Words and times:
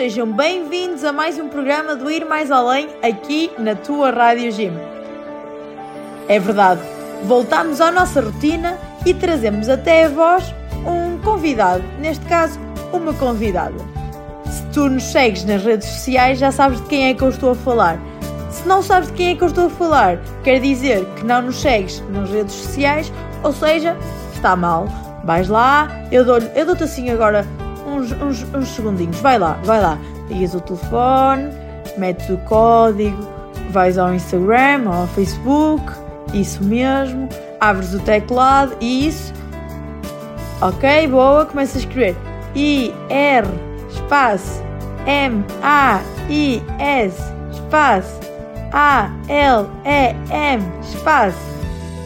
Sejam 0.00 0.32
bem-vindos 0.32 1.04
a 1.04 1.12
mais 1.12 1.38
um 1.38 1.50
programa 1.50 1.94
do 1.94 2.10
Ir 2.10 2.24
Mais 2.24 2.50
Além 2.50 2.88
aqui 3.02 3.50
na 3.58 3.74
tua 3.74 4.10
Rádio 4.10 4.50
Gym. 4.50 4.72
É 6.26 6.38
verdade, 6.38 6.80
voltamos 7.24 7.82
à 7.82 7.90
nossa 7.90 8.22
rotina 8.22 8.78
e 9.04 9.12
trazemos 9.12 9.68
até 9.68 10.06
a 10.06 10.08
vós 10.08 10.54
um 10.86 11.18
convidado, 11.18 11.84
neste 11.98 12.24
caso, 12.24 12.58
uma 12.94 13.12
convidada. 13.12 13.76
Se 14.46 14.64
tu 14.72 14.88
nos 14.88 15.02
segues 15.02 15.44
nas 15.44 15.62
redes 15.62 15.86
sociais, 15.86 16.38
já 16.38 16.50
sabes 16.50 16.80
de 16.80 16.86
quem 16.86 17.10
é 17.10 17.14
que 17.14 17.22
eu 17.22 17.28
estou 17.28 17.50
a 17.50 17.54
falar. 17.54 17.98
Se 18.50 18.66
não 18.66 18.82
sabes 18.82 19.10
de 19.10 19.14
quem 19.18 19.32
é 19.32 19.34
que 19.34 19.42
eu 19.42 19.48
estou 19.48 19.66
a 19.66 19.70
falar, 19.70 20.18
quer 20.42 20.60
dizer 20.60 21.04
que 21.16 21.26
não 21.26 21.42
nos 21.42 21.60
segues 21.60 22.02
nas 22.08 22.30
redes 22.30 22.54
sociais, 22.54 23.12
ou 23.42 23.52
seja, 23.52 23.94
está 24.32 24.56
mal. 24.56 24.88
Vais 25.24 25.46
lá, 25.46 25.90
eu 26.10 26.24
dou-te 26.24 26.64
dou 26.64 26.74
assim 26.82 27.10
agora 27.10 27.44
uns, 28.12 28.42
uns, 28.42 28.54
uns 28.54 28.68
segundinhos. 28.68 29.18
Vai 29.20 29.38
lá, 29.38 29.58
vai 29.64 29.80
lá. 29.80 29.98
Ligas 30.28 30.54
o 30.54 30.60
telefone, 30.60 31.50
metes 31.98 32.28
o 32.28 32.38
código, 32.38 33.28
vais 33.70 33.98
ao 33.98 34.14
Instagram, 34.14 34.88
ao 34.88 35.06
Facebook, 35.08 35.84
isso 36.32 36.62
mesmo, 36.62 37.28
abres 37.60 37.92
o 37.94 37.98
teclado 38.00 38.76
e 38.80 39.08
isso. 39.08 39.32
Ok, 40.60 41.08
boa, 41.08 41.46
começa 41.46 41.78
a 41.78 41.80
escrever 41.80 42.16
I 42.54 42.94
R 43.08 43.48
espaço 43.90 44.62
M 45.06 45.44
A 45.62 46.00
I 46.28 46.62
S 46.78 47.20
espaço 47.50 48.20
A 48.72 49.10
L 49.28 49.66
E 49.84 50.14
M 50.32 50.62
espaço. 50.82 51.38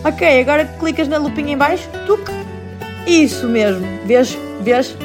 Ok, 0.05 0.41
agora 0.41 0.65
clicas 0.79 1.09
na 1.09 1.19
lupinha 1.19 1.53
em 1.53 1.59
baixo. 1.59 1.89
Isso 3.07 3.49
mesmo, 3.49 3.87
vês, 4.07 4.39
vês? 4.61 4.97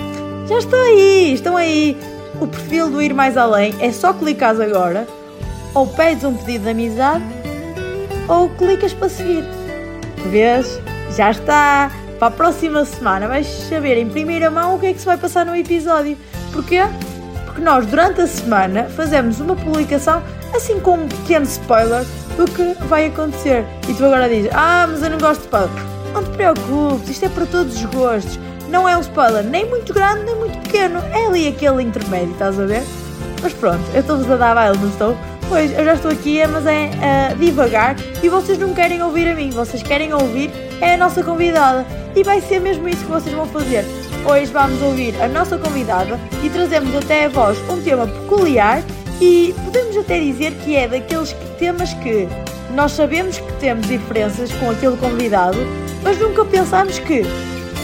Já 0.49 0.57
estão 0.57 0.81
aí, 0.81 1.33
estão 1.35 1.55
aí. 1.55 1.95
O 2.41 2.47
perfil 2.47 2.89
do 2.89 2.99
Ir 2.99 3.13
Mais 3.13 3.37
Além 3.37 3.75
é 3.79 3.91
só 3.91 4.11
clicar 4.11 4.59
agora, 4.59 5.07
ou 5.75 5.85
pedes 5.85 6.23
um 6.23 6.33
pedido 6.33 6.63
de 6.63 6.69
amizade, 6.71 7.23
ou 8.27 8.49
clicas 8.49 8.91
para 8.91 9.09
seguir. 9.09 9.43
Vês? 10.31 10.81
Já 11.15 11.29
está. 11.29 11.91
Para 12.17 12.29
a 12.29 12.31
próxima 12.31 12.83
semana 12.83 13.27
vais 13.27 13.45
saber 13.45 13.97
em 13.97 14.09
primeira 14.09 14.49
mão 14.49 14.75
o 14.75 14.79
que 14.79 14.87
é 14.87 14.93
que 14.93 14.99
se 14.99 15.05
vai 15.05 15.17
passar 15.17 15.45
no 15.45 15.55
episódio. 15.55 16.17
Porquê? 16.51 16.81
Porque 17.45 17.61
nós, 17.61 17.85
durante 17.85 18.21
a 18.21 18.27
semana, 18.27 18.85
fazemos 18.85 19.39
uma 19.39 19.55
publicação 19.55 20.23
assim 20.53 20.79
com 20.79 20.95
um 20.95 21.07
pequeno 21.07 21.45
spoiler 21.45 22.03
do 22.35 22.45
que 22.45 22.73
vai 22.85 23.05
acontecer. 23.05 23.63
E 23.87 23.93
tu 23.93 24.03
agora 24.03 24.27
dizes: 24.27 24.49
Ah, 24.51 24.87
mas 24.89 25.03
eu 25.03 25.11
não 25.11 25.19
gosto 25.19 25.41
de 25.41 25.45
spoiler. 25.45 25.69
Não 26.11 26.23
te 26.23 26.29
preocupes, 26.31 27.09
isto 27.09 27.25
é 27.25 27.29
para 27.29 27.45
todos 27.45 27.75
os 27.75 27.85
gostos. 27.85 28.39
Não 28.69 28.87
é 28.87 28.95
um 28.95 29.01
spoiler 29.01 29.43
nem 29.43 29.67
muito 29.67 29.93
grande 29.93 30.25
nem 30.25 30.35
muito 30.35 30.57
pequeno. 30.59 30.99
É 31.11 31.25
ali 31.25 31.47
aquele 31.47 31.83
intermédio, 31.83 32.31
estás 32.31 32.59
a 32.59 32.65
ver? 32.65 32.83
Mas 33.41 33.53
pronto, 33.53 33.83
eu 33.93 34.01
estou-vos 34.01 34.29
a 34.29 34.35
dar 34.35 34.53
baile, 34.53 34.77
não 34.77 34.89
estou? 34.89 35.17
Pois, 35.47 35.71
eu 35.71 35.83
já 35.83 35.95
estou 35.95 36.11
aqui, 36.11 36.45
mas 36.45 36.65
é 36.67 36.91
uh, 37.33 37.35
devagar 37.35 37.95
e 38.21 38.29
vocês 38.29 38.59
não 38.59 38.73
querem 38.73 39.01
ouvir 39.01 39.27
a 39.27 39.33
mim, 39.33 39.49
vocês 39.49 39.81
querem 39.81 40.13
ouvir 40.13 40.51
é 40.79 40.93
a 40.93 40.97
nossa 40.97 41.23
convidada. 41.23 41.85
E 42.15 42.23
vai 42.23 42.41
ser 42.41 42.59
mesmo 42.59 42.87
isso 42.87 43.03
que 43.03 43.11
vocês 43.11 43.33
vão 43.33 43.47
fazer. 43.47 43.83
Hoje 44.25 44.51
vamos 44.51 44.81
ouvir 44.81 45.19
a 45.21 45.27
nossa 45.27 45.57
convidada 45.57 46.19
e 46.43 46.49
trazemos 46.49 46.95
até 46.95 47.25
a 47.25 47.29
vós 47.29 47.57
um 47.69 47.81
tema 47.81 48.05
peculiar 48.05 48.83
e 49.19 49.55
podemos 49.65 49.97
até 49.97 50.19
dizer 50.19 50.53
que 50.63 50.75
é 50.75 50.87
daqueles 50.87 51.33
temas 51.57 51.93
que 51.95 52.27
nós 52.75 52.91
sabemos 52.91 53.39
que 53.39 53.53
temos 53.53 53.87
diferenças 53.87 54.51
com 54.53 54.69
aquele 54.69 54.97
convidado, 54.97 55.57
mas 56.03 56.19
nunca 56.19 56.45
pensámos 56.45 56.99
que 56.99 57.23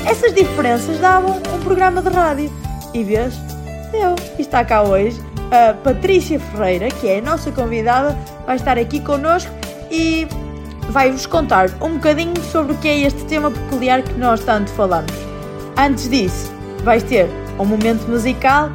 essas 0.06 0.34
diferenças 0.34 1.00
davam 1.00 1.38
um 1.38 1.60
programa 1.64 2.02
de 2.02 2.10
rádio. 2.10 2.52
E 2.94 3.04
vês? 3.04 3.34
Eu. 3.94 4.16
E 4.38 4.42
está 4.42 4.64
cá 4.64 4.84
hoje 4.84 5.22
a 5.52 5.74
Patrícia 5.74 6.40
Ferreira, 6.40 6.90
que 6.90 7.08
é 7.08 7.20
a 7.20 7.22
nossa 7.22 7.52
convidada, 7.52 8.18
vai 8.46 8.56
estar 8.56 8.78
aqui 8.78 9.00
connosco 9.00 9.52
e 9.92 10.28
vai-vos 10.90 11.26
contar 11.26 11.70
um 11.82 11.94
bocadinho 11.94 12.34
sobre 12.52 12.74
o 12.74 12.78
que 12.78 12.88
é 12.88 13.02
este 13.02 13.24
tema 13.26 13.52
peculiar 13.52 14.02
que 14.02 14.14
nós 14.14 14.44
tanto 14.44 14.72
falamos. 14.72 15.12
Antes 15.78 16.10
disso, 16.10 16.52
vais 16.84 17.04
ter 17.04 17.28
um 17.60 17.66
momento 17.66 18.08
musical. 18.08 18.70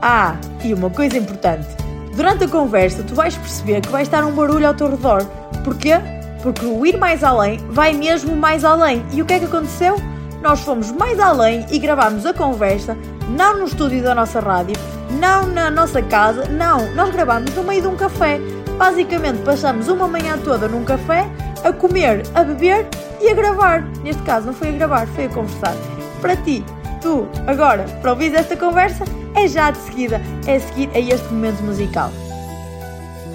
Ah, 0.00 0.36
e 0.64 0.74
uma 0.74 0.90
coisa 0.90 1.16
importante. 1.16 1.68
Durante 2.14 2.44
a 2.44 2.48
conversa, 2.48 3.02
tu 3.02 3.14
vais 3.14 3.36
perceber 3.36 3.80
que 3.80 3.88
vai 3.88 4.02
estar 4.02 4.24
um 4.24 4.32
barulho 4.32 4.66
ao 4.66 4.74
teu 4.74 4.90
redor. 4.90 5.24
Porquê? 5.64 5.94
Porque 6.42 6.66
o 6.66 6.84
ir 6.84 6.98
mais 6.98 7.22
além 7.22 7.58
vai 7.70 7.92
mesmo 7.92 8.36
mais 8.36 8.64
além. 8.64 9.04
E 9.12 9.22
o 9.22 9.24
que 9.24 9.34
é 9.34 9.38
que 9.38 9.44
aconteceu? 9.44 9.96
Nós 10.42 10.60
fomos 10.60 10.90
mais 10.90 11.20
além 11.20 11.64
e 11.70 11.78
gravámos 11.78 12.26
a 12.26 12.34
conversa, 12.34 12.98
não 13.28 13.58
no 13.58 13.64
estúdio 13.64 14.02
da 14.02 14.14
nossa 14.14 14.40
rádio, 14.40 14.74
não 15.20 15.46
na 15.46 15.70
nossa 15.70 16.02
casa, 16.02 16.48
não, 16.48 16.92
nós 16.94 17.10
gravámos 17.10 17.54
no 17.54 17.62
meio 17.62 17.82
de 17.82 17.88
um 17.88 17.96
café. 17.96 18.40
Basicamente 18.76 19.42
passamos 19.42 19.86
uma 19.86 20.08
manhã 20.08 20.36
toda 20.44 20.66
num 20.66 20.84
café 20.84 21.30
a 21.62 21.72
comer, 21.72 22.24
a 22.34 22.42
beber 22.42 22.88
e 23.20 23.28
a 23.28 23.34
gravar. 23.34 23.82
Neste 24.02 24.22
caso 24.22 24.46
não 24.46 24.52
foi 24.52 24.70
a 24.70 24.72
gravar, 24.72 25.06
foi 25.08 25.26
a 25.26 25.28
conversar. 25.28 25.74
Para 26.20 26.34
ti, 26.34 26.64
tu, 27.00 27.28
agora, 27.46 27.84
para 28.00 28.10
ouvir 28.10 28.34
esta 28.34 28.56
conversa, 28.56 29.04
é 29.36 29.46
já 29.46 29.70
de 29.70 29.78
seguida, 29.78 30.20
é 30.46 30.58
seguir 30.58 30.90
a 30.92 30.98
este 30.98 31.32
momento 31.32 31.62
musical. 31.62 32.10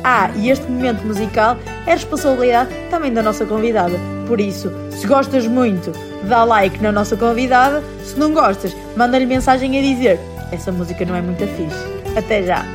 Ah, 0.03 0.29
e 0.35 0.49
este 0.49 0.69
momento 0.69 1.05
musical 1.05 1.57
é 1.85 1.91
responsabilidade 1.91 2.69
também 2.89 3.13
da 3.13 3.23
nossa 3.23 3.45
convidada. 3.45 3.97
Por 4.27 4.41
isso, 4.41 4.71
se 4.91 5.07
gostas 5.07 5.47
muito, 5.47 5.91
dá 6.23 6.43
like 6.43 6.81
na 6.81 6.91
nossa 6.91 7.15
convidada. 7.15 7.83
Se 8.03 8.17
não 8.17 8.33
gostas, 8.33 8.75
manda-lhe 8.95 9.25
mensagem 9.25 9.77
a 9.77 9.81
dizer: 9.81 10.19
essa 10.51 10.71
música 10.71 11.05
não 11.05 11.15
é 11.15 11.21
muito 11.21 11.45
fixe. 11.47 12.17
Até 12.17 12.43
já! 12.43 12.65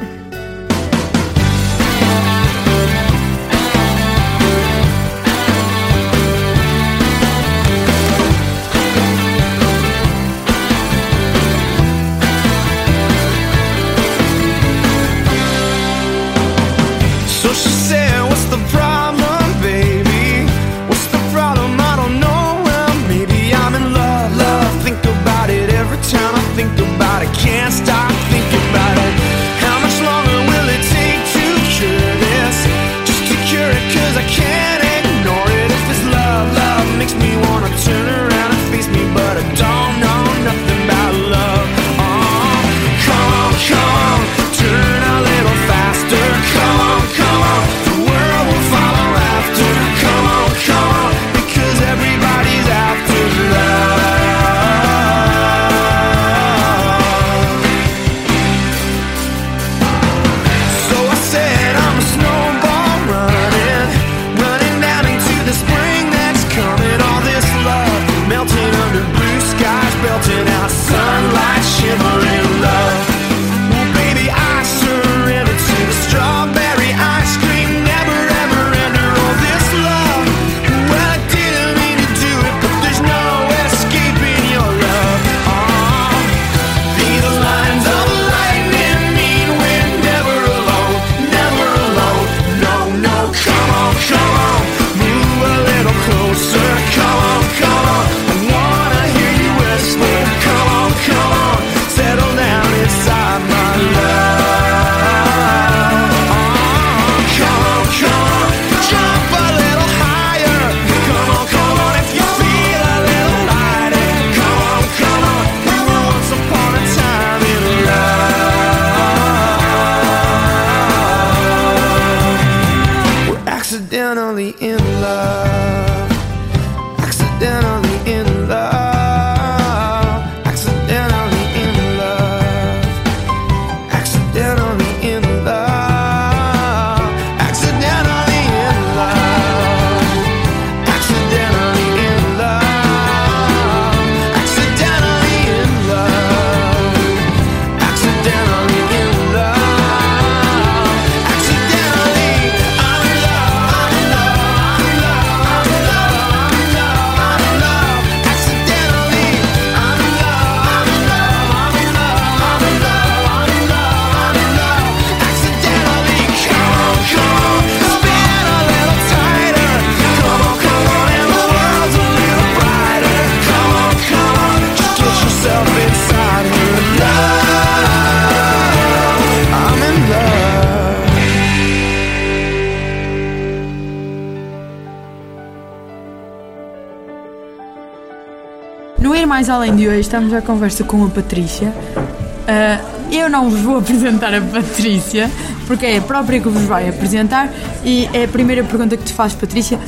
Estamos 190.13 190.35
à 190.35 190.43
conversa 190.43 190.85
com 190.85 191.03
a 191.07 191.09
Patrícia. 191.09 191.69
Uh, 191.69 193.11
eu 193.11 193.31
não 193.31 193.49
vos 193.49 193.61
vou 193.61 193.79
apresentar 193.81 194.35
a 194.35 194.43
Patrícia, 194.43 195.31
porque 195.67 195.87
é 195.87 195.97
a 195.97 196.03
própria 196.03 196.39
que 196.39 196.51
vos 196.51 196.65
vai 196.65 196.87
apresentar 196.87 197.51
e 197.83 198.11
é 198.13 198.25
a 198.25 198.29
primeira 198.29 198.63
pergunta 198.63 198.95
que 198.95 199.05
te 199.05 199.13
faz, 199.15 199.33
Patrícia. 199.33 199.79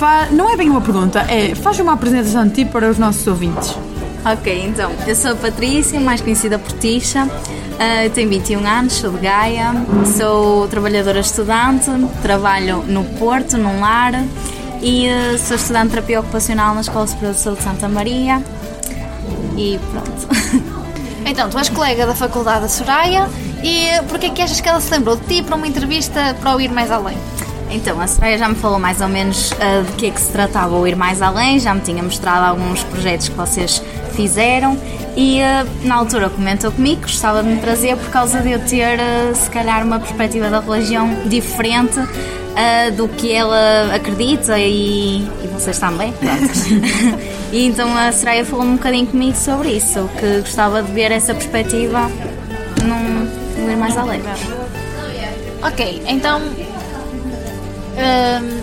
Fa... 0.00 0.26
Não 0.32 0.52
é 0.52 0.56
bem 0.56 0.68
uma 0.68 0.80
pergunta, 0.80 1.20
é 1.28 1.54
faz 1.54 1.78
uma 1.78 1.92
apresentação 1.92 2.44
de 2.48 2.54
ti 2.54 2.64
para 2.64 2.90
os 2.90 2.98
nossos 2.98 3.24
ouvintes. 3.28 3.72
Ok, 4.24 4.64
então, 4.66 4.90
eu 5.06 5.14
sou 5.14 5.30
a 5.30 5.36
Patrícia, 5.36 6.00
mais 6.00 6.20
conhecida 6.20 6.58
por 6.58 6.72
Tisha, 6.72 7.24
uh, 7.24 8.10
tenho 8.10 8.30
21 8.30 8.66
anos, 8.66 8.94
sou 8.94 9.12
de 9.12 9.18
Gaia, 9.18 9.74
sou 10.18 10.66
trabalhadora 10.66 11.20
estudante, 11.20 11.88
trabalho 12.20 12.82
no 12.88 13.04
Porto, 13.04 13.56
num 13.56 13.80
lar 13.80 14.24
e 14.82 15.06
uh, 15.06 15.38
sou 15.38 15.56
estudante 15.56 15.84
de 15.84 15.90
terapia 15.90 16.18
ocupacional 16.18 16.74
na 16.74 16.80
Escola 16.80 17.06
Superior 17.06 17.34
de 17.34 17.40
Saúde 17.40 17.58
de 17.60 17.64
Santa 17.64 17.88
Maria 17.88 18.42
e 19.62 19.78
pronto. 19.90 20.72
Então, 21.24 21.48
tu 21.48 21.56
és 21.56 21.68
colega 21.68 22.04
da 22.04 22.14
Faculdade 22.16 22.62
da 22.62 22.68
Soraya 22.68 23.28
e 23.62 23.86
porquê 24.08 24.26
é 24.26 24.30
que 24.30 24.42
achas 24.42 24.60
que 24.60 24.68
ela 24.68 24.80
se 24.80 24.90
lembrou 24.90 25.16
de 25.16 25.24
ti 25.26 25.42
para 25.42 25.54
uma 25.54 25.66
entrevista 25.66 26.36
para 26.40 26.56
o 26.56 26.60
Ir 26.60 26.72
Mais 26.72 26.90
Além? 26.90 27.16
Então, 27.70 28.00
a 28.00 28.06
Soraya 28.06 28.36
já 28.36 28.48
me 28.48 28.56
falou 28.56 28.78
mais 28.78 29.00
ou 29.00 29.08
menos 29.08 29.52
uh, 29.52 29.84
de 29.86 29.92
que 29.92 30.06
é 30.06 30.10
que 30.10 30.20
se 30.20 30.30
tratava 30.30 30.76
o 30.76 30.86
Ir 30.86 30.96
Mais 30.96 31.22
Além, 31.22 31.60
já 31.60 31.72
me 31.72 31.80
tinha 31.80 32.02
mostrado 32.02 32.44
alguns 32.44 32.82
projetos 32.82 33.28
que 33.28 33.36
vocês 33.36 33.82
fizeram 34.14 34.76
e 35.16 35.38
uh, 35.38 35.86
na 35.86 35.94
altura 35.94 36.28
comentou 36.28 36.72
comigo 36.72 37.02
que 37.02 37.06
gostava 37.06 37.42
de 37.42 37.50
me 37.50 37.60
trazer 37.60 37.96
por 37.96 38.10
causa 38.10 38.40
de 38.40 38.50
eu 38.50 38.58
ter, 38.58 38.98
uh, 38.98 39.34
se 39.34 39.48
calhar, 39.48 39.86
uma 39.86 40.00
perspectiva 40.00 40.50
da 40.50 40.60
religião 40.60 41.08
diferente 41.26 42.00
do 42.98 43.08
que 43.08 43.32
ela 43.32 43.94
acredita 43.94 44.58
e, 44.58 45.22
e 45.22 45.48
vocês 45.54 45.78
também, 45.78 46.12
e 47.52 47.66
então 47.66 47.94
a 47.94 48.10
Soraya 48.10 48.46
falou 48.46 48.64
um 48.64 48.76
bocadinho 48.76 49.06
comigo 49.06 49.36
sobre 49.36 49.72
isso, 49.72 50.08
que 50.18 50.40
gostava 50.40 50.82
de 50.82 50.90
ver 50.90 51.12
essa 51.12 51.34
perspectiva 51.34 52.10
num, 52.82 53.70
ir 53.70 53.76
mais 53.76 53.94
além. 53.96 54.22
Ok, 55.62 56.02
então 56.08 56.40
um, 56.40 58.60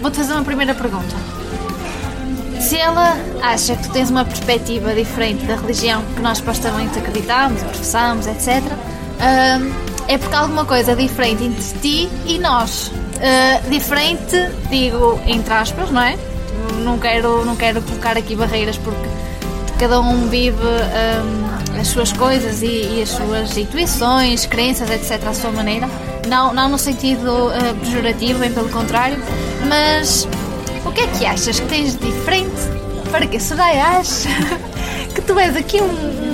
vou-te 0.00 0.16
fazer 0.16 0.32
uma 0.32 0.44
primeira 0.44 0.74
pergunta. 0.74 1.14
Se 2.58 2.78
ela 2.78 3.18
acha 3.42 3.76
que 3.76 3.82
tu 3.82 3.92
tens 3.92 4.08
uma 4.08 4.24
perspectiva 4.24 4.94
diferente 4.94 5.44
da 5.44 5.56
religião 5.56 6.02
que 6.16 6.22
nós 6.22 6.38
supostamente 6.38 6.98
acreditamos, 6.98 7.62
professamos, 7.62 8.26
etc., 8.26 8.62
um, 8.62 9.92
é 10.08 10.16
porque 10.16 10.34
alguma 10.34 10.64
coisa 10.64 10.96
diferente 10.96 11.44
entre 11.44 11.78
ti 11.80 12.08
e 12.26 12.38
nós. 12.38 12.88
Uh, 12.88 13.70
diferente, 13.70 14.36
digo 14.70 15.20
entre 15.26 15.52
aspas, 15.52 15.90
não 15.90 16.02
é? 16.02 16.16
Não 16.84 16.98
quero, 16.98 17.44
não 17.44 17.56
quero 17.56 17.80
colocar 17.82 18.16
aqui 18.16 18.34
barreiras 18.36 18.76
porque 18.76 19.08
cada 19.78 20.00
um 20.00 20.28
vive 20.28 20.62
um, 20.62 21.80
as 21.80 21.88
suas 21.88 22.12
coisas 22.12 22.62
e, 22.62 22.66
e, 22.66 23.02
as 23.02 23.08
suas 23.08 23.56
intuições, 23.56 24.46
crenças, 24.46 24.88
etc., 24.90 25.26
à 25.26 25.34
sua 25.34 25.50
maneira. 25.50 25.88
Não, 26.28 26.54
não 26.54 26.68
no 26.68 26.78
sentido 26.78 27.48
uh, 27.48 27.74
pejorativo, 27.80 28.38
bem 28.38 28.52
pelo 28.52 28.68
contrário, 28.68 29.18
mas 29.68 30.28
o 30.84 30.92
que 30.92 31.00
é 31.00 31.06
que 31.08 31.26
achas 31.26 31.58
que 31.58 31.66
tens 31.66 31.96
de 31.96 32.06
diferente 32.06 32.82
para 33.10 33.26
que 33.26 33.36
a 33.36 33.40
Soraya 33.40 33.98
ache 33.98 34.28
que 35.14 35.20
tu 35.20 35.38
és 35.38 35.56
aqui 35.56 35.80
um 35.80 36.31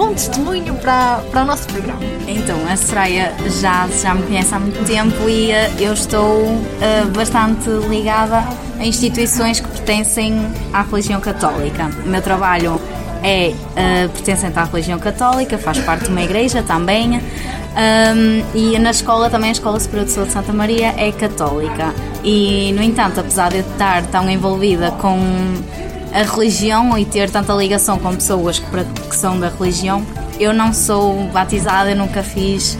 bom 0.00 0.14
testemunho 0.14 0.74
para, 0.76 1.20
para 1.30 1.42
o 1.42 1.44
nosso 1.44 1.66
programa. 1.68 2.00
Então, 2.26 2.56
a 2.66 2.74
Soraya 2.74 3.34
já, 3.60 3.86
já 3.88 4.14
me 4.14 4.22
conhece 4.22 4.54
há 4.54 4.58
muito 4.58 4.82
tempo 4.86 5.28
e 5.28 5.50
uh, 5.50 5.78
eu 5.78 5.92
estou 5.92 6.46
uh, 6.46 7.10
bastante 7.14 7.68
ligada 7.86 8.42
a 8.78 8.84
instituições 8.86 9.60
que 9.60 9.68
pertencem 9.68 10.40
à 10.72 10.80
religião 10.80 11.20
católica. 11.20 11.90
O 12.06 12.08
meu 12.08 12.22
trabalho 12.22 12.80
é 13.22 13.52
uh, 13.52 14.08
pertencente 14.08 14.58
à 14.58 14.64
religião 14.64 14.98
católica, 14.98 15.58
faz 15.58 15.78
parte 15.80 16.04
de 16.04 16.10
uma 16.10 16.22
igreja 16.22 16.62
também. 16.62 17.18
Um, 17.18 18.42
e 18.54 18.78
na 18.78 18.92
escola 18.92 19.28
também, 19.28 19.50
a 19.50 19.52
Escola 19.52 19.78
Superior 19.78 20.06
de 20.06 20.12
Saúde 20.12 20.30
de 20.30 20.34
Santa 20.34 20.52
Maria 20.54 20.94
é 20.96 21.12
católica. 21.12 21.94
E, 22.24 22.72
no 22.72 22.82
entanto, 22.82 23.20
apesar 23.20 23.50
de 23.50 23.58
eu 23.58 23.60
estar 23.60 24.02
tão 24.06 24.30
envolvida 24.30 24.92
com 24.92 25.18
a 26.12 26.22
religião 26.22 26.96
e 26.98 27.04
ter 27.04 27.30
tanta 27.30 27.52
ligação 27.54 27.98
com 27.98 28.14
pessoas 28.14 28.58
que, 28.58 28.66
que 29.08 29.16
são 29.16 29.38
da 29.38 29.48
religião. 29.48 30.04
Eu 30.38 30.52
não 30.52 30.72
sou 30.72 31.24
batizada, 31.28 31.90
eu 31.90 31.96
nunca 31.96 32.22
fiz 32.22 32.78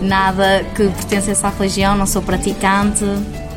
nada 0.00 0.64
que 0.74 0.84
pertencesse 0.88 1.44
à 1.44 1.50
religião, 1.50 1.96
não 1.96 2.06
sou 2.06 2.22
praticante. 2.22 3.04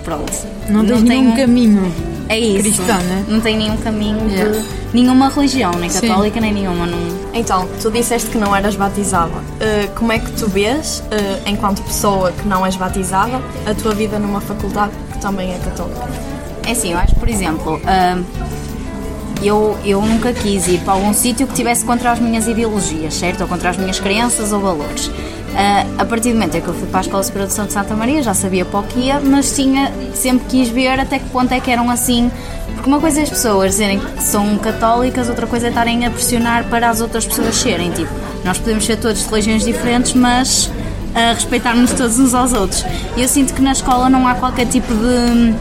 Pronto. 0.04 0.34
Não, 0.70 0.84
não 0.84 1.04
tenho 1.04 1.24
nenhum 1.24 1.36
caminho. 1.36 1.94
É 2.30 2.40
isso. 2.40 2.60
Cristão, 2.60 2.98
né? 3.02 3.26
Não 3.28 3.42
tem 3.42 3.58
nenhum 3.58 3.78
caminho 3.78 4.30
yeah. 4.30 4.52
de 4.52 4.66
nenhuma 4.94 5.30
religião, 5.30 5.72
nem 5.74 5.90
católica, 5.90 6.36
Sim. 6.36 6.42
nem 6.42 6.54
nenhuma. 6.54 6.86
Não... 6.86 6.98
Então, 7.34 7.68
tu 7.82 7.92
disseste 7.92 8.30
que 8.30 8.38
não 8.38 8.56
eras 8.56 8.76
batizada. 8.76 9.34
Uh, 9.36 9.94
como 9.96 10.12
é 10.12 10.20
que 10.20 10.32
tu 10.32 10.48
vês, 10.48 11.00
uh, 11.00 11.50
enquanto 11.50 11.82
pessoa 11.82 12.32
que 12.32 12.48
não 12.48 12.66
és 12.66 12.76
batizada, 12.76 13.42
a 13.66 13.74
tua 13.74 13.94
vida 13.94 14.20
numa 14.20 14.40
faculdade 14.40 14.94
que 15.12 15.20
também 15.20 15.54
é 15.54 15.58
católica? 15.58 16.08
É 16.66 16.72
assim, 16.72 16.94
eu 16.94 16.98
acho, 16.98 17.16
por 17.16 17.28
exemplo, 17.28 17.76
uh, 17.76 18.26
eu, 19.44 19.78
eu 19.84 20.02
nunca 20.02 20.32
quis 20.34 20.68
ir 20.68 20.80
para 20.80 20.94
algum 20.94 21.14
sítio 21.14 21.46
que 21.48 21.54
tivesse 21.54 21.84
contra 21.86 22.12
as 22.12 22.20
minhas 22.20 22.48
ideologias, 22.48 23.14
certo? 23.14 23.42
Ou 23.42 23.48
contra 23.48 23.70
as 23.70 23.78
minhas 23.78 24.00
crenças 24.00 24.52
ou 24.52 24.60
valores. 24.60 25.08
Uh, 25.08 26.00
a 26.00 26.06
partir 26.06 26.30
do 26.30 26.36
momento 26.36 26.56
em 26.56 26.62
que 26.62 26.68
eu 26.68 26.74
fui 26.74 26.88
para 26.88 27.00
a 27.00 27.02
Escola 27.02 27.24
de 27.24 27.54
São 27.54 27.66
de 27.66 27.74
Santa 27.74 27.96
Maria, 27.96 28.24
já 28.24 28.34
sabia 28.34 28.66
para 28.66 28.80
o 28.80 28.84
que 28.84 29.02
ia, 29.02 29.20
mas 29.20 29.56
tinha, 29.56 29.92
sempre 30.16 30.46
quis 30.48 30.70
ver 30.70 31.00
até 31.00 31.20
que 31.20 31.30
ponto 31.30 31.52
é 31.54 31.60
que 31.60 31.70
eram 31.70 31.92
assim. 31.92 32.32
Porque 32.74 32.90
uma 32.90 33.00
coisa 33.00 33.20
é 33.20 33.24
as 33.24 33.30
pessoas 33.30 33.72
dizerem 33.72 34.00
que 34.00 34.24
são 34.24 34.58
católicas, 34.58 35.30
outra 35.30 35.46
coisa 35.46 35.68
é 35.68 35.70
estarem 35.70 36.06
a 36.06 36.10
pressionar 36.10 36.64
para 36.70 36.90
as 36.90 37.02
outras 37.02 37.26
pessoas 37.26 37.56
serem. 37.56 37.92
Tipo, 37.92 38.12
nós 38.44 38.58
podemos 38.58 38.86
ser 38.86 38.98
todos 38.98 39.22
de 39.22 39.30
religiões 39.30 39.64
diferentes, 39.64 40.14
mas 40.14 40.66
uh, 40.66 41.34
respeitarmos 41.36 41.92
todos 41.92 42.20
uns 42.20 42.34
aos 42.34 42.52
outros. 42.52 42.84
E 43.16 43.22
eu 43.22 43.28
sinto 43.28 43.54
que 43.54 43.62
na 43.62 43.74
escola 43.74 44.10
não 44.10 44.28
há 44.28 44.34
qualquer 44.34 44.66
tipo 44.66 44.92
de 44.92 45.54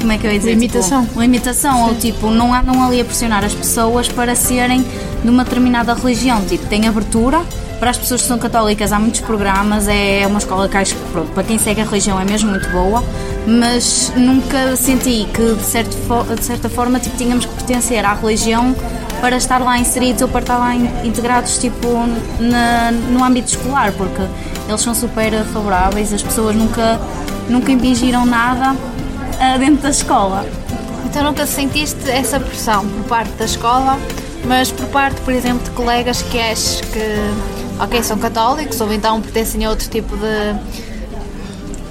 como 0.00 0.12
é 0.12 0.18
que 0.18 0.26
eu 0.26 0.32
ia 0.32 0.38
dizer? 0.38 0.50
Limitação. 0.54 1.04
Tipo, 1.04 1.20
limitação, 1.20 1.76
Sim. 1.76 1.82
ou 1.82 1.94
tipo, 1.94 2.30
não 2.30 2.54
andam 2.54 2.82
ali 2.82 3.00
a 3.00 3.04
pressionar 3.04 3.44
as 3.44 3.54
pessoas 3.54 4.08
para 4.08 4.34
serem 4.34 4.84
de 5.22 5.28
uma 5.28 5.44
determinada 5.44 5.94
religião. 5.94 6.42
Tipo, 6.44 6.66
tem 6.66 6.88
abertura 6.88 7.42
para 7.78 7.90
as 7.90 7.98
pessoas 7.98 8.22
que 8.22 8.28
são 8.28 8.38
católicas, 8.38 8.92
há 8.92 8.98
muitos 8.98 9.20
programas, 9.20 9.88
é 9.88 10.26
uma 10.26 10.38
escola 10.38 10.68
que 10.68 10.76
acho 10.76 10.94
que, 10.94 11.12
pronto, 11.12 11.30
para 11.32 11.42
quem 11.42 11.58
segue 11.58 11.80
a 11.80 11.84
religião 11.84 12.20
é 12.20 12.24
mesmo 12.26 12.50
muito 12.50 12.68
boa, 12.68 13.02
mas 13.46 14.12
nunca 14.14 14.76
senti 14.76 15.26
que, 15.32 15.54
de, 15.54 15.62
certo, 15.62 15.96
de 16.34 16.44
certa 16.44 16.68
forma, 16.68 17.00
tipo, 17.00 17.16
tínhamos 17.16 17.46
que 17.46 17.54
pertencer 17.54 18.04
à 18.04 18.12
religião 18.12 18.76
para 19.22 19.36
estar 19.36 19.62
lá 19.62 19.78
inseridos 19.78 20.20
ou 20.20 20.28
para 20.28 20.40
estar 20.40 20.58
lá 20.58 20.74
integrados, 20.74 21.56
tipo, 21.56 21.88
na, 22.38 22.90
no 22.92 23.24
âmbito 23.24 23.48
escolar, 23.48 23.92
porque 23.92 24.22
eles 24.68 24.80
são 24.82 24.94
super 24.94 25.32
favoráveis, 25.46 26.12
as 26.12 26.22
pessoas 26.22 26.54
nunca, 26.54 27.00
nunca 27.48 27.72
impingiram 27.72 28.26
nada 28.26 28.76
dentro 29.58 29.82
da 29.82 29.90
escola. 29.90 30.44
Então 31.04 31.24
nunca 31.24 31.46
sentiste 31.46 32.08
essa 32.08 32.38
pressão 32.38 32.86
por 32.86 33.04
parte 33.04 33.32
da 33.32 33.44
escola, 33.44 33.98
mas 34.44 34.70
por 34.70 34.86
parte, 34.86 35.20
por 35.22 35.32
exemplo, 35.32 35.64
de 35.64 35.70
colegas 35.70 36.22
que 36.22 36.38
achas 36.38 36.80
que, 36.82 37.82
ok, 37.82 38.02
são 38.02 38.18
católicos 38.18 38.80
ou 38.80 38.92
então 38.92 39.20
pertencem 39.20 39.64
a 39.64 39.70
outro 39.70 39.88
tipo 39.88 40.16
de, 40.16 40.52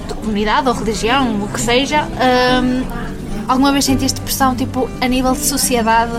de 0.07 0.13
comunidade 0.13 0.67
ou 0.67 0.73
religião, 0.73 1.43
o 1.43 1.47
que 1.47 1.59
seja, 1.59 2.03
um, 2.03 2.83
alguma 3.47 3.71
vez 3.71 3.85
sentiste 3.85 4.21
pressão, 4.21 4.55
tipo, 4.55 4.89
a 5.01 5.07
nível 5.07 5.33
de 5.33 5.45
sociedade, 5.45 6.13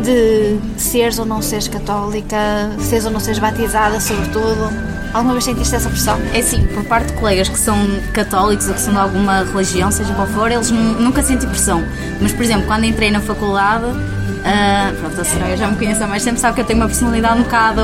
de, 0.00 0.58
seres 0.76 1.18
ou 1.18 1.26
não 1.26 1.40
seres 1.42 1.68
católica, 1.68 2.70
seres 2.80 3.04
ou 3.04 3.10
não 3.10 3.20
seres 3.20 3.38
batizada, 3.38 4.00
sobretudo? 4.00 4.70
Alguma 5.12 5.32
vez 5.34 5.44
sentiste 5.44 5.74
essa 5.74 5.90
pressão? 5.90 6.20
É 6.32 6.38
assim, 6.38 6.66
por 6.68 6.84
parte 6.84 7.08
de 7.08 7.14
colegas 7.14 7.48
que 7.48 7.58
são 7.58 7.76
católicos 8.12 8.68
ou 8.68 8.74
que 8.74 8.80
são 8.80 8.92
de 8.92 9.00
alguma 9.00 9.42
religião, 9.42 9.90
seja 9.90 10.14
qual 10.14 10.26
for, 10.28 10.50
eles 10.50 10.70
nunca 10.70 11.22
senti 11.22 11.46
pressão. 11.46 11.84
Mas, 12.20 12.32
por 12.32 12.42
exemplo, 12.42 12.66
quando 12.66 12.84
entrei 12.84 13.10
na 13.10 13.20
faculdade, 13.20 13.86
uh, 13.86 14.96
pronto, 15.00 15.20
a 15.20 15.24
Soraya 15.24 15.56
já 15.56 15.66
me 15.66 15.76
conhece 15.76 16.02
há 16.02 16.06
mais 16.06 16.22
tempo, 16.22 16.38
sabe 16.38 16.54
que 16.54 16.60
eu 16.60 16.64
tenho 16.64 16.78
uma 16.78 16.86
personalidade 16.86 17.40
um 17.40 17.42
bocado 17.42 17.80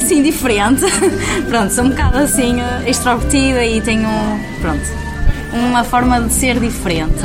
assim 0.00 0.22
diferente. 0.22 0.82
pronto, 1.48 1.72
sou 1.72 1.84
um 1.84 1.90
bocado 1.90 2.18
assim 2.18 2.56
extrovertida 2.86 3.64
e 3.64 3.80
tenho, 3.82 4.08
pronto, 4.60 4.80
uma 5.52 5.84
forma 5.84 6.20
de 6.20 6.32
ser 6.32 6.58
diferente. 6.58 7.24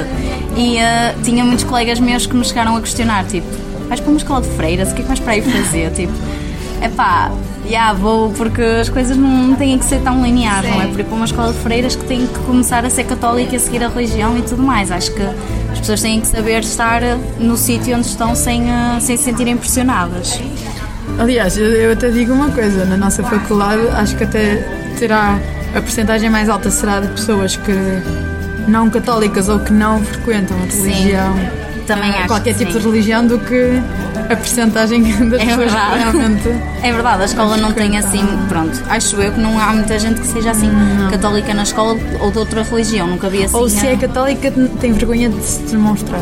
E 0.56 0.78
uh, 0.78 1.22
tinha 1.24 1.44
muitos 1.44 1.64
colegas 1.64 2.00
meus 2.00 2.26
que 2.26 2.36
me 2.36 2.44
chegaram 2.44 2.76
a 2.76 2.82
questionar, 2.82 3.26
tipo, 3.26 3.48
vais 3.88 4.00
para 4.00 4.10
uma 4.10 4.18
escola 4.18 4.42
de 4.42 4.50
freiras, 4.50 4.92
o 4.92 4.96
que 4.96 5.02
é 5.02 5.04
que 5.04 5.08
vais 5.08 5.20
para 5.20 5.34
aí 5.34 5.42
fazer? 5.42 5.92
tipo, 5.96 6.14
é 6.82 6.90
pá 6.90 7.32
yeah, 7.68 7.94
vou 7.94 8.32
porque 8.32 8.62
as 8.62 8.90
coisas 8.90 9.18
não 9.18 9.56
têm 9.56 9.78
que 9.78 9.86
ser 9.86 10.02
tão 10.02 10.24
lineares, 10.24 10.70
não 10.70 10.82
é? 10.82 10.88
Porque 10.88 11.04
para 11.04 11.16
uma 11.16 11.26
escola 11.26 11.52
de 11.52 11.60
freiras 11.60 11.96
que 11.96 12.06
tem 12.06 12.28
que 12.28 12.40
começar 12.40 12.86
a 12.86 12.90
ser 12.90 13.06
católica 13.06 13.54
e 13.54 13.56
a 13.56 13.60
seguir 13.60 13.84
a 13.84 13.90
religião 13.90 14.38
e 14.38 14.42
tudo 14.42 14.62
mais. 14.62 14.92
Acho 14.92 15.12
que 15.14 15.22
as 15.72 15.80
pessoas 15.80 16.02
têm 16.02 16.22
que 16.22 16.28
saber 16.28 16.60
estar 16.60 17.02
no 17.40 17.58
sítio 17.58 17.98
onde 17.98 18.08
estão 18.08 18.36
sem, 18.36 18.64
uh, 18.64 19.00
sem 19.00 19.18
se 19.18 19.24
sentirem 19.24 19.58
pressionadas. 19.58 20.40
Aliás, 21.18 21.58
eu 21.58 21.94
até 21.94 22.10
digo 22.10 22.34
uma 22.34 22.52
coisa, 22.52 22.86
na 22.86 22.98
nossa 22.98 23.24
faculdade 23.24 23.88
acho 23.90 24.18
que 24.18 24.24
até 24.24 24.56
terá 25.00 25.40
a 25.76 25.82
porcentagem 25.82 26.30
mais 26.30 26.50
alta 26.50 26.70
será 26.72 27.00
de 27.02 27.08
pessoas 27.10 27.56
que 27.58 27.74
não 28.68 28.90
católicas 28.90 29.50
ou 29.50 29.60
que 29.60 29.72
não 29.74 30.02
frequentam 30.04 30.58
a 30.58 30.62
religião. 30.66 31.36
Também 31.86 32.10
ah, 32.12 32.18
acho 32.20 32.28
qualquer 32.30 32.54
que 32.54 32.60
tipo 32.66 32.72
sim. 32.72 32.80
de 32.80 32.86
religião 32.86 33.28
do 33.28 33.38
que 33.38 33.80
a 34.28 34.36
percentagem 34.36 35.04
das 35.30 35.40
É 35.40 35.46
pessoas 35.46 35.58
verdade. 35.58 36.00
realmente. 36.00 36.50
É 36.82 36.92
verdade, 36.92 37.22
a 37.22 37.26
escola 37.26 37.58
não 37.58 37.72
tem 37.74 37.96
assim, 37.98 38.26
pronto, 38.50 38.82
acho 38.90 39.22
eu 39.22 39.32
que 39.32 39.40
não 39.40 39.60
há 39.60 39.72
muita 39.72 40.00
gente 40.00 40.20
que 40.20 40.26
seja 40.28 40.50
assim 40.52 40.72
católica 41.12 41.54
na 41.54 41.62
escola 41.62 41.96
ou 42.20 42.32
de 42.32 42.40
outra 42.40 42.64
religião, 42.64 43.06
nunca 43.08 43.30
vi 43.30 43.44
assim. 43.44 43.56
Ou 43.56 43.70
se 43.70 43.86
é 43.86 43.94
a- 43.94 43.98
católica, 43.98 44.52
tem 44.82 44.94
vergonha 44.94 45.30
de 45.30 45.44
se 45.44 45.60
demonstrar. 45.64 46.22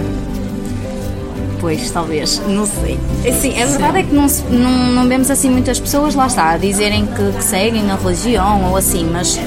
Pois, 1.64 1.90
talvez, 1.92 2.42
não 2.46 2.66
sei. 2.66 3.00
Assim, 3.26 3.58
a 3.64 3.66
verdade 3.66 4.00
é 4.00 4.04
que 4.04 4.14
não, 4.14 4.28
não, 4.50 4.92
não 4.92 5.08
vemos 5.08 5.32
assim 5.32 5.50
muitas 5.50 5.80
pessoas, 5.80 6.14
lá 6.14 6.28
está, 6.28 6.50
a 6.50 6.58
dizerem 6.58 7.06
que, 7.06 7.32
que 7.38 7.42
seguem 7.42 7.90
a 7.90 7.96
religião 7.96 8.66
ou 8.66 8.76
assim, 8.76 9.10
mas 9.10 9.40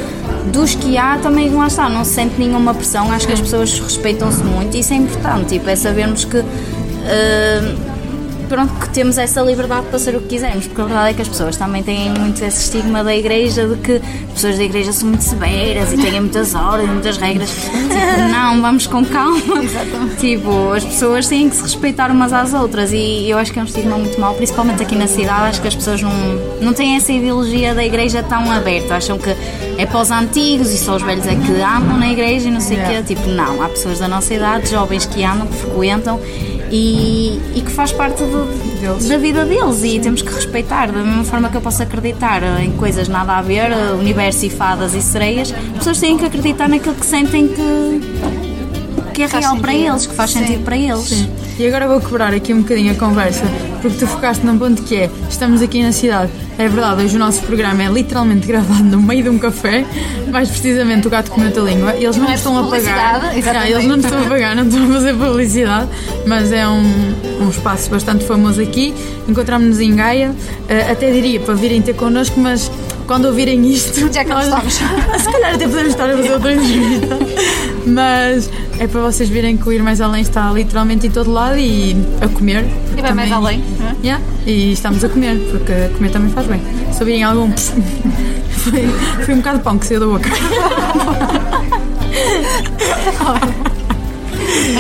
dos 0.51 0.75
que 0.75 0.97
há 0.97 1.19
também, 1.19 1.51
lá 1.51 1.67
está, 1.67 1.91
não 1.91 2.07
se 2.07 2.15
sente 2.15 2.39
nenhuma 2.39 2.73
pressão, 2.73 3.13
acho 3.13 3.27
que 3.27 3.35
as 3.35 3.41
pessoas 3.43 3.79
respeitam-se 3.79 4.43
muito 4.43 4.75
e 4.75 4.81
isso 4.81 4.95
é 4.95 4.97
importante, 4.97 5.59
tipo, 5.59 5.69
é 5.69 5.77
sabermos 5.77 6.25
que. 6.25 6.39
ah, 6.39 7.86
Pronto, 8.49 8.73
que 8.75 8.89
temos 8.91 9.19
essa 9.19 9.41
liberdade 9.43 9.87
para 9.87 9.99
ser 9.99 10.15
o 10.15 10.21
que 10.21 10.29
quisermos, 10.29 10.67
porque 10.67 10.81
a 10.81 10.85
verdade 10.85 11.11
é 11.11 11.15
que 11.15 11.23
as 11.23 11.29
pessoas 11.29 11.57
também 11.57 11.83
têm 11.83 12.11
muito 12.11 12.45
esse 12.45 12.63
estigma 12.63 13.03
da 13.03 13.15
igreja 13.15 13.67
de 13.67 13.77
que 13.77 13.97
as 13.97 14.33
pessoas 14.35 14.57
da 14.57 14.63
igreja 14.63 14.93
são 14.93 15.09
muito 15.09 15.23
severas 15.25 15.93
e 15.93 15.97
têm 15.97 16.21
muitas 16.21 16.55
ordens, 16.55 16.89
muitas 16.89 17.17
regras. 17.17 17.51
Tipo, 17.51 18.29
não, 18.31 18.63
vamos 18.63 18.87
com 18.87 19.05
calma. 19.05 19.41
Tipo, 20.21 20.73
as 20.73 20.85
pessoas 20.85 21.27
têm 21.27 21.49
que 21.51 21.57
se 21.57 21.63
respeitar 21.63 22.11
umas 22.11 22.33
às 22.33 22.55
outras 22.55 22.93
e 22.93 23.29
eu 23.29 23.37
acho 23.37 23.53
que 23.53 23.59
é 23.59 23.63
um 23.63 23.67
estigma 23.67 23.99
muito 23.99 24.21
mau, 24.21 24.35
principalmente 24.35 24.81
aqui 24.83 24.95
na 24.95 25.09
cidade. 25.09 25.49
Acho 25.49 25.61
que 25.63 25.69
as 25.69 25.75
pessoas 25.75 26.01
não, 26.01 26.13
não 26.61 26.73
têm 26.73 26.97
essa 26.97 27.11
ideologia 27.13 27.75
da 27.75 27.85
igreja 27.85 28.23
tão 28.23 28.49
aberta. 28.51 28.95
Acham 28.95 29.19
que 29.19 29.31
é 29.77 29.85
para 29.87 30.01
os 30.01 30.11
antigos 30.13 30.71
e 30.73 30.79
só 30.79 30.95
os 30.97 31.03
velhos 31.03 31.27
é 31.27 31.35
que 31.35 31.51
andam 31.61 31.99
na 31.99 32.09
igreja 32.09 32.49
e 32.49 32.53
não 32.53 32.61
sei 32.61 32.77
o 32.77 32.81
Yeah. 32.81 33.03
quê. 33.03 33.15
Tipo, 33.15 33.29
não, 33.31 33.63
há 33.63 33.69
pessoas 33.69 33.99
da 33.99 34.07
nossa 34.07 34.33
idade, 34.35 34.71
jovens 34.71 35.07
que 35.07 35.25
andam, 35.25 35.47
que 35.47 35.57
frequentam 35.57 36.21
e, 36.71 37.41
e 37.55 37.61
que 37.61 37.71
faz 37.71 37.93
parte 37.93 38.23
do- 38.25 38.67
Deles. 38.81 39.09
da 39.09 39.17
vida 39.19 39.45
deles 39.45 39.83
e 39.83 39.99
temos 40.01 40.23
que 40.23 40.33
respeitar. 40.33 40.87
Da 40.93 41.03
mesma 41.03 41.25
forma 41.25 41.49
que 41.49 41.57
eu 41.57 41.61
posso 41.61 41.83
acreditar 41.83 42.43
em 42.63 42.73
coisas 42.73 43.09
nada 43.09 43.35
a 43.39 43.43
ver, 43.43 43.71
universo 43.99 44.45
e 44.47 44.51
fadas 44.51 44.95
e 44.95 45.01
sereias, 45.03 45.53
as 45.73 45.79
pessoas 45.79 45.99
têm 46.01 46.17
que 46.19 46.25
acreditar 46.25 46.69
naquilo 46.69 46.95
que 46.95 47.07
sentem 47.07 47.49
que, 47.49 48.01
que 49.15 49.23
é 49.23 49.29
Faz 49.29 49.45
real 49.45 49.57
para 49.59 49.73
sentido. 49.73 49.91
eles, 49.93 50.07
que 50.07 50.15
faz 50.15 50.31
Sim. 50.31 50.39
sentido 50.41 50.65
para 50.65 50.77
eles. 50.77 51.29
E 51.59 51.67
agora 51.67 51.89
vou 51.89 52.01
quebrar 52.01 52.35
aqui 52.35 52.53
um 52.53 52.61
bocadinho 52.61 52.93
a 52.93 52.95
conversa, 52.97 53.45
porque 53.81 53.97
tu 53.97 54.07
focaste 54.07 54.45
num 54.45 54.59
ponto 54.59 54.83
que 54.83 54.95
é: 54.95 55.11
estamos 55.29 55.63
aqui 55.63 55.83
na 55.83 55.91
cidade. 55.91 56.31
É 56.59 56.69
verdade, 56.69 57.03
hoje 57.05 57.17
o 57.17 57.19
nosso 57.19 57.43
programa 57.43 57.83
é 57.83 57.89
literalmente 57.89 58.45
gravado 58.49 58.85
no 58.85 59.01
meio 59.01 59.23
de 59.23 59.29
um 59.31 59.39
café, 59.39 59.85
mais 60.31 60.51
precisamente 60.51 61.07
o 61.07 61.11
gato 61.11 61.31
comeu 61.31 61.49
a 61.49 61.61
língua. 61.69 61.95
E 61.97 62.05
eles 62.05 62.17
não, 62.17 62.25
Não 62.25 62.31
é 62.31 62.35
estão 62.35 62.59
a 62.59 62.69
pagar. 62.69 63.37
exatamente. 63.37 63.73
eles 63.73 63.85
não 63.87 63.97
estão 63.97 64.23
a 64.23 64.27
pagar, 64.29 64.55
não 64.55 64.65
estão 64.67 64.85
a 64.85 64.93
fazer 64.95 65.15
publicidade, 65.15 65.89
mas 66.27 66.53
é 66.53 66.69
um, 66.69 67.15
um 67.41 67.49
espaço 67.49 67.89
bastante 67.89 68.25
famoso 68.27 68.61
aqui. 68.61 68.95
Encontramos-nos 69.27 69.81
em 69.81 69.95
Gaia, 69.97 70.35
eh, 70.69 70.91
até 70.91 71.11
diria 71.11 71.41
para 71.41 71.55
virem 71.55 71.81
ter 71.81 71.95
connosco, 71.95 72.39
mas 72.39 72.71
quando 73.07 73.27
ouvirem 73.27 73.67
isto. 73.71 74.13
Já 74.13 74.25
que 74.25 74.29
não 74.31 74.37
nós- 74.37 74.47
estamos. 74.47 74.75
se 75.23 75.33
calhar 75.33 75.55
até 75.55 75.67
podemos 75.67 75.89
estar 75.89 76.11
a 76.11 76.17
fazer 76.17 76.33
outra 76.33 76.53
entrevista. 76.53 77.17
Mas 77.87 78.51
é 78.79 78.87
para 78.87 79.01
vocês 79.01 79.29
verem 79.29 79.57
que 79.57 79.69
o 79.69 79.73
Ir 79.73 79.83
Mais 79.83 80.01
Além 80.01 80.23
está 80.23 80.51
literalmente 80.53 81.07
em 81.07 81.11
todo 81.11 81.33
lado 81.33 81.59
e 81.59 81.97
a 82.21 82.29
comer. 82.29 82.65
E 82.97 83.01
vai 83.01 83.15
mais 83.15 83.33
além, 83.33 83.63
não 83.79 83.89
é? 83.89 83.97
Yeah, 84.03 84.25
e 84.47 84.73
estamos 84.73 85.03
a 85.03 85.09
comer, 85.09 85.39
porque 85.51 85.73
comer 85.97 86.11
também 86.11 86.31
faz 86.31 86.47
bem. 86.47 86.61
Se 86.93 87.01
ouvirem 87.01 87.23
algum. 87.25 87.51
foi, 87.57 88.89
foi 89.25 89.35
um 89.35 89.39
bocado 89.39 89.59
de 89.59 89.65
pão 89.65 89.79
que 89.79 89.87
saiu 89.87 90.01
da 90.01 90.07
boca. 90.07 90.29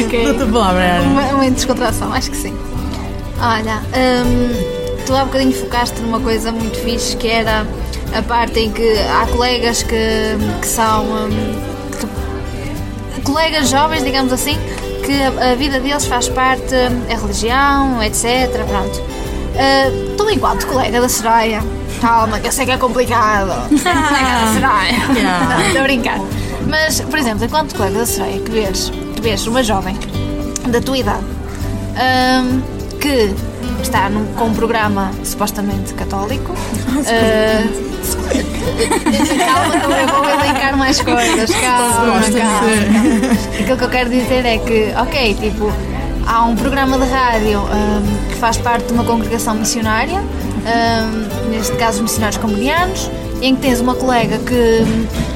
Ok. 0.04 0.24
Dou-te 0.24 0.42
a 0.42 0.46
palavra, 0.46 0.82
Ana. 0.82 1.02
Uma, 1.02 1.22
uma 1.34 1.50
descontração, 1.50 2.12
acho 2.12 2.30
que 2.30 2.36
sim. 2.36 2.54
Olha, 3.40 3.82
hum, 4.24 5.04
tu 5.06 5.14
há 5.14 5.24
bocadinho 5.24 5.52
focaste 5.52 6.00
numa 6.00 6.20
coisa 6.20 6.50
muito 6.52 6.78
fixe 6.78 7.16
que 7.16 7.28
era 7.28 7.66
a 8.14 8.22
parte 8.22 8.60
em 8.60 8.70
que 8.70 8.98
há 8.98 9.26
colegas 9.26 9.82
que, 9.82 9.96
que 10.60 10.66
são 10.66 11.04
hum, 11.04 11.75
colegas 13.26 13.68
jovens, 13.68 14.04
digamos 14.04 14.32
assim, 14.32 14.56
que 15.04 15.12
a, 15.22 15.52
a 15.52 15.54
vida 15.54 15.80
deles 15.80 16.06
faz 16.06 16.28
parte 16.28 16.74
hum, 16.74 17.02
a 17.12 17.16
religião, 17.20 18.02
etc. 18.02 18.64
Pronto. 18.66 18.98
Uh, 19.00 20.16
tu 20.16 20.30
enquanto 20.30 20.66
colega 20.66 21.00
da 21.00 21.08
Soraya, 21.08 21.62
calma, 22.00 22.38
que 22.38 22.46
eu 22.48 22.52
sei 22.52 22.64
que 22.66 22.72
é 22.72 22.76
complicado. 22.78 23.50
colega 23.68 23.82
da 23.82 24.52
Soraya. 24.54 24.98
Não, 25.08 25.66
Estou 25.66 25.80
a 25.80 25.84
brincar. 25.84 26.18
Mas, 26.68 27.00
por 27.00 27.18
exemplo, 27.18 27.44
enquanto 27.44 27.74
colega 27.74 27.98
da 27.98 28.06
Soraya, 28.06 28.38
que 28.40 28.50
vês, 28.50 28.92
que 29.14 29.20
vês 29.20 29.46
uma 29.46 29.62
jovem 29.62 29.96
da 30.68 30.80
tua 30.80 30.98
idade 30.98 31.24
hum, 32.44 32.60
que 33.00 33.34
está 33.82 34.08
num- 34.08 34.26
com 34.34 34.46
um 34.46 34.54
programa 34.54 35.10
supostamente 35.24 35.94
católico. 35.94 36.52
uh, 36.52 37.95
calma, 38.14 39.80
que 39.80 39.86
eu 39.86 40.06
vou 40.14 40.28
elencar 40.28 40.76
mais 40.76 41.00
coisas. 41.00 41.50
Calma, 41.50 42.20
calma. 42.20 43.60
Aquilo 43.60 43.76
que 43.76 43.84
eu 43.84 43.90
quero 43.90 44.10
dizer 44.10 44.44
é 44.44 44.58
que, 44.58 44.92
ok, 44.96 45.34
tipo, 45.34 45.72
há 46.26 46.44
um 46.44 46.56
programa 46.56 46.98
de 46.98 47.10
rádio 47.10 47.60
hum, 47.60 48.28
que 48.28 48.36
faz 48.36 48.56
parte 48.56 48.86
de 48.86 48.92
uma 48.92 49.04
congregação 49.04 49.54
missionária, 49.54 50.20
hum, 50.20 51.50
neste 51.50 51.76
caso 51.76 51.98
os 51.98 52.02
missionários 52.02 52.38
comunianos, 52.38 53.10
em 53.40 53.54
que 53.54 53.62
tens 53.62 53.80
uma 53.80 53.94
colega 53.94 54.38
que, 54.38 54.84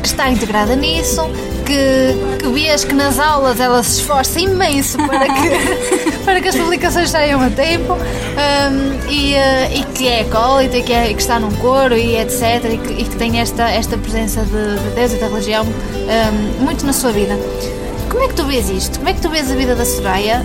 que 0.02 0.08
está 0.08 0.30
integrada 0.30 0.74
nisso, 0.74 1.22
que, 1.70 2.36
que 2.38 2.48
vês 2.48 2.84
que 2.84 2.94
nas 2.94 3.18
aulas 3.20 3.60
ela 3.60 3.80
se 3.82 4.00
esforça 4.00 4.40
imenso 4.40 4.96
para 4.98 5.26
que, 5.26 6.18
para 6.24 6.40
que 6.40 6.48
as 6.48 6.56
publicações 6.56 7.10
saiam 7.10 7.40
a 7.40 7.48
tempo 7.50 7.92
hum, 7.94 8.98
e, 9.08 9.34
eh, 9.34 9.70
e 9.76 9.82
que 9.84 10.08
é 10.08 10.22
acólita 10.22 10.76
e 10.78 10.82
que, 10.82 10.92
é, 10.92 11.14
que 11.14 11.20
está 11.20 11.38
num 11.38 11.50
coro 11.56 11.96
e 11.96 12.16
etc. 12.16 12.42
E 12.72 12.78
que, 12.78 12.92
e 13.02 13.04
que 13.04 13.16
tem 13.16 13.38
esta, 13.40 13.68
esta 13.70 13.96
presença 13.96 14.40
de, 14.42 14.78
de 14.82 14.94
Deus 14.96 15.12
e 15.12 15.16
da 15.16 15.28
religião 15.28 15.64
hum, 15.64 16.64
muito 16.64 16.84
na 16.84 16.92
sua 16.92 17.12
vida. 17.12 17.38
Como 18.10 18.24
é 18.24 18.28
que 18.28 18.34
tu 18.34 18.44
vês 18.44 18.68
isto? 18.68 18.98
Como 18.98 19.08
é 19.08 19.12
que 19.14 19.20
tu 19.20 19.28
vês 19.28 19.48
a 19.50 19.54
vida 19.54 19.76
da 19.76 19.84
Soraya? 19.84 20.44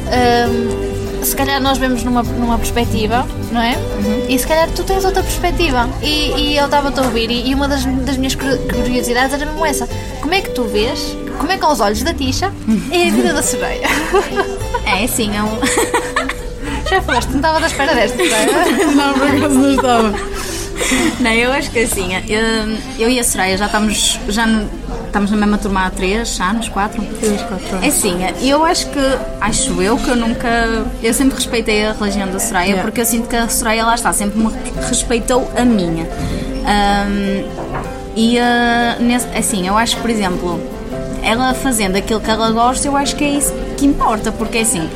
Hum, 0.49 1.23
se 1.23 1.35
calhar 1.35 1.59
nós 1.59 1.79
vemos 1.79 2.03
numa, 2.03 2.21
numa 2.21 2.55
perspectiva, 2.59 3.25
não 3.51 3.59
é? 3.59 3.75
E 4.29 4.37
se 4.37 4.45
calhar 4.45 4.69
tu 4.69 4.83
tens 4.83 5.03
outra 5.03 5.23
perspectiva. 5.23 5.89
E, 6.03 6.31
e 6.37 6.57
eu 6.57 6.65
estava-te 6.65 6.99
a 6.99 7.03
ouvir, 7.03 7.31
e, 7.31 7.49
e 7.49 7.55
uma 7.55 7.67
das, 7.67 7.83
das 7.83 8.15
minhas 8.17 8.35
cur- 8.35 8.59
curiosidades 8.71 9.33
era 9.33 9.43
mesmo 9.43 9.65
essa. 9.65 9.89
Como 10.25 10.33
é 10.33 10.41
que 10.41 10.49
tu 10.49 10.63
vês, 10.63 11.15
como 11.37 11.51
é 11.51 11.57
que 11.59 11.63
aos 11.63 11.79
olhos 11.79 12.01
da 12.01 12.11
Tisha 12.11 12.51
é 12.91 13.09
a 13.09 13.11
vida 13.11 13.31
da 13.31 13.43
Soraya? 13.43 13.87
É 14.87 15.05
sim, 15.05 15.29
é 15.37 15.43
um. 15.43 15.49
Já 16.89 16.99
foste, 17.03 17.29
não 17.29 17.35
estava 17.37 17.59
à 17.63 17.67
espera 17.67 17.93
desta, 17.93 18.17
Soraya. 18.17 18.47
Não, 18.95 19.13
por 19.13 19.27
acaso 19.27 19.55
não 19.55 19.71
estava. 19.75 20.13
Não, 21.19 21.31
eu 21.31 21.51
acho 21.51 21.69
que 21.69 21.79
assim, 21.79 22.09
eu, 22.27 22.77
eu 22.97 23.07
e 23.09 23.19
a 23.19 23.23
Soraya 23.23 23.55
já 23.55 23.67
estamos, 23.67 24.19
já 24.29 24.47
no- 24.47 24.67
estamos 25.05 25.29
na 25.29 25.37
mesma 25.37 25.57
turma 25.59 25.85
há 25.85 25.89
3 25.91 26.39
anos, 26.39 26.69
4. 26.69 27.03
É 27.83 27.87
assim, 27.87 28.17
eu 28.41 28.63
acho 28.65 28.87
que, 28.89 28.99
acho 29.41 29.79
eu 29.81 29.95
que 29.97 30.07
eu 30.09 30.15
nunca, 30.15 30.85
eu 31.03 31.13
sempre 31.13 31.35
respeitei 31.35 31.85
a 31.85 31.93
religião 31.93 32.27
da 32.31 32.39
Soraya 32.39 32.65
Yeah. 32.69 32.83
porque 32.83 33.01
eu 33.01 33.05
sinto 33.05 33.27
que 33.27 33.35
a 33.35 33.47
Soraya 33.47 33.85
lá 33.85 33.93
está, 33.93 34.11
sempre 34.11 34.39
me 34.39 34.51
respeitou 34.89 35.51
a 35.55 35.63
minha. 35.63 36.07
Ahm, 36.67 37.64
e 38.15 38.39
ah, 38.39 38.97
nesse- 38.99 39.27
assim, 39.37 39.67
eu 39.67 39.77
acho 39.77 39.95
que, 39.97 40.01
por 40.01 40.09
exemplo, 40.09 40.59
ela 41.21 41.53
fazendo 41.53 41.95
aquilo 41.95 42.19
que 42.19 42.29
ela 42.29 42.51
gosta, 42.51 42.87
eu 42.87 42.95
acho 42.95 43.15
que 43.15 43.23
é 43.23 43.29
isso 43.29 43.53
que 43.77 43.85
importa, 43.85 44.31
porque 44.31 44.59
assim, 44.59 44.87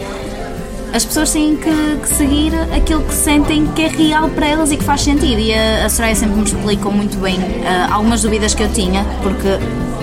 as 0.93 1.03
pessoas 1.05 1.31
têm 1.31 1.55
que, 1.55 1.97
que 2.01 2.07
seguir 2.09 2.51
aquilo 2.75 3.01
que 3.03 3.13
sentem 3.13 3.67
que 3.75 3.81
é 3.83 3.88
real 3.88 4.29
para 4.29 4.47
elas 4.47 4.71
e 4.71 4.77
que 4.77 4.83
faz 4.83 5.01
sentido. 5.01 5.39
E 5.39 5.53
a, 5.53 5.85
a 5.85 5.89
Soraya 5.89 6.15
sempre 6.15 6.35
me 6.38 6.43
explicou 6.43 6.91
muito 6.91 7.17
bem 7.17 7.38
ah, 7.65 7.93
algumas 7.93 8.21
dúvidas 8.21 8.53
que 8.55 8.63
eu 8.63 8.69
tinha, 8.71 9.05
porque 9.21 9.47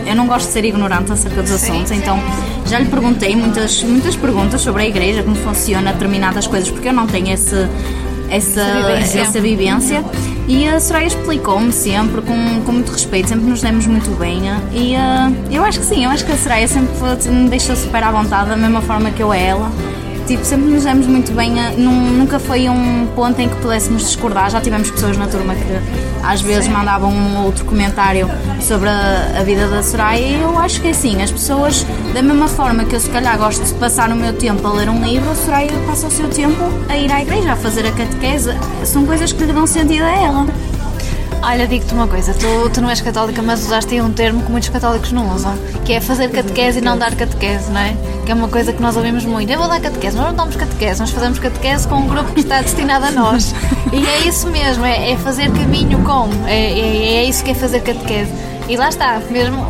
eu 0.08 0.14
não 0.14 0.26
gosto 0.28 0.46
de 0.46 0.52
ser 0.52 0.64
ignorante 0.64 1.10
acerca 1.10 1.42
dos 1.42 1.50
assuntos, 1.50 1.90
então 1.90 2.18
já 2.68 2.78
lhe 2.78 2.86
perguntei 2.86 3.34
muitas, 3.34 3.82
muitas 3.82 4.14
perguntas 4.14 4.60
sobre 4.60 4.82
a 4.84 4.86
igreja, 4.86 5.22
como 5.22 5.34
funciona 5.36 5.92
determinadas 5.92 6.46
coisas, 6.46 6.70
porque 6.70 6.88
eu 6.88 6.92
não 6.92 7.06
tenho 7.08 7.32
esse, 7.32 7.66
essa, 8.30 8.64
vivência. 8.64 9.20
essa 9.20 9.40
vivência. 9.40 10.04
E 10.48 10.68
a 10.68 10.78
Soraya 10.78 11.08
explicou-me 11.08 11.72
sempre, 11.72 12.22
com, 12.22 12.62
com 12.64 12.72
muito 12.72 12.92
respeito, 12.92 13.28
sempre 13.28 13.46
nos 13.46 13.60
demos 13.60 13.86
muito 13.86 14.10
bem. 14.16 14.42
E 14.72 14.94
ah, 14.94 15.30
eu 15.50 15.64
acho 15.64 15.80
que 15.80 15.84
sim, 15.84 16.04
eu 16.04 16.10
acho 16.10 16.24
que 16.24 16.30
a 16.30 16.36
Soraya 16.36 16.68
sempre 16.68 16.94
me 17.30 17.48
deixou 17.48 17.74
super 17.74 18.04
à 18.04 18.12
vontade, 18.12 18.50
da 18.50 18.56
mesma 18.56 18.80
forma 18.80 19.10
que 19.10 19.20
eu 19.20 19.32
a 19.32 19.36
ela. 19.36 19.72
Tipo, 20.26 20.44
sempre 20.44 20.66
nos 20.66 20.82
demos 20.82 21.06
muito 21.06 21.32
bem, 21.32 21.58
ah, 21.60 21.70
nun- 21.76 22.10
nunca 22.18 22.38
foi 22.40 22.68
um 22.68 23.06
ponto 23.14 23.40
em 23.40 23.48
que 23.48 23.54
pudéssemos 23.56 24.02
discordar. 24.02 24.50
Já 24.50 24.60
tivemos 24.60 24.90
pessoas 24.90 25.16
na 25.16 25.26
turma 25.28 25.54
que 25.54 25.62
às 26.26 26.40
vezes 26.40 26.68
mandavam 26.68 27.10
um 27.12 27.38
ou 27.38 27.44
outro 27.46 27.64
comentário 27.64 28.28
sobre 28.60 28.88
a, 28.88 29.36
a 29.38 29.42
vida 29.44 29.68
da 29.68 29.82
Soraya 29.84 30.18
e 30.20 30.40
eu 30.40 30.58
acho 30.58 30.80
que 30.80 30.88
é 30.88 30.90
assim, 30.90 31.22
as 31.22 31.30
pessoas, 31.30 31.86
da 32.12 32.22
mesma 32.22 32.48
forma 32.48 32.84
que 32.84 32.96
eu 32.96 33.00
se 33.00 33.08
calhar 33.10 33.38
gosto 33.38 33.62
de 33.64 33.72
passar 33.74 34.10
o 34.10 34.16
meu 34.16 34.32
tempo 34.32 34.66
a 34.66 34.72
ler 34.72 34.88
um 34.88 35.00
livro, 35.04 35.30
a 35.30 35.34
Soraya 35.36 35.70
passa 35.86 36.08
o 36.08 36.10
seu 36.10 36.28
tempo 36.28 36.60
a 36.88 36.96
ir 36.96 37.12
à 37.12 37.22
igreja, 37.22 37.52
a 37.52 37.56
fazer 37.56 37.86
a 37.86 37.92
catequese. 37.92 38.50
São 38.84 39.06
coisas 39.06 39.30
que 39.32 39.44
lhe 39.44 39.52
dão 39.52 39.66
sentido 39.66 40.02
a 40.02 40.10
ela. 40.10 40.46
Olha, 41.48 41.64
digo-te 41.68 41.94
uma 41.94 42.08
coisa, 42.08 42.34
tu, 42.34 42.70
tu 42.70 42.80
não 42.80 42.90
és 42.90 43.00
católica, 43.00 43.40
mas 43.40 43.64
usaste 43.64 43.94
aí 43.94 44.02
um 44.02 44.12
termo 44.12 44.42
que 44.42 44.50
muitos 44.50 44.68
católicos 44.68 45.12
não 45.12 45.32
usam, 45.32 45.56
que 45.84 45.92
é 45.92 46.00
fazer 46.00 46.28
catequese 46.28 46.78
e 46.78 46.80
não 46.82 46.98
dar 46.98 47.14
catequese, 47.14 47.70
não 47.70 47.80
é? 47.80 47.96
Que 48.24 48.32
é 48.32 48.34
uma 48.34 48.48
coisa 48.48 48.72
que 48.72 48.82
nós 48.82 48.96
ouvimos 48.96 49.24
muito. 49.24 49.48
Eu 49.52 49.60
vou 49.60 49.68
dar 49.68 49.78
catequese, 49.80 50.16
nós 50.16 50.26
não 50.26 50.34
damos 50.34 50.56
catequese, 50.56 50.98
nós 50.98 51.10
fazemos 51.10 51.38
catequese 51.38 51.86
com 51.86 51.94
um 51.98 52.08
grupo 52.08 52.32
que 52.32 52.40
está 52.40 52.60
destinado 52.62 53.04
a 53.06 53.12
nós. 53.12 53.54
E 53.92 54.04
é 54.04 54.26
isso 54.26 54.48
mesmo, 54.48 54.84
é, 54.84 55.12
é 55.12 55.16
fazer 55.18 55.48
caminho 55.52 56.02
com, 56.02 56.28
é, 56.48 56.72
é, 56.72 57.14
é 57.18 57.24
isso 57.26 57.44
que 57.44 57.52
é 57.52 57.54
fazer 57.54 57.78
catequese. 57.78 58.32
E 58.68 58.76
lá 58.76 58.88
está, 58.88 59.20
mesmo 59.30 59.64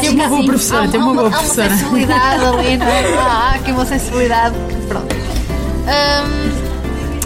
Tem 0.00 0.10
uma 0.10 0.28
boa 0.28 0.38
assim, 0.38 0.46
professora, 0.46 0.84
há, 0.84 0.88
tem 0.88 1.00
uma 1.00 1.10
há 1.10 1.14
boa 1.14 1.26
há 1.26 1.30
professora. 1.32 1.66
uma 1.68 1.76
sensibilidade 1.78 2.44
ali, 2.44 2.76
não 2.76 2.86
é? 2.86 3.14
Há, 3.18 3.26
há 3.50 3.54
aqui 3.56 3.72
uma 3.72 3.84
sensibilidade. 3.84 4.54
Pronto. 4.86 5.16
Hum, 5.16 6.61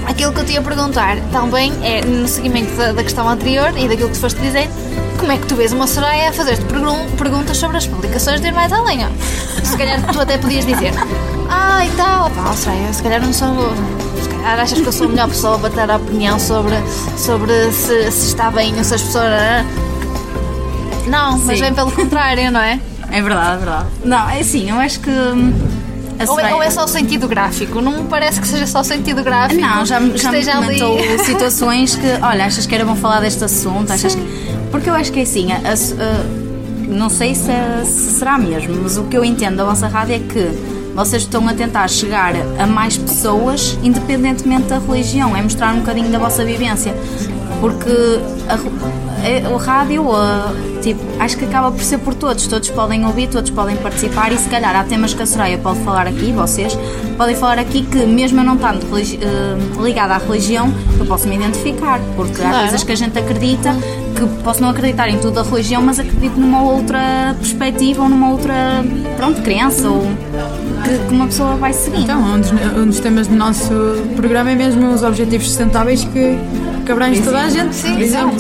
aquilo 0.07 0.33
que 0.33 0.41
eu 0.41 0.45
te 0.45 0.53
ia 0.53 0.63
perguntar 0.63 1.17
também 1.33 1.73
é, 1.83 2.01
no 2.05 2.27
seguimento 2.29 2.75
da, 2.77 2.93
da 2.93 3.03
questão 3.03 3.29
anterior 3.29 3.73
e 3.77 3.89
daquilo 3.89 4.09
que 4.09 4.15
tu 4.15 4.21
foste 4.21 4.41
dizer, 4.41 4.69
como 5.19 5.33
é 5.33 5.39
que 5.39 5.47
tu 5.47 5.55
vês 5.57 5.73
uma 5.73 5.87
Soraya 5.87 6.31
a 6.31 6.33
fazer-te 6.33 6.65
pergun- 6.65 7.07
perguntas 7.17 7.57
sobre 7.57 7.77
as 7.79 7.87
publicações 7.87 8.41
de 8.41 8.49
Ir 8.49 8.53
Mais 8.55 8.73
Além? 8.73 9.05
ó? 9.05 9.09
Se 9.65 9.77
calhar 9.77 10.01
tu 10.13 10.21
até 10.21 10.39
podias 10.39 10.65
dizer, 10.67 10.93
ah, 11.51 11.85
e 11.85 11.91
tal, 11.91 12.31
pá, 12.31 12.51
ó, 12.51 12.53
Soraya, 12.55 12.93
se 12.93 13.03
calhar 13.03 13.21
não 13.23 13.33
sou. 13.33 13.49
Se 14.23 14.29
calhar 14.29 14.61
achas 14.61 14.81
que 14.81 14.87
eu 14.87 14.93
sou 14.93 15.07
a 15.07 15.11
melhor 15.11 15.29
pessoa 15.29 15.59
para 15.59 15.71
ter 15.71 15.91
a 15.91 15.97
opinião 15.97 16.39
sobre, 16.39 16.75
sobre 17.17 17.53
se, 17.73 18.11
se 18.13 18.27
está 18.29 18.51
bem 18.51 18.77
ou 18.77 18.85
se 18.85 18.95
as 18.95 19.03
pessoas. 19.03 19.25
Não, 21.09 21.39
mas 21.39 21.59
Sim. 21.59 21.65
bem 21.65 21.75
pelo 21.75 21.91
contrário, 21.93 22.51
não 22.51 22.61
é? 22.61 22.79
É 23.11 23.23
verdade, 23.23 23.55
é 23.55 23.57
verdade. 23.59 23.87
Não, 24.05 24.29
é 24.29 24.41
assim, 24.41 24.69
eu 24.71 24.77
acho 24.77 25.01
que. 25.01 25.11
Ou 26.29 26.41
é, 26.41 26.55
ou 26.55 26.63
é 26.63 26.71
só 26.71 26.85
o 26.85 26.89
sentido 26.89 27.29
gráfico? 27.29 27.81
Não 27.81 27.93
me 28.03 28.09
parece 28.09 28.41
que 28.41 28.47
seja 28.49 28.67
só 28.67 28.81
o 28.81 28.85
sentido 28.85 29.23
gráfico. 29.23 29.61
Não, 29.61 29.85
já, 29.85 29.99
já 29.99 30.01
me 30.01 30.15
esteja 30.15 30.57
ali. 30.59 30.79
comentou 30.81 30.99
situações 31.25 31.95
que, 31.97 32.07
olha, 32.23 32.47
achas 32.47 32.67
que 32.67 32.75
era 32.75 32.85
bom 32.85 32.97
falar 32.97 33.21
deste 33.21 33.45
assunto? 33.45 33.91
Achas 33.93 34.15
que... 34.15 34.23
Porque 34.71 34.89
eu 34.91 34.95
acho 34.95 35.13
que 35.13 35.21
é 35.21 35.23
assim, 35.23 35.53
a- 35.53 35.57
a- 35.59 36.87
não 36.89 37.09
sei 37.11 37.35
se, 37.35 37.51
é- 37.51 37.83
se 37.85 38.19
será 38.19 38.39
mesmo, 38.39 38.75
mas 38.83 38.97
o 38.97 39.05
que 39.05 39.17
eu 39.17 39.25
entendo 39.25 39.57
da 39.57 39.65
vossa 39.65 39.87
rádio 39.89 40.15
é 40.15 40.19
que 40.19 40.51
vocês 40.95 41.23
estão 41.23 41.47
a 41.49 41.53
tentar 41.53 41.87
chegar 41.89 42.33
a 42.59 42.67
mais 42.67 42.97
pessoas, 42.97 43.79
independentemente 43.83 44.63
da 44.69 44.79
religião, 44.79 45.37
é 45.37 45.43
mostrar 45.43 45.75
um 45.75 45.81
bocadinho 45.81 46.09
da 46.11 46.19
vossa 46.19 46.45
vivência. 46.45 46.95
Porque 47.61 47.91
a, 48.49 48.57
o 49.53 49.57
rádio, 49.57 50.11
a- 50.15 50.53
tipo, 50.83 51.01
acho 51.19 51.37
que 51.37 51.45
acaba 51.45 51.71
por 51.71 51.83
ser 51.83 51.99
por 51.99 52.15
todos. 52.15 52.47
Todos 52.47 52.69
podem 52.71 53.05
ouvir, 53.05 53.29
todos 53.29 53.51
podem 53.51 53.77
participar 53.77 54.33
e 54.33 54.39
se 54.39 54.49
calhar 54.49 54.75
há 54.77 54.85
temas 54.85 55.13
que 55.15 55.23
a 55.23 55.27
Soraya 55.27 55.59
pode 55.59 55.81
falar 55.81 56.07
aqui, 56.07 56.33
vocês 56.33 56.77
podem 57.17 57.35
falar 57.35 57.59
aqui 57.59 57.83
que 57.83 57.99
mesmo 58.07 58.41
eu 58.41 58.45
não 58.45 58.55
estando 58.55 58.85
eh, 58.99 59.83
ligada 59.83 60.15
à 60.15 60.19
religião, 60.19 60.73
eu 60.99 61.07
posso 61.07 61.27
me 61.29 61.37
identificar. 61.37 62.01
Porque 62.17 62.41
há 62.43 62.49
Claro. 62.49 62.59
coisas 62.61 62.83
que 62.85 62.93
a 62.93 62.97
gente 62.97 63.19
acredita 63.19 63.75
que 64.15 64.27
posso 64.43 64.63
não 64.63 64.71
acreditar 64.71 65.09
em 65.09 65.19
tudo 65.19 65.33
da 65.35 65.43
religião, 65.43 65.83
mas 65.83 65.99
acredito 65.99 66.39
numa 66.41 66.63
outra 66.63 67.35
perspectiva 67.39 68.03
ou 68.03 68.09
numa 68.09 68.31
outra, 68.31 68.55
pronto, 69.17 69.43
crença 69.43 69.89
ou 69.91 70.07
que, 70.89 70.99
que 71.09 71.15
uma 71.15 71.27
pessoa 71.27 71.57
vai 71.57 71.73
seguindo. 71.73 72.03
Então, 72.05 72.21
um 72.21 72.41
dos, 72.41 72.53
um 72.53 72.87
dos 72.87 73.01
temas 73.01 73.27
do 73.27 73.35
nosso 73.37 73.69
programa 74.17 74.51
é 74.51 74.55
mesmo 74.55 74.91
os 74.93 75.03
objetivos 75.03 75.49
sustentáveis 75.49 76.05
que, 76.05 76.39
que 76.85 76.93
abrange 76.93 77.21
toda 77.23 77.39
a 77.43 77.49
gente. 77.49 77.75
Sim. 77.75 78.01
Exato, 78.01 78.37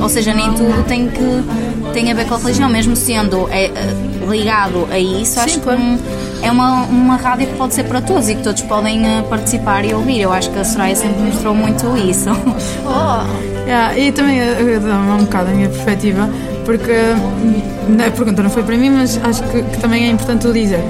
ou 0.00 0.08
seja, 0.08 0.34
nem 0.34 0.52
tudo 0.54 0.82
tem 0.84 1.08
que 1.08 1.92
tem 1.92 2.10
a 2.10 2.14
ver 2.14 2.26
com 2.26 2.34
a 2.34 2.38
religião, 2.38 2.68
mesmo 2.70 2.96
sendo 2.96 3.46
é, 3.50 3.66
é, 3.66 3.94
ligado 4.30 4.88
a 4.90 4.98
isso, 4.98 5.38
acho 5.40 5.58
que 5.58 5.64
claro. 5.64 5.78
um- 5.80 5.98
é 6.42 6.50
uma, 6.50 6.82
uma 6.84 7.16
rádio 7.16 7.46
que 7.46 7.54
pode 7.54 7.74
ser 7.74 7.84
para 7.84 8.00
todos 8.00 8.28
e 8.28 8.34
que 8.34 8.42
todos 8.42 8.62
podem 8.62 9.06
eh, 9.06 9.22
participar 9.30 9.84
e 9.84 9.94
ouvir. 9.94 10.20
Eu 10.22 10.32
acho 10.32 10.50
que 10.50 10.58
a 10.58 10.64
Soraya 10.64 10.96
sempre 10.96 11.20
mostrou 11.22 11.54
muito 11.54 11.96
isso. 11.96 12.30
Oh, 12.84 13.51
Yeah, 13.66 13.96
e 13.96 14.10
também 14.12 14.40
eh, 14.40 14.56
eh, 14.58 14.78
dá 14.78 14.98
um 14.98 15.24
bocado 15.24 15.50
a 15.50 15.54
minha 15.54 15.68
perspectiva, 15.68 16.28
porque 16.64 16.90
hum, 16.90 17.96
a 18.04 18.10
pergunta 18.10 18.42
não 18.42 18.50
foi 18.50 18.62
para 18.62 18.76
mim, 18.76 18.90
mas 18.90 19.18
acho 19.22 19.42
que, 19.44 19.62
que 19.62 19.78
também 19.78 20.04
é 20.04 20.08
importante 20.08 20.46
o 20.46 20.52
dizer. 20.52 20.80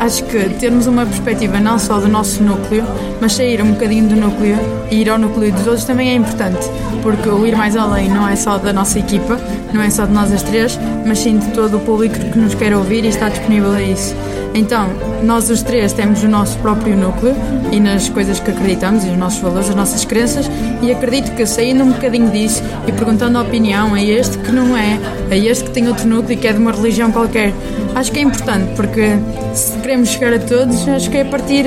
Acho 0.00 0.24
que 0.24 0.50
termos 0.58 0.86
uma 0.86 1.06
perspectiva 1.06 1.58
não 1.58 1.78
só 1.78 1.98
do 1.98 2.08
nosso 2.08 2.42
núcleo, 2.42 2.84
mas 3.20 3.32
sair 3.32 3.62
um 3.62 3.72
bocadinho 3.72 4.08
do 4.08 4.16
núcleo 4.16 4.58
e 4.90 4.96
ir 4.96 5.08
ao 5.08 5.18
núcleo 5.18 5.52
dos 5.52 5.66
outros 5.66 5.84
também 5.84 6.10
é 6.10 6.14
importante, 6.14 6.68
porque 7.02 7.28
o 7.28 7.46
ir 7.46 7.56
mais 7.56 7.76
além 7.76 8.08
não 8.10 8.28
é 8.28 8.36
só 8.36 8.58
da 8.58 8.72
nossa 8.72 8.98
equipa, 8.98 9.40
não 9.72 9.80
é 9.80 9.88
só 9.88 10.04
de 10.04 10.12
nós 10.12 10.30
as 10.32 10.42
três, 10.42 10.78
mas 11.06 11.20
sim 11.20 11.38
de 11.38 11.50
todo 11.52 11.78
o 11.78 11.80
público 11.80 12.18
que 12.18 12.38
nos 12.38 12.54
quer 12.54 12.74
ouvir 12.74 13.04
e 13.04 13.08
está 13.08 13.28
disponível 13.28 13.72
a 13.72 13.82
isso. 13.82 14.14
Então, 14.54 14.88
nós 15.22 15.50
os 15.50 15.62
três 15.62 15.92
temos 15.92 16.22
o 16.22 16.28
nosso 16.28 16.56
próprio 16.58 16.96
núcleo 16.96 17.34
e 17.70 17.78
nas 17.78 18.08
coisas 18.08 18.40
que 18.40 18.50
acreditamos 18.50 19.04
e 19.04 19.08
os 19.08 19.16
nossos 19.18 19.40
valores, 19.40 19.68
as 19.68 19.74
nossas 19.74 20.04
crenças, 20.04 20.50
e 20.82 20.90
acredito 20.90 21.32
que 21.32 21.44
saindo 21.44 21.84
um 21.84 21.92
bocadinho 21.92 22.30
disso 22.30 22.62
e 22.86 22.92
perguntando 22.92 23.36
a 23.36 23.42
opinião 23.42 23.92
a 23.94 24.02
este 24.02 24.38
que 24.38 24.50
não 24.52 24.74
é, 24.76 24.98
a 25.30 25.36
este 25.36 25.64
que 25.64 25.70
tem 25.70 25.88
outro 25.88 26.08
núcleo 26.08 26.32
e 26.32 26.36
que 26.36 26.48
é 26.48 26.52
de 26.52 26.58
uma 26.58 26.72
religião 26.72 27.12
qualquer, 27.12 27.52
acho 27.94 28.10
que 28.10 28.18
é 28.18 28.22
importante 28.22 28.72
porque 28.76 29.16
se 29.52 29.72
queremos 29.78 30.08
chegar 30.08 30.32
a 30.32 30.38
todos, 30.38 30.88
acho 30.88 31.10
que 31.10 31.18
é 31.18 31.22
a 31.22 31.26
partir. 31.26 31.64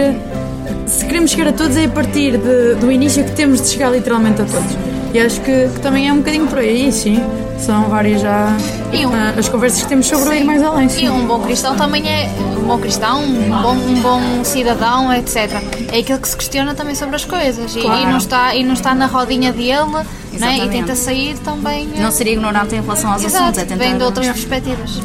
Se 0.88 1.06
queremos 1.06 1.30
chegar 1.32 1.48
a 1.50 1.54
todos, 1.54 1.78
é 1.78 1.86
a 1.86 1.90
partir 1.90 2.38
de- 2.38 2.74
do 2.80 2.92
início 2.92 3.24
que 3.24 3.32
temos 3.34 3.62
de 3.62 3.68
chegar 3.68 3.92
literalmente 3.92 4.42
a 4.42 4.46
todos. 4.46 4.76
E 5.14 5.20
acho 5.20 5.40
que, 5.42 5.68
que 5.74 5.80
também 5.82 6.08
é 6.10 6.14
um 6.14 6.18
bocadinho 6.18 6.48
por 6.48 6.58
aí, 6.58 6.92
sim. 6.92 7.22
São 7.60 7.90
várias 7.90 8.22
já 8.22 8.48
E 8.92 9.06
um- 9.06 9.14
ah, 9.14 9.34
as 9.38 9.48
conversas 9.50 9.82
que 9.84 9.90
temos 9.90 10.08
sobre 10.08 10.30
o 10.30 10.34
ir 10.34 10.44
mais 10.44 10.64
além. 10.64 10.90
Sim. 10.90 11.06
E 11.06 11.10
um 11.10 11.28
bom 11.28 11.40
cristão 11.42 11.76
também 11.76 12.08
é 12.08 12.30
um 12.58 12.64
bom 12.68 12.80
cristão, 12.80 13.22
um 13.24 13.62
bom, 13.62 13.74
um 13.74 14.02
bom 14.02 14.44
cidadão, 14.44 15.14
etc. 15.14 15.52
É 15.92 16.00
aquele 16.00 16.20
que 16.20 16.28
se 16.28 16.36
questiona 16.38 16.74
também 16.74 16.96
sobre 16.96 17.16
as 17.16 17.26
coisas 17.26 17.76
e, 17.76 17.82
Claro. 17.82 18.02
e 18.02 18.06
não, 18.08 18.18
está, 18.18 18.56
e 18.56 18.64
não 18.64 18.74
está 18.74 18.96
na 18.96 19.06
rodinha 19.06 19.52
dele 19.54 20.04
né? 20.40 20.58
e 20.66 20.70
tenta 20.70 20.96
sair 20.96 21.38
também. 21.40 21.88
Não 21.98 22.12
seria 22.12 22.34
ignorante 22.34 22.76
em 22.76 22.82
relação 22.82 23.12
aos 23.12 23.24
Exato, 23.24 23.44
assuntos, 23.44 23.60
é 23.62 23.66
tentar. 23.66 23.84
vem 23.84 23.98
de 23.98 24.04
outras 24.04 24.26
perspectivas. 24.28 25.02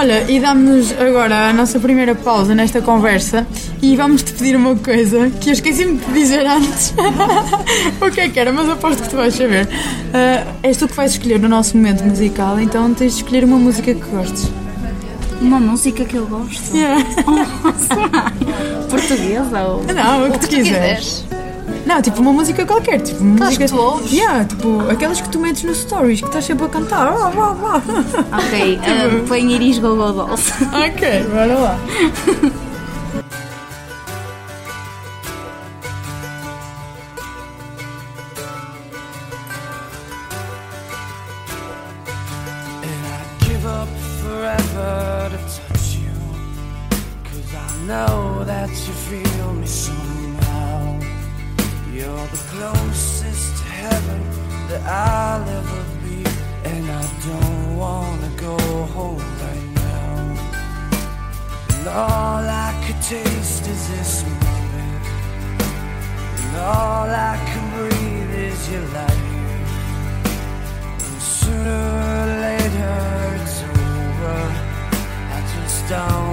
Olha, 0.00 0.24
e 0.30 0.40
damos 0.40 0.92
agora 0.98 1.50
a 1.50 1.52
nossa 1.52 1.78
primeira 1.78 2.14
pausa 2.14 2.54
nesta 2.54 2.80
conversa 2.80 3.46
e 3.82 3.94
vamos 3.96 4.22
te 4.22 4.32
pedir 4.32 4.56
uma 4.56 4.74
coisa 4.74 5.28
que 5.28 5.50
eu 5.50 5.52
esqueci-me 5.52 5.98
de 5.98 6.12
dizer 6.14 6.46
antes. 6.46 6.94
o 8.00 8.10
que 8.10 8.20
é 8.22 8.28
que 8.30 8.40
era? 8.40 8.50
Mas 8.50 8.66
aposto 8.70 9.02
que 9.02 9.10
tu 9.10 9.16
vais 9.16 9.34
saber. 9.34 9.68
Ah, 10.14 10.46
és 10.62 10.78
tu 10.78 10.88
que 10.88 10.94
vais 10.94 11.12
escolher 11.12 11.38
no 11.38 11.50
nosso 11.50 11.76
momento 11.76 12.02
musical, 12.02 12.58
então 12.58 12.94
tens 12.94 13.12
de 13.16 13.22
escolher 13.22 13.44
uma 13.44 13.58
música 13.58 13.92
que 13.92 14.00
gostes. 14.06 14.50
Uma 15.38 15.60
música 15.60 16.02
que 16.02 16.16
eu 16.16 16.26
gosto. 16.26 16.72
Portuguesa 18.88 19.62
ou. 19.64 19.84
Não, 19.84 20.28
o 20.28 20.30
que 20.30 20.36
O 20.36 20.40
tu 20.40 20.48
que 20.48 20.56
tu 20.56 20.56
quiseres. 20.62 21.26
quiseres. 21.28 21.39
Não, 21.86 22.00
tipo 22.02 22.20
uma 22.20 22.32
música 22.32 22.64
qualquer, 22.66 23.00
tipo 23.00 23.22
uma 23.22 23.34
Aquelas 23.34 23.58
música. 23.58 23.64
que 23.66 23.70
tu 23.72 23.80
ouves? 23.80 24.12
Yeah, 24.12 24.44
tipo 24.44 24.80
aquelas 24.90 25.20
que 25.20 25.28
tu 25.28 25.38
metes 25.40 25.62
nos 25.64 25.78
stories, 25.78 26.20
que 26.20 26.26
estás 26.26 26.44
sempre 26.44 26.66
a 26.66 26.68
cantar. 26.68 27.08
Ah. 27.08 27.82
Ok, 28.38 28.78
uh, 28.78 29.22
põe 29.28 29.52
Iris 29.52 29.78
Gogo 29.78 30.12
Dolls. 30.12 30.52
ok, 30.62 31.24
bora 31.30 31.54
lá. 31.58 31.78
all 61.92 62.44
I 62.48 62.72
could 62.86 63.02
taste 63.02 63.66
is 63.66 63.88
this 63.88 64.22
moment. 64.22 65.04
And 66.42 66.56
all 66.56 67.08
I 67.10 67.36
can 67.48 67.64
breathe 67.76 68.34
is 68.50 68.70
your 68.70 68.86
life. 68.98 69.26
And 71.06 71.20
sooner 71.20 71.82
or 72.10 72.26
later 72.46 72.98
it's 73.42 73.62
over. 73.62 74.40
I 75.36 75.40
just 75.54 75.88
don't 75.88 76.29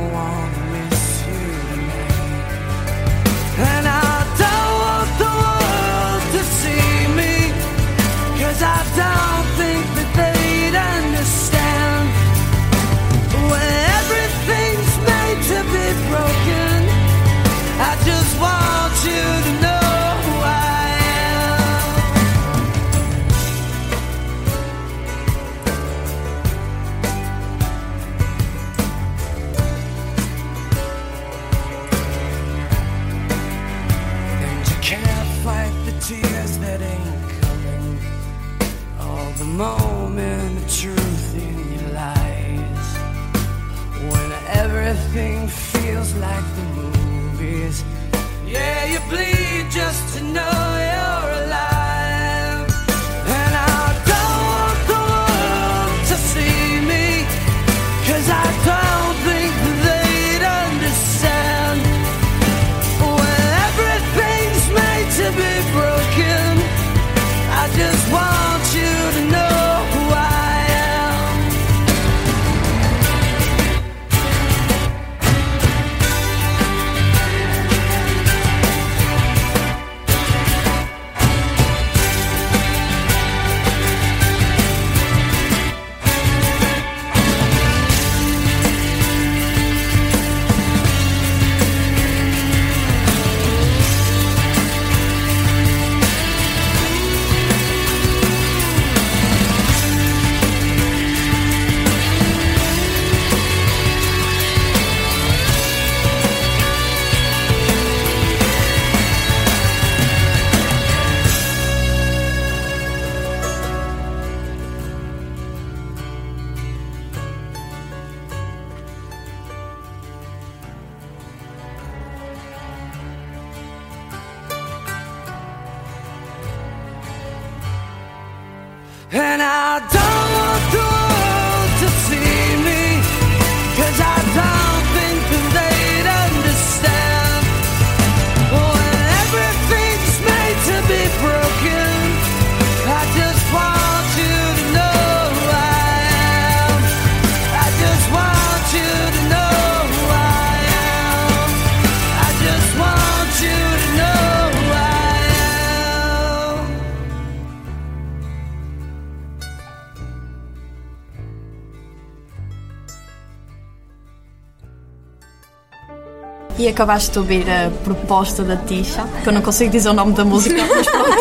acabaste 166.78 167.12
de 167.12 167.18
ouvir 167.18 167.50
a 167.50 167.72
proposta 167.84 168.44
da 168.44 168.56
Tisha, 168.56 169.04
que 169.24 169.30
eu 169.30 169.34
não 169.34 169.42
consigo 169.42 169.72
dizer 169.72 169.90
o 169.90 169.94
nome 169.94 170.14
da 170.14 170.24
música, 170.24 170.64
mas 170.64 170.86
pronto. 170.86 171.08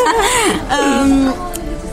Um, 0.66 1.32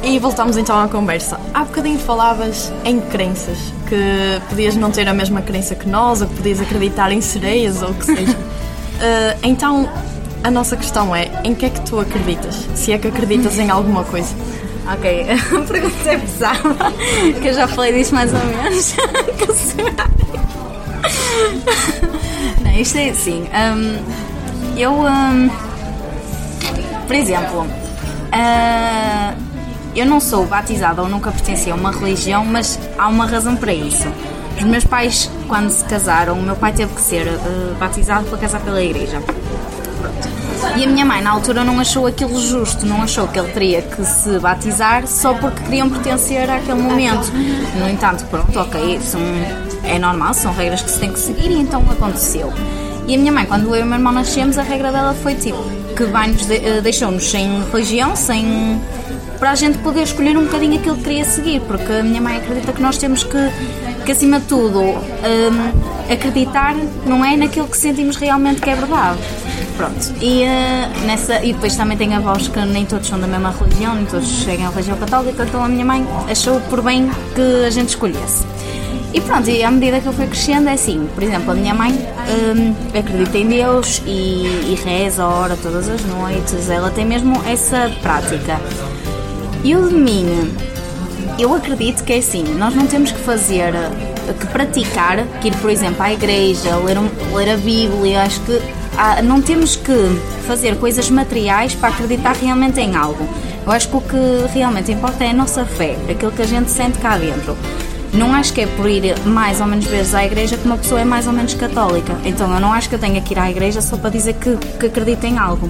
e 0.04 0.20
voltamos 0.20 0.58
então 0.58 0.78
à 0.80 0.88
conversa. 0.88 1.40
Há 1.54 1.64
bocadinho 1.64 1.98
falavas 1.98 2.72
em 2.84 3.00
crenças, 3.00 3.58
que 3.88 4.42
podias 4.50 4.76
não 4.76 4.92
ter 4.92 5.08
a 5.08 5.14
mesma 5.14 5.42
crença 5.42 5.76
que 5.76 5.88
nós, 5.88 6.22
ou 6.22 6.28
que 6.28 6.36
podias 6.36 6.60
acreditar 6.60 7.12
em 7.12 7.22
sereias, 7.22 7.82
ou 7.82 7.90
o 7.90 7.94
que 7.94 8.06
seja. 8.06 8.34
Uh, 8.34 9.40
então, 9.44 9.90
a 10.44 10.52
nossa 10.52 10.76
questão 10.76 11.16
é: 11.16 11.32
em 11.44 11.56
que 11.56 11.66
é 11.66 11.70
que 11.70 11.82
tu 11.82 12.00
acreditas? 12.00 12.68
Se 12.76 12.92
é 12.92 12.98
que 12.98 13.08
acreditas 13.08 13.58
em 13.58 13.70
alguma 13.70 14.04
coisa? 14.04 14.36
Ok, 14.94 15.26
a 15.32 15.62
pergunta 15.62 16.12
é 16.12 16.18
pesada, 16.18 16.92
que 17.42 17.48
eu 17.48 17.54
já 17.54 17.68
falei 17.68 17.94
disso 17.94 18.14
mais 18.14 18.32
ou 18.34 18.40
menos. 18.40 18.96
Não, 22.64 22.72
isto 22.72 22.98
é 22.98 23.10
assim. 23.10 23.44
hum, 23.44 24.04
eu, 24.78 24.92
hum, 24.92 25.50
por 27.06 27.16
exemplo, 27.16 27.68
ah, 28.32 29.34
eu 29.96 30.06
não 30.06 30.20
sou 30.20 30.46
batizada 30.46 31.02
ou 31.02 31.08
nunca 31.10 31.32
pertenci 31.32 31.70
a 31.70 31.76
uma 31.76 31.92
religião, 31.92 32.44
mas 32.44 32.80
há 32.98 33.08
uma 33.08 33.26
razão 33.26 33.56
para 33.56 33.74
isso. 33.74 34.08
Os 34.58 34.64
meus 34.64 34.84
pais, 34.84 35.30
quando 35.48 35.70
se 35.70 35.84
casaram, 35.86 36.34
o 36.34 36.42
meu 36.42 36.56
pai 36.56 36.74
teve 36.74 36.94
que 36.94 37.02
ser 37.02 37.28
ah, 37.28 37.76
batizado 37.80 38.26
para 38.26 38.38
casar 38.40 38.62
pela 38.62 38.82
igreja. 38.82 39.22
E 40.76 40.84
a 40.84 40.88
minha 40.88 41.06
mãe, 41.06 41.22
na 41.22 41.30
altura, 41.30 41.64
não 41.64 41.80
achou 41.80 42.08
aquilo 42.08 42.40
justo, 42.40 42.86
não 42.86 43.04
achou 43.04 43.28
que 43.28 43.38
ele 43.38 43.52
teria 43.52 43.82
que 43.82 44.04
se 44.04 44.40
batizar 44.40 45.06
só 45.06 45.34
porque 45.36 45.62
queriam 45.64 45.90
pertencer 45.90 46.50
àquele 46.50 46.82
momento. 46.82 47.32
No 47.78 47.88
entanto, 47.88 48.26
pronto, 48.26 48.58
ok, 48.60 49.00
são, 49.02 49.22
é 49.84 50.00
normal, 50.00 50.34
são 50.34 50.54
regras 50.54 50.82
que 50.82 50.92
se 50.92 51.00
tem 51.00 51.12
que 51.12 51.20
seguir 51.20 51.52
e 51.52 51.60
então 51.60 51.84
aconteceu. 51.90 52.52
E 53.08 53.16
a 53.16 53.18
minha 53.18 53.32
mãe, 53.32 53.46
quando 53.46 53.68
eu 53.76 53.82
e 53.82 53.84
o 53.84 53.86
meu 53.86 53.98
irmão 53.98 54.14
nascemos, 54.14 54.58
a 54.58 54.64
regra 54.64 54.92
dela 54.92 55.14
foi 55.14 55.36
tipo, 55.36 55.62
que 55.96 56.06
vai-nos 56.06 56.50
eh, 56.50 56.80
deixou-nos 56.82 57.30
sem 57.30 57.64
religião, 57.72 58.16
sem 58.16 58.80
para 59.40 59.52
a 59.52 59.56
gente 59.56 59.78
poder 59.80 60.04
escolher 60.04 60.38
um 60.38 60.46
bocadinho 60.46 60.80
aquilo 60.80 60.96
que 60.96 61.04
queria 61.04 61.26
seguir, 61.26 61.60
porque 61.68 61.92
a 61.92 62.02
minha 62.02 62.22
mãe 62.22 62.38
acredita 62.38 62.72
que 62.72 62.82
nós 62.82 62.98
temos 62.98 63.26
que, 63.26 63.52
que 64.06 64.12
acima 64.14 64.40
de 64.40 64.46
tudo, 64.46 64.80
hum, 64.80 66.10
acreditar, 66.10 66.74
não 67.06 67.26
é 67.26 67.36
naquilo 67.36 67.68
que 67.68 67.76
sentimos 67.76 68.16
realmente 68.16 68.62
que 68.62 68.70
é 68.70 68.76
verdade. 68.76 69.20
Pronto, 69.76 70.14
e, 70.22 70.44
eh, 70.44 70.88
nessa, 71.06 71.44
e 71.44 71.52
depois 71.52 71.76
também 71.76 71.98
tem 71.98 72.16
avós 72.16 72.48
que 72.48 72.60
nem 72.60 72.86
todos 72.86 73.06
são 73.06 73.20
da 73.20 73.28
mesma 73.28 73.52
religião, 73.52 73.96
nem 73.96 74.06
todos 74.06 74.44
seguem 74.44 74.66
a 74.66 74.70
religião 74.70 74.96
católica, 74.96 75.44
então 75.44 75.62
a 75.62 75.68
minha 75.68 75.84
mãe 75.84 76.08
achou 76.30 76.62
por 76.62 76.82
bem 76.82 77.12
que 77.36 77.66
a 77.66 77.70
gente 77.70 77.90
escolhesse. 77.90 78.46
E 79.14 79.22
pronto, 79.22 79.48
e 79.48 79.64
à 79.64 79.70
medida 79.70 80.00
que 80.00 80.08
eu 80.08 80.14
fui 80.14 80.26
crescendo, 80.26 80.68
é 80.70 80.74
assim, 80.74 81.08
por 81.14 81.22
exemplo, 81.22 81.52
a 81.52 81.54
minha 81.54 81.74
mãe 81.74 81.92
hum, 81.92 82.74
acredita 82.98 83.38
em 83.38 83.48
Deus 83.48 84.02
e, 84.08 84.10
e 84.72 84.80
reza, 84.84 85.24
ora 85.26 85.56
todas 85.56 85.88
as 85.88 86.04
noites, 86.06 86.68
ela 86.70 86.90
tem 86.90 87.06
mesmo 87.06 87.40
essa 87.48 87.92
prática. 88.02 88.60
E 89.64 89.76
o 89.76 89.88
de 89.88 89.94
mim, 89.96 90.52
eu 91.38 91.54
acredito 91.54 92.04
que 92.04 92.12
é 92.14 92.18
assim, 92.18 92.44
nós 92.58 92.74
não 92.74 92.88
temos 92.88 93.12
que 93.12 93.20
fazer, 93.20 93.74
que 94.40 94.48
praticar, 94.48 95.24
que 95.40 95.50
ir, 95.50 95.56
por 95.58 95.70
exemplo, 95.70 96.02
à 96.02 96.12
igreja, 96.12 96.76
ler, 96.78 96.98
um- 96.98 97.36
ler 97.36 97.52
a 97.52 97.58
Bíblia, 97.58 98.24
acho 98.24 98.42
que 98.42 98.60
não 99.24 99.42
temos 99.44 99.76
que 99.76 99.94
fazer 100.48 100.76
coisas 100.78 101.08
materiais 101.12 101.76
para 101.76 101.90
acreditar 101.90 102.36
realmente 102.36 102.80
em 102.80 102.96
algo. 102.96 103.28
Eu 103.64 103.72
acho 103.72 103.88
que 103.90 103.96
o 103.96 104.02
que 104.02 104.18
realmente 104.54 104.92
importa 104.92 105.24
é 105.24 105.30
a 105.30 105.34
nossa 105.34 105.64
fé, 105.66 105.96
aquilo 106.10 106.32
que 106.32 106.42
a 106.42 106.48
gente 106.48 106.72
sente 106.72 106.98
cá 106.98 107.16
dentro. 107.18 107.56
Não 108.14 108.34
acho 108.34 108.54
que 108.54 108.62
é 108.62 108.68
por 108.68 108.88
ir 108.88 109.20
mais 109.26 109.60
ou 109.60 109.66
menos 109.66 109.86
vezes 109.86 110.14
à 110.14 110.24
igreja 110.24 110.56
que 110.56 110.66
uma 110.66 110.78
pessoa 110.78 111.02
é 111.02 111.06
mais 111.06 111.26
ou 111.26 111.34
menos 111.34 111.54
católica. 111.56 112.16
Então 112.24 112.54
eu 112.54 112.60
não 112.60 112.72
acho 112.72 112.88
que 112.88 112.96
eu 112.96 113.00
tenha 113.00 113.20
que 113.22 113.34
ir 113.34 113.40
à 113.40 113.50
igreja 113.50 113.82
só 113.82 113.98
para 113.98 114.12
dizer 114.12 114.34
que, 114.36 114.56
que 114.56 114.86
acredito 114.86 115.24
em 115.26 115.38
algo. 115.40 115.70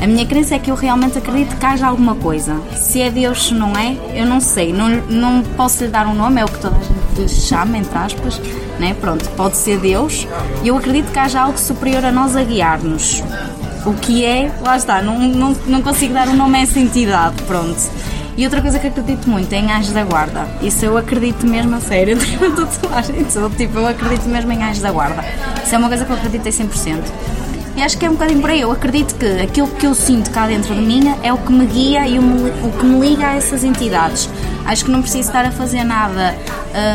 A 0.00 0.06
minha 0.06 0.24
crença 0.24 0.54
é 0.54 0.58
que 0.58 0.70
eu 0.70 0.74
realmente 0.74 1.18
acredito 1.18 1.56
que 1.58 1.66
haja 1.66 1.86
alguma 1.86 2.14
coisa. 2.14 2.58
Se 2.74 3.02
é 3.02 3.10
Deus, 3.10 3.48
se 3.48 3.54
não 3.54 3.76
é, 3.76 3.96
eu 4.14 4.24
não 4.26 4.40
sei. 4.40 4.72
Não, 4.72 4.88
não 4.88 5.42
posso 5.42 5.84
lhe 5.84 5.90
dar 5.90 6.06
um 6.06 6.14
nome, 6.14 6.40
é 6.40 6.44
o 6.44 6.48
que 6.48 6.58
toda 6.58 6.76
a 6.76 7.20
gente 7.20 7.34
chama, 7.34 7.76
entre 7.76 7.98
aspas. 7.98 8.40
Né? 8.78 8.94
Pronto, 8.98 9.28
pode 9.30 9.58
ser 9.58 9.78
Deus. 9.78 10.26
E 10.62 10.68
eu 10.68 10.76
acredito 10.78 11.12
que 11.12 11.18
haja 11.18 11.42
algo 11.42 11.58
superior 11.58 12.02
a 12.02 12.10
nós 12.10 12.34
a 12.34 12.42
guiar-nos. 12.42 13.22
O 13.84 13.92
que 13.92 14.24
é, 14.24 14.50
lá 14.62 14.76
está, 14.76 15.02
não, 15.02 15.18
não, 15.18 15.56
não 15.66 15.82
consigo 15.82 16.14
dar 16.14 16.28
um 16.28 16.36
nome 16.36 16.58
a 16.58 16.62
essa 16.62 16.78
entidade, 16.78 17.42
pronto. 17.42 17.78
E 18.40 18.44
outra 18.46 18.62
coisa 18.62 18.78
que 18.78 18.86
acredito 18.86 19.28
muito 19.28 19.52
é 19.52 19.58
em 19.58 19.70
anjos 19.70 19.92
da 19.92 20.02
guarda. 20.02 20.48
Isso 20.62 20.82
eu 20.82 20.96
acredito 20.96 21.46
mesmo 21.46 21.76
a 21.76 21.80
sério. 21.80 22.14
Eu 22.14 22.18
tenho 22.24 22.38
uma 22.38 22.56
tatuagem. 22.66 23.16
Tipo, 23.58 23.78
eu 23.80 23.86
acredito 23.86 24.24
mesmo 24.30 24.50
em 24.50 24.62
anjos 24.64 24.80
da 24.80 24.90
guarda. 24.90 25.22
Isso 25.62 25.74
é 25.74 25.76
uma 25.76 25.88
coisa 25.88 26.06
que 26.06 26.10
eu 26.10 26.16
acredito 26.16 26.46
em 26.46 26.50
100%. 26.50 27.02
E 27.76 27.82
acho 27.82 27.98
que 27.98 28.06
é 28.06 28.08
um 28.08 28.14
bocadinho 28.14 28.40
por 28.40 28.48
aí. 28.48 28.62
Eu 28.62 28.72
acredito 28.72 29.14
que 29.16 29.26
aquilo 29.42 29.68
que 29.68 29.86
eu 29.86 29.94
sinto 29.94 30.30
cá 30.30 30.46
dentro 30.46 30.74
de 30.74 30.80
mim 30.80 31.14
é 31.22 31.30
o 31.30 31.36
que 31.36 31.52
me 31.52 31.66
guia 31.66 32.08
e 32.08 32.18
o, 32.18 32.22
o 32.22 32.72
que 32.78 32.84
me 32.86 32.98
liga 33.10 33.26
a 33.28 33.34
essas 33.36 33.62
entidades. 33.62 34.26
Acho 34.64 34.86
que 34.86 34.90
não 34.90 35.02
preciso 35.02 35.28
estar 35.28 35.44
a 35.44 35.50
fazer 35.50 35.84
nada 35.84 36.34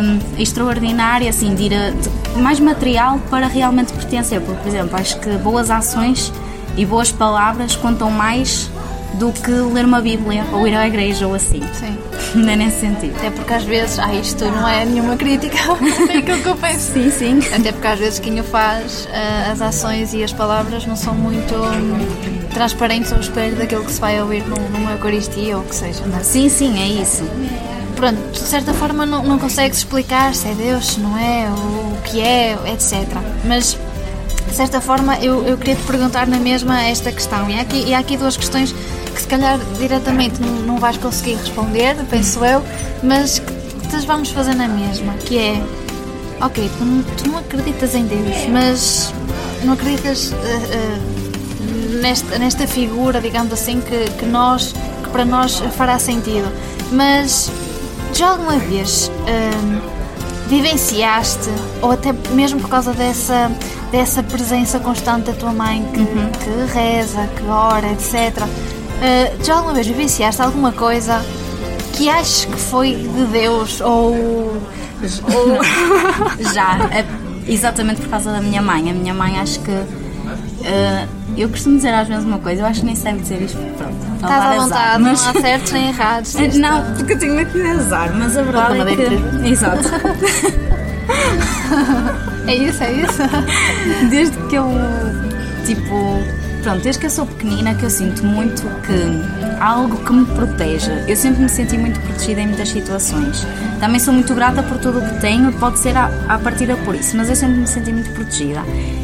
hum, 0.04 0.20
extraordinário, 0.40 1.30
assim, 1.30 1.54
de 1.54 1.62
ir 1.66 1.74
a, 1.76 1.92
de- 1.92 2.42
mais 2.42 2.60
material 2.60 3.20
para 3.30 3.46
realmente 3.46 3.94
pertencer. 3.94 4.42
Porque, 4.42 4.62
por 4.64 4.68
exemplo, 4.68 4.98
acho 5.00 5.20
que 5.20 5.30
boas 5.38 5.70
ações 5.70 6.34
e 6.76 6.88
boas 6.88 7.12
palavras 7.12 7.76
contam 7.76 8.10
mais 8.10 8.68
do 9.16 9.32
que 9.32 9.50
ler 9.52 9.86
uma 9.86 10.02
Bíblia 10.02 10.44
ou 10.52 10.68
ir 10.68 10.76
à 10.76 10.88
igreja 10.88 11.28
ou 11.28 11.34
assim. 11.36 11.62
Sim. 11.74 11.98
não 12.36 12.50
é 12.50 12.56
nesse 12.56 12.82
sentido. 12.82 13.16
Até 13.18 13.30
porque 13.32 13.54
às 13.54 13.64
vezes, 13.64 13.98
ah, 14.00 14.14
isto 14.14 14.44
não 14.46 14.68
é 14.68 14.86
nenhuma 14.86 15.16
crítica, 15.16 15.58
é 16.10 16.18
aquilo 16.18 16.40
que 16.42 16.48
eu 16.50 16.56
penso. 16.56 16.94
Sim, 16.94 17.10
sim. 17.12 17.40
Até 17.54 17.72
porque 17.72 17.88
às 17.88 18.00
vezes 18.00 18.20
quem 18.20 18.40
o 18.40 18.44
faz, 18.44 19.08
ah, 19.14 19.52
as 19.52 19.62
ações 19.62 20.14
e 20.14 20.24
as 20.24 20.34
palavras 20.34 20.86
não 20.86 20.96
são 20.96 21.14
muito 21.14 21.54
hum, 21.56 22.48
transparentes 22.54 23.12
ao 23.14 23.20
espelho 23.20 23.56
daquilo 23.56 23.84
que 23.86 23.92
se 23.92 24.00
vai 24.02 24.22
ouvir 24.22 24.44
num- 24.48 24.70
numa 24.70 24.92
Eucaristia 24.94 25.58
ou 25.58 25.64
o 25.64 25.66
que 25.66 25.76
seja. 25.76 26.04
é? 26.20 26.24
Sim, 26.24 26.50
sim, 26.50 26.82
é 26.82 27.02
isso. 27.02 27.24
Pronto, 27.96 28.18
de 28.34 28.40
certa 28.40 28.74
forma 28.74 29.06
não, 29.06 29.24
não 29.24 29.40
consegues 29.40 29.78
explicar 29.78 30.36
se 30.36 30.50
é 30.50 30.54
Deus, 30.54 30.86
se 30.94 31.00
não 31.00 31.18
é, 31.18 31.48
ou 31.50 31.94
o 31.94 31.98
que 32.04 32.20
é, 32.20 32.58
etc. 32.74 33.06
Mas, 33.46 33.78
de 34.50 34.54
certa 34.54 34.82
forma, 34.82 35.18
eu, 35.20 35.46
eu 35.48 35.58
queria 35.58 35.76
te 35.76 35.84
perguntar 35.84 36.28
na 36.28 36.38
mesma 36.38 36.82
esta 36.84 37.10
questão. 37.12 37.50
E 37.50 37.58
há 37.58 37.62
aqui, 37.62 37.86
e 37.88 37.94
há 37.94 38.00
aqui 38.00 38.18
duas 38.18 38.36
questões 38.36 38.76
que, 39.16 39.22
se 39.22 39.28
calhar, 39.28 39.60
diretamente 39.80 40.42
não, 40.42 40.50
não 40.62 40.78
vais 40.78 40.98
conseguir 40.98 41.36
responder, 41.36 41.96
penso 42.10 42.44
eu, 42.46 42.62
mas 43.02 43.40
que 43.40 43.88
te 43.88 44.06
vamos 44.06 44.30
fazer 44.30 44.54
na 44.56 44.68
mesma. 44.68 45.14
Que 45.14 45.38
é, 45.38 45.64
ok, 46.42 46.70
tu, 46.78 46.86
não- 46.86 47.04
tu 47.04 47.28
não 47.30 47.40
acreditas 47.40 47.96
em 47.96 48.06
Deus, 48.06 48.48
mas 48.52 49.14
não 49.64 49.74
acreditas 49.74 50.32
eh, 50.34 50.70
eh, 50.72 52.00
nesta, 52.02 52.38
nesta 52.38 52.68
figura, 52.68 53.20
digamos 53.22 53.54
assim, 53.54 53.82
que, 53.82 54.10
que 54.20 54.26
nós, 54.26 54.74
que 55.04 55.10
para 55.10 55.26
nós 55.26 55.60
fará 55.78 55.98
sentido. 55.98 56.52
Mas 56.92 57.50
já 58.14 58.30
alguma 58.32 58.58
vez 58.58 59.10
hum, 59.28 59.80
vivenciaste, 60.48 61.50
ou 61.82 61.92
até 61.92 62.14
mesmo 62.32 62.60
por 62.60 62.70
causa 62.70 62.94
dessa, 62.94 63.52
dessa 63.92 64.22
presença 64.22 64.80
constante 64.80 65.26
da 65.26 65.34
tua 65.34 65.52
mãe 65.52 65.84
que, 65.94 66.06
que 66.06 66.74
reza, 66.74 67.28
que 67.36 67.44
ora, 67.48 67.88
etc. 67.92 68.44
uh, 69.02 69.44
já 69.46 69.56
alguma 69.56 69.74
vez 69.74 69.88
vivenciaste 69.88 70.42
alguma 70.42 70.72
coisa 70.72 71.24
que 71.94 72.10
aches 72.10 72.46
que 72.46 72.58
foi 72.60 72.96
de 72.96 73.26
Deus 73.32 73.80
ou. 73.82 74.62
Já, 76.54 76.78
é 76.92 77.06
exatamente 77.48 78.02
por 78.02 78.10
causa 78.10 78.32
da 78.32 78.42
minha 78.42 78.62
mãe. 78.62 78.90
A 78.90 78.94
minha 78.94 79.14
mãe 79.14 79.38
acho 79.40 79.60
que. 79.60 79.72
eh, 80.64 81.06
eu 81.38 81.48
costumo 81.50 81.76
dizer 81.76 81.94
às 81.94 82.08
vezes 82.08 82.24
uma 82.26 82.40
coisa, 82.40 82.62
eu 82.62 82.66
acho 82.66 82.80
que 82.80 82.86
nem 82.86 82.96
sei 82.96 83.14
dizer 83.14 83.42
isto, 83.42 83.58
pronto. 83.78 83.94
ela 84.04 84.16
Estás 84.16 84.44
à 84.44 84.62
vontade, 84.64 85.04
mas- 85.04 85.22
não 85.24 85.30
há 85.30 85.34
certos 85.42 85.72
nem 85.74 85.88
errados. 85.90 86.36
Eh, 86.40 86.48
Não, 86.58 86.82
porque 86.96 87.14
eu 87.14 87.20
tenho 87.20 87.40
aqui 87.40 87.62
de 87.62 87.68
azar, 87.68 88.12
mas 88.16 88.38
a 88.38 88.42
verdade 88.42 88.80
é 88.80 88.96
que. 88.96 89.48
Exato. 89.50 89.84
É 92.48 92.56
isso, 92.56 92.84
é 92.84 92.92
isso. 92.94 93.22
Desde 94.10 94.38
que 94.48 94.56
eu, 94.56 94.66
tipo, 95.66 96.24
pronto, 96.66 96.82
desde 96.82 97.00
que 97.00 97.06
eu 97.06 97.10
sou 97.12 97.26
pequenina 97.28 97.76
que 97.76 97.84
eu 97.84 97.90
sinto 97.92 98.26
muito 98.26 98.64
que 98.82 99.60
há 99.60 99.68
algo 99.70 99.98
que 100.04 100.12
me 100.12 100.26
proteja. 100.26 100.92
Eu 101.08 101.16
sempre 101.16 101.44
me 101.44 101.50
senti 101.50 101.78
muito 101.78 102.00
protegida 102.00 102.42
em 102.42 102.48
muitas 102.48 102.70
situações. 102.70 103.46
Também 103.80 104.00
sou 104.00 104.12
muito 104.14 104.34
grata 104.34 104.64
por 104.64 104.78
tudo 104.80 104.98
o 105.00 105.02
que 105.08 105.22
tenho, 105.22 105.52
pode 105.54 105.78
ser 105.78 105.96
à, 105.96 106.10
à 106.28 106.40
partida 106.40 106.76
por 106.78 106.96
isso, 106.96 107.16
mas 107.16 107.30
eu 107.30 107.36
sempre 107.36 107.58
me 107.58 107.68
senti 107.68 107.92
muito 107.92 108.10
protegida. 108.12 108.62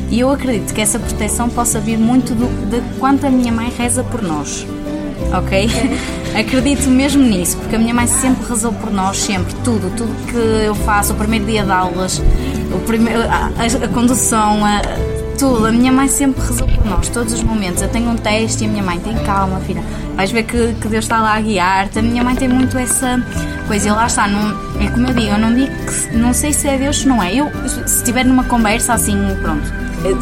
E 0.09 0.19
eu 0.19 0.31
acredito 0.31 0.73
que 0.73 0.81
essa 0.81 0.97
proteção 0.97 1.49
possa 1.49 1.79
vir 1.79 1.97
muito 1.99 2.33
do, 2.33 2.47
de 2.69 2.81
quanto 2.99 3.27
a 3.27 3.29
minha 3.29 3.51
mãe 3.51 3.71
reza 3.77 4.03
por 4.03 4.21
nós. 4.23 4.65
Ok? 5.37 5.69
Acredito 6.37 6.89
mesmo 6.89 7.21
nisso, 7.21 7.57
porque 7.57 7.75
a 7.75 7.79
minha 7.79 7.93
mãe 7.93 8.07
sempre 8.07 8.47
rezou 8.49 8.73
por 8.73 8.89
nós, 8.91 9.17
sempre, 9.17 9.53
tudo, 9.63 9.91
tudo 9.95 10.11
que 10.25 10.37
eu 10.65 10.73
faço, 10.73 11.13
o 11.13 11.15
primeiro 11.15 11.45
dia 11.45 11.63
de 11.63 11.71
aulas, 11.71 12.21
o 12.73 12.79
primeiro, 12.87 13.21
a, 13.23 13.49
a- 13.57 13.85
a 13.85 13.87
condução, 13.89 14.65
a- 14.65 14.81
tudo. 15.41 15.65
A 15.65 15.71
minha 15.71 15.91
mãe 15.91 16.07
sempre 16.07 16.39
rezou 16.39 16.67
por 16.67 16.85
nós, 16.85 17.09
todos 17.09 17.33
os 17.33 17.41
momentos. 17.41 17.81
Eu 17.81 17.89
tenho 17.89 18.11
um 18.11 18.15
teste 18.15 18.63
e 18.63 18.67
a 18.67 18.69
minha 18.69 18.83
mãe 18.83 18.99
tem 18.99 19.17
calma, 19.23 19.59
filha. 19.61 19.83
Vais 20.15 20.31
ver 20.31 20.43
que, 20.43 20.75
que 20.79 20.87
Deus 20.87 21.03
está 21.05 21.19
lá 21.19 21.35
a 21.35 21.41
guiar-te. 21.41 21.97
A 21.97 22.01
minha 22.03 22.23
mãe 22.23 22.35
tem 22.35 22.47
muito 22.47 22.77
essa 22.77 23.19
coisa. 23.67 23.87
E 23.87 23.91
lá 23.91 24.05
está, 24.05 24.27
não, 24.27 24.51
é 24.79 24.87
como 24.91 25.07
eu 25.07 25.13
digo, 25.15 25.31
eu 25.31 25.39
não 25.39 25.51
digo 25.51 25.71
que 25.85 26.15
não 26.15 26.31
sei 26.31 26.53
se 26.53 26.67
é 26.67 26.77
Deus, 26.77 26.99
se 26.99 27.07
não 27.07 27.23
é. 27.23 27.33
Eu, 27.33 27.49
se 27.87 27.97
estiver 27.97 28.23
numa 28.23 28.43
conversa 28.43 28.93
assim, 28.93 29.17
pronto, 29.41 29.65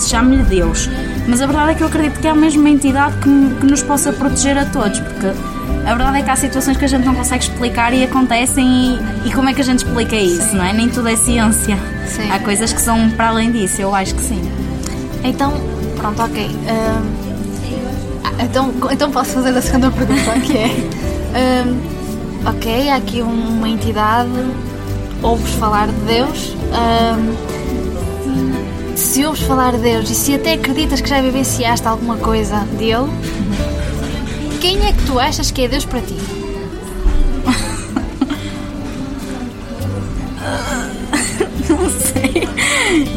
chamo-lhe 0.01 0.43
Deus. 0.43 0.89
Mas 1.27 1.41
a 1.41 1.47
verdade 1.47 1.71
é 1.71 1.75
que 1.75 1.83
eu 1.83 1.87
acredito 1.87 2.17
que 2.21 2.27
é 2.27 2.31
a 2.31 2.35
mesma 2.35 2.69
entidade 2.69 3.17
que, 3.17 3.55
que 3.59 3.65
nos 3.65 3.83
possa 3.83 4.13
proteger 4.13 4.57
a 4.57 4.65
todos, 4.65 5.01
porque 5.01 5.27
a 5.85 5.95
verdade 5.95 6.19
é 6.19 6.21
que 6.21 6.29
há 6.29 6.35
situações 6.37 6.77
que 6.77 6.85
a 6.85 6.87
gente 6.87 7.05
não 7.05 7.13
consegue 7.13 7.43
explicar 7.43 7.93
e 7.93 8.05
acontecem 8.05 8.97
e, 9.25 9.27
e 9.27 9.33
como 9.33 9.49
é 9.49 9.53
que 9.53 9.59
a 9.59 9.65
gente 9.65 9.79
explica 9.79 10.15
isso, 10.15 10.55
não 10.55 10.63
é? 10.63 10.71
Nem 10.71 10.87
tudo 10.87 11.09
é 11.09 11.17
ciência. 11.17 11.77
Sim. 12.07 12.31
Há 12.31 12.39
coisas 12.39 12.71
que 12.71 12.81
são 12.81 13.09
para 13.11 13.27
além 13.27 13.51
disso, 13.51 13.81
eu 13.81 13.93
acho 13.93 14.15
que 14.15 14.21
sim. 14.21 14.58
Então, 15.23 15.53
pronto, 15.97 16.21
ok. 16.21 16.49
Ah, 16.67 18.43
então, 18.43 18.73
então 18.91 19.11
posso 19.11 19.31
fazer 19.31 19.49
a 19.49 19.61
segunda 19.61 19.91
pergunta, 19.91 20.39
que 20.39 20.57
é... 20.57 21.63
ok, 22.45 22.89
há 22.89 22.95
aqui 22.95 23.21
uma 23.21 23.67
entidade, 23.67 24.29
ouves 25.21 25.53
falar 25.55 25.87
de 25.87 25.99
Deus. 26.05 26.55
se 28.95 29.25
ouves 29.25 29.41
falar 29.41 29.73
de 29.73 29.79
Deus 29.79 30.09
e 30.09 30.15
se 30.15 30.33
até 30.33 30.53
acreditas 30.53 31.01
que 31.01 31.09
já 31.09 31.21
vivenciaste 31.21 31.87
alguma 31.87 32.17
coisa 32.17 32.59
dele, 32.77 33.09
quem 34.59 34.85
é 34.85 34.93
que 34.93 35.03
tu 35.05 35.19
achas 35.19 35.51
que 35.51 35.63
é 35.63 35.67
Deus 35.67 35.85
para 35.85 36.01
ti? 36.01 36.38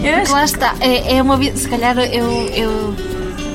Porque 0.02 0.32
lá 0.32 0.44
está, 0.44 0.74
é, 0.80 1.16
é 1.16 1.22
uma 1.22 1.36
vida. 1.36 1.56
Se 1.56 1.68
calhar 1.68 1.96
eu. 1.98 2.24
eu 2.54 2.94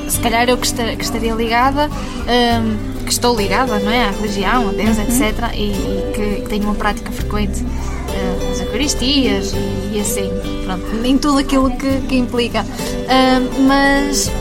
se 0.07 0.19
calhar 0.19 0.47
eu 0.47 0.57
que, 0.57 0.71
que 0.71 1.03
estaria 1.03 1.33
ligada, 1.33 1.89
hum, 1.89 3.03
que 3.05 3.11
estou 3.11 3.35
ligada, 3.35 3.77
não 3.79 3.91
é? 3.91 4.05
À 4.05 4.11
religião, 4.11 4.69
a 4.69 4.71
Deus, 4.71 4.97
etc. 4.97 5.51
E, 5.53 5.71
e 5.71 6.11
que, 6.15 6.41
que 6.43 6.47
tenho 6.49 6.63
uma 6.63 6.75
prática 6.75 7.11
frequente 7.11 7.61
hum, 7.61 8.49
nas 8.49 8.61
Eucaristias 8.61 9.51
e, 9.53 9.97
e 9.97 9.99
assim, 9.99 10.31
pronto, 10.63 11.05
em 11.05 11.17
tudo 11.17 11.39
aquilo 11.39 11.69
que, 11.71 11.99
que 12.07 12.15
implica. 12.15 12.61
Hum, 12.63 13.65
mas 13.67 14.31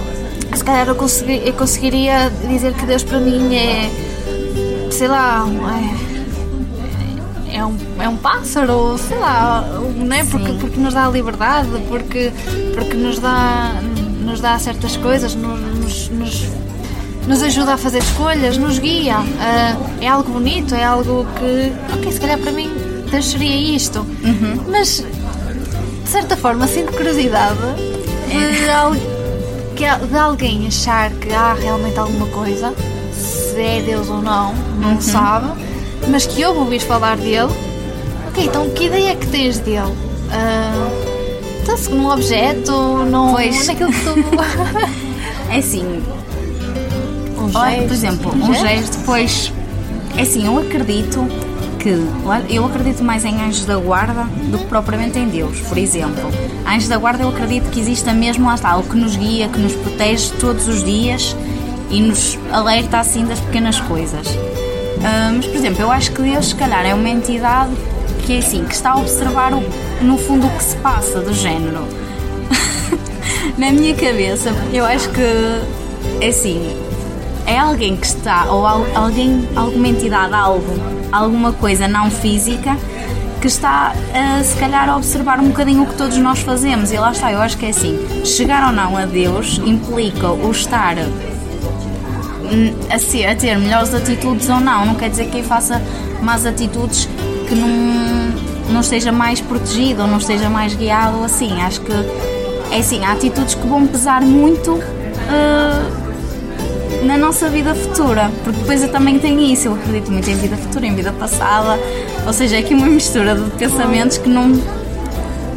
se 0.54 0.62
calhar 0.64 0.86
eu, 0.86 0.94
consegui- 0.94 1.42
eu 1.44 1.52
conseguiria 1.54 2.30
dizer 2.48 2.72
que 2.74 2.86
Deus 2.86 3.02
para 3.02 3.18
mim 3.18 3.52
é. 3.56 3.90
sei 4.92 5.08
lá. 5.08 5.44
é- 6.02 6.05
é 7.50 7.64
um, 7.64 7.76
é 8.00 8.08
um 8.08 8.16
pássaro, 8.16 8.98
sei 8.98 9.18
lá, 9.18 9.62
não 9.96 10.16
é? 10.16 10.24
Porque, 10.24 10.52
porque 10.52 10.78
nos 10.78 10.94
dá 10.94 11.08
liberdade, 11.08 11.68
porque, 11.88 12.32
porque 12.74 12.94
nos, 12.94 13.18
dá, 13.18 13.80
nos 14.20 14.40
dá 14.40 14.58
certas 14.58 14.96
coisas, 14.96 15.34
nos, 15.34 16.08
nos, 16.10 16.48
nos 17.26 17.42
ajuda 17.42 17.74
a 17.74 17.76
fazer 17.76 17.98
escolhas, 17.98 18.56
nos 18.56 18.78
guia. 18.78 19.16
Ah, 19.40 19.76
é 20.00 20.08
algo 20.08 20.30
bonito, 20.30 20.74
é 20.74 20.84
algo 20.84 21.26
que, 21.38 21.72
ok, 21.94 22.12
se 22.12 22.20
calhar 22.20 22.38
para 22.38 22.52
mim 22.52 22.70
Deus 23.10 23.30
seria 23.30 23.76
isto. 23.76 24.06
Mas, 24.68 25.04
de 26.04 26.08
certa 26.08 26.36
forma, 26.36 26.66
sinto 26.66 26.92
curiosidade 26.92 27.58
de, 28.28 28.66
de 30.08 30.18
alguém 30.18 30.66
achar 30.66 31.10
que 31.12 31.32
há 31.32 31.54
realmente 31.54 31.98
alguma 31.98 32.26
coisa, 32.26 32.74
se 33.12 33.60
é 33.60 33.82
Deus 33.82 34.08
ou 34.08 34.20
não, 34.20 34.54
não 34.80 35.00
sabe, 35.00 35.65
mas 36.08 36.26
que 36.26 36.44
ouve 36.44 36.60
ouvir 36.60 36.80
falar 36.80 37.16
dele. 37.16 37.52
Ok, 38.28 38.44
então 38.44 38.68
que 38.70 38.84
ideia 38.86 39.10
é 39.12 39.14
que 39.14 39.26
tens 39.26 39.58
dele? 39.58 39.92
Ah, 40.30 40.88
Está-se 41.60 41.90
num 41.90 42.08
objeto, 42.08 42.70
num, 42.70 43.32
Pois. 43.32 43.66
naquilo 43.66 43.90
que 43.92 44.00
tu. 44.04 44.14
É 45.50 45.58
assim, 45.58 46.02
um 47.38 47.50
olha, 47.56 47.70
gesto, 47.70 47.86
por 47.86 47.92
exemplo, 47.94 48.34
um 48.34 48.54
gesto, 48.54 48.98
pois. 49.04 49.52
É 50.16 50.22
assim, 50.22 50.46
eu 50.46 50.58
acredito 50.58 51.26
que. 51.78 51.90
Eu 52.48 52.64
acredito 52.66 53.02
mais 53.02 53.24
em 53.24 53.40
anjos 53.42 53.64
da 53.64 53.76
guarda 53.76 54.24
do 54.50 54.58
que 54.58 54.64
propriamente 54.66 55.18
em 55.18 55.28
Deus, 55.28 55.58
por 55.60 55.76
exemplo. 55.78 56.30
Anjos 56.68 56.88
da 56.88 56.96
guarda 56.98 57.22
eu 57.24 57.28
acredito 57.28 57.68
que 57.70 57.80
exista 57.80 58.12
mesmo, 58.12 58.46
lá 58.46 58.54
está, 58.54 58.70
algo 58.70 58.88
que 58.88 58.96
nos 58.96 59.16
guia, 59.16 59.48
que 59.48 59.58
nos 59.58 59.72
protege 59.74 60.30
todos 60.40 60.66
os 60.68 60.82
dias 60.84 61.36
e 61.90 62.00
nos 62.00 62.38
alerta 62.52 62.98
assim 62.98 63.24
das 63.24 63.38
pequenas 63.40 63.78
coisas. 63.80 64.26
Ah, 65.04 65.32
mas, 65.34 65.46
por 65.46 65.56
exemplo, 65.56 65.82
eu 65.82 65.90
acho 65.90 66.12
que 66.12 66.22
Deus, 66.22 66.46
se 66.48 66.54
calhar, 66.54 66.84
é 66.86 66.94
uma 66.94 67.08
entidade 67.08 67.70
que 68.24 68.34
é 68.34 68.38
assim, 68.38 68.64
que 68.64 68.74
está 68.74 68.92
a 68.92 68.96
observar 68.98 69.52
o- 69.54 69.62
no 70.02 70.18
fundo 70.18 70.46
o 70.46 70.50
que 70.50 70.64
se 70.64 70.76
passa, 70.76 71.20
do 71.20 71.32
género. 71.32 71.86
Na 73.56 73.70
minha 73.72 73.94
cabeça, 73.94 74.50
eu 74.72 74.84
acho 74.84 75.08
que 75.10 75.20
é 76.20 76.28
assim, 76.28 76.76
é 77.46 77.58
alguém 77.58 77.96
que 77.96 78.06
está, 78.06 78.46
ou 78.46 78.66
al- 78.66 78.86
alguém, 78.94 79.48
alguma 79.54 79.86
entidade, 79.88 80.34
algo, 80.34 80.64
alguma 81.12 81.52
coisa 81.52 81.86
não 81.86 82.10
física 82.10 82.76
que 83.40 83.46
está 83.46 83.92
a, 84.14 84.42
se 84.42 84.56
calhar 84.56 84.88
a 84.88 84.96
observar 84.96 85.38
um 85.38 85.48
bocadinho 85.48 85.82
o 85.82 85.86
que 85.86 85.94
todos 85.94 86.16
nós 86.16 86.40
fazemos. 86.40 86.90
E 86.90 86.96
lá 86.96 87.12
está, 87.12 87.30
eu 87.32 87.40
acho 87.40 87.56
que 87.58 87.66
é 87.66 87.68
assim, 87.68 87.98
chegar 88.24 88.66
ou 88.66 88.72
não 88.72 88.96
a 88.96 89.04
Deus 89.04 89.60
implica 89.64 90.28
o 90.32 90.50
estar 90.50 90.96
a, 92.90 92.98
ser, 92.98 93.26
a 93.26 93.34
ter 93.34 93.58
melhores 93.58 93.94
atitudes 93.94 94.48
ou 94.48 94.60
não. 94.60 94.86
Não 94.86 94.94
quer 94.94 95.10
dizer 95.10 95.26
que 95.30 95.42
faça 95.42 95.82
más 96.22 96.46
atitudes 96.46 97.08
que 97.48 97.54
não, 97.54 97.68
não 98.72 98.80
esteja 98.80 99.12
mais 99.12 99.40
protegido 99.40 100.02
ou 100.02 100.08
não 100.08 100.18
esteja 100.18 100.48
mais 100.48 100.74
guiado 100.74 101.22
assim. 101.24 101.60
Acho 101.60 101.80
que 101.80 101.92
é 102.70 102.78
assim, 102.78 103.04
há 103.04 103.12
atitudes 103.12 103.54
que 103.54 103.66
vão 103.66 103.86
pesar 103.86 104.22
muito. 104.22 104.80
eh, 105.28 106.06
na 107.04 107.16
nossa 107.16 107.48
vida 107.48 107.74
futura, 107.74 108.30
porque 108.42 108.58
depois 108.58 108.82
eu 108.82 108.90
também 108.90 109.18
tenho 109.18 109.40
isso, 109.40 109.68
eu 109.68 109.74
acredito 109.74 110.10
muito 110.10 110.28
em 110.28 110.34
vida 110.34 110.56
futura, 110.56 110.86
em 110.86 110.94
vida 110.94 111.12
passada, 111.12 111.78
ou 112.26 112.32
seja, 112.32 112.56
é 112.56 112.58
aqui 112.58 112.74
uma 112.74 112.88
mistura 112.88 113.34
de 113.34 113.48
pensamentos 113.52 114.18
que 114.18 114.28
não. 114.28 114.60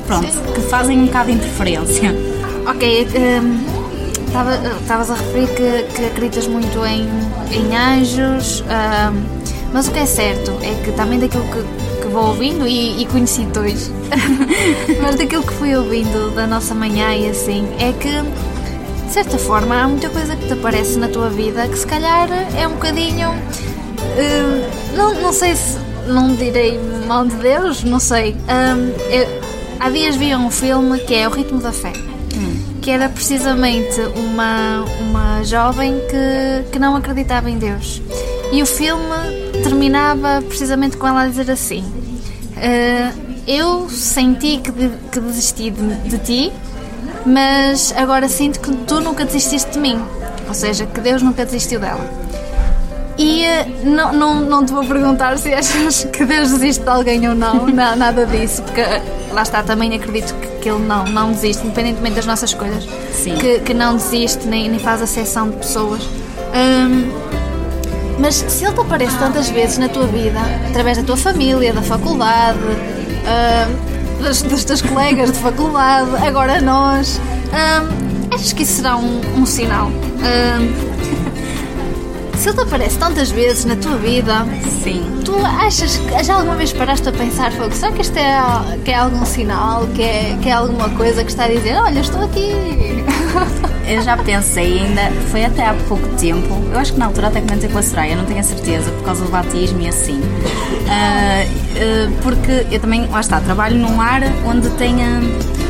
Pronto, 0.06 0.28
que 0.54 0.62
fazem 0.62 1.00
um 1.00 1.06
bocado 1.06 1.28
de 1.32 1.38
interferência. 1.38 2.16
Ok, 2.68 3.08
estavas 4.82 5.10
a 5.10 5.16
referir 5.16 5.48
que, 5.56 5.94
que 5.94 6.06
acreditas 6.06 6.48
muito 6.48 6.86
em, 6.86 7.08
em 7.52 7.76
anjos, 7.76 8.62
hum, 8.62 9.24
mas 9.74 9.88
o 9.88 9.92
que 9.92 10.00
é 10.00 10.06
certo 10.06 10.52
é 10.62 10.74
que 10.84 10.92
também 10.92 11.20
daquilo 11.20 11.44
que, 11.46 12.02
que 12.02 12.08
vou 12.08 12.28
ouvindo, 12.28 12.68
e, 12.68 13.02
e 13.02 13.06
conheci 13.08 13.44
dois, 13.46 13.92
mas 15.02 15.16
daquilo 15.16 15.44
que 15.44 15.54
fui 15.54 15.76
ouvindo 15.76 16.34
da 16.36 16.46
nossa 16.48 16.74
manhã 16.74 17.14
e 17.16 17.30
assim, 17.30 17.68
é 17.80 17.92
que 17.94 18.10
de 19.06 19.14
certa 19.14 19.38
forma 19.40 19.76
há 19.82 19.88
muita 19.88 20.10
coisa 20.10 20.36
que 20.36 20.46
te 20.46 20.54
aparece 20.54 20.98
na 21.00 21.08
tua 21.08 21.30
vida 21.30 21.68
que 21.68 21.78
se 21.78 21.88
calhar 21.88 22.30
é 22.56 22.68
um 22.68 22.72
bocadinho. 22.74 23.30
hum, 23.30 24.96
não, 24.96 25.14
não 25.22 25.34
sei 25.34 25.56
se. 25.56 25.90
Não 26.08 26.34
direi 26.34 26.80
mão 27.06 27.28
de 27.28 27.36
Deus, 27.36 27.84
não 27.84 28.00
sei. 28.00 28.36
Hum, 28.50 28.92
eu- 29.12 29.28
há 29.80 29.92
dias 29.92 30.16
vi 30.16 30.34
um 30.36 30.50
filme 30.50 30.98
que 31.02 31.14
é 31.14 31.28
O 31.28 31.32
Ritmo 31.32 31.60
da 31.60 31.72
Fé 31.72 31.94
que 32.82 32.90
era 32.92 33.10
precisamente 33.10 34.00
uma, 34.16 34.84
uma 35.02 35.44
jovem 35.44 35.94
que, 36.10 36.72
que 36.72 36.80
não 36.80 36.96
acreditava 36.96 37.50
em 37.50 37.58
Deus. 37.58 38.02
E 38.52 38.62
o 38.62 38.66
filme 38.66 39.04
terminava 39.64 40.42
precisamente 40.48 40.98
com 40.98 41.08
ela 41.08 41.24
a 41.24 41.28
dizer 41.28 41.50
assim: 41.52 41.84
"Eh, 42.58 43.12
Eu 43.48 43.90
senti 43.90 44.58
que, 44.60 44.72
de- 44.72 44.92
que 45.12 45.20
desisti 45.20 45.72
de, 45.72 45.96
de 46.10 46.18
ti, 46.20 46.52
mas 47.26 47.92
agora 47.98 48.30
sinto 48.30 48.60
que 48.60 48.72
tu 48.86 49.00
nunca 49.02 49.26
desististe 49.26 49.72
de 49.72 49.80
mim. 49.80 50.00
Ou 50.48 50.54
seja, 50.54 50.86
que 50.86 51.00
Deus 51.02 51.22
nunca 51.22 51.46
desistiu 51.46 51.80
dela. 51.80 52.04
E 53.22 53.44
eh, 53.44 53.68
não, 53.84 54.14
não, 54.14 54.36
não 54.40 54.66
te 54.66 54.72
vou 54.72 54.86
perguntar 54.86 55.38
se 55.38 55.54
achas 55.54 56.06
que 56.14 56.24
Deus 56.24 56.52
desiste 56.52 56.84
de 56.84 56.90
alguém 56.90 57.28
ou 57.28 57.36
não, 57.36 57.68
na- 57.72 57.94
nada 57.96 58.26
disso, 58.26 58.64
porque 58.64 58.80
eh, 58.80 59.02
lá 59.34 59.42
está, 59.42 59.62
também 59.62 59.94
acredito 59.94 60.34
que, 60.36 60.48
que 60.62 60.70
Ele 60.70 60.80
não, 60.86 61.04
não 61.04 61.32
desiste, 61.34 61.66
independentemente 61.66 62.16
das 62.16 62.26
nossas 62.26 62.52
escolhas, 62.52 62.88
Sim. 63.12 63.36
Que, 63.36 63.60
que 63.60 63.74
não 63.74 63.98
desiste 63.98 64.48
nem, 64.48 64.70
nem 64.70 64.80
faz 64.80 65.02
acessão 65.02 65.50
de 65.50 65.58
pessoas. 65.58 66.02
Hum, 66.56 67.12
mas 68.20 68.36
se 68.36 68.64
Ele 68.64 68.74
te 68.74 68.80
aparece 68.80 69.18
tantas 69.18 69.50
vezes 69.50 69.78
na 69.80 69.90
tua 69.90 70.08
vida, 70.08 70.40
através 70.70 70.98
da 70.98 71.04
tua 71.04 71.18
família, 71.18 71.74
da 71.74 71.82
faculdade, 71.82 72.58
hum, 72.60 74.24
dos, 74.24 74.42
dos 74.44 74.64
teus 74.64 74.82
colegas 74.82 75.34
de 75.34 75.40
faculdade, 75.40 76.10
agora 76.26 76.62
nós, 76.62 77.20
hum, 77.52 78.30
achas 78.34 78.54
que 78.54 78.64
isso 78.64 78.78
será 78.78 78.96
um, 78.96 79.20
um 79.38 79.46
sinal? 79.46 79.88
Hum, 79.88 80.90
se 82.40 82.48
ele 82.48 82.58
te 82.58 82.64
aparece 82.64 82.98
tantas 82.98 83.30
vezes 83.32 83.66
na 83.66 83.76
tua 83.76 83.98
vida, 83.98 84.46
Sim. 84.82 85.04
tu 85.26 85.36
achas 85.46 85.98
que 85.98 86.24
já 86.24 86.36
alguma 86.36 86.56
vez 86.56 86.72
paraste 86.72 87.10
a 87.10 87.12
pensar, 87.12 87.52
Fogo, 87.52 87.74
será 87.76 87.92
que 87.92 88.02
isto 88.02 88.18
é, 88.18 88.40
que 88.86 88.92
é 88.92 88.96
algum 88.96 89.26
sinal, 89.26 89.86
que 89.94 90.02
é, 90.02 90.38
que 90.42 90.48
é 90.48 90.54
alguma 90.54 90.90
coisa 90.92 91.22
que 91.24 91.32
está 91.32 91.46
a 91.46 91.48
dizer, 91.50 91.76
olha, 91.76 92.00
estou 92.00 92.24
aqui? 92.24 92.52
Eu 93.86 94.02
já 94.04 94.16
pensei, 94.16 94.80
ainda 94.80 95.12
foi 95.32 95.44
até 95.44 95.66
há 95.66 95.74
pouco 95.88 96.08
tempo. 96.16 96.64
Eu 96.72 96.78
acho 96.78 96.94
que 96.94 97.00
na 97.00 97.08
altura 97.08 97.28
até 97.28 97.42
comentei 97.42 97.68
com 97.70 97.80
a 97.80 97.82
Soraya, 97.82 98.16
não 98.16 98.24
tenho 98.24 98.40
a 98.40 98.44
certeza, 98.44 98.92
por 98.92 99.04
causa 99.04 99.26
do 99.26 99.32
batismo 99.32 99.82
e 99.82 99.88
assim. 99.88 100.22
Ah, 100.88 101.44
ah, 101.44 102.12
porque 102.22 102.68
eu 102.72 102.80
também, 102.80 103.08
lá 103.08 103.20
está, 103.20 103.42
trabalho 103.42 103.78
num 103.78 103.98
lar 103.98 104.22
onde 104.46 104.70
tenha. 104.72 105.20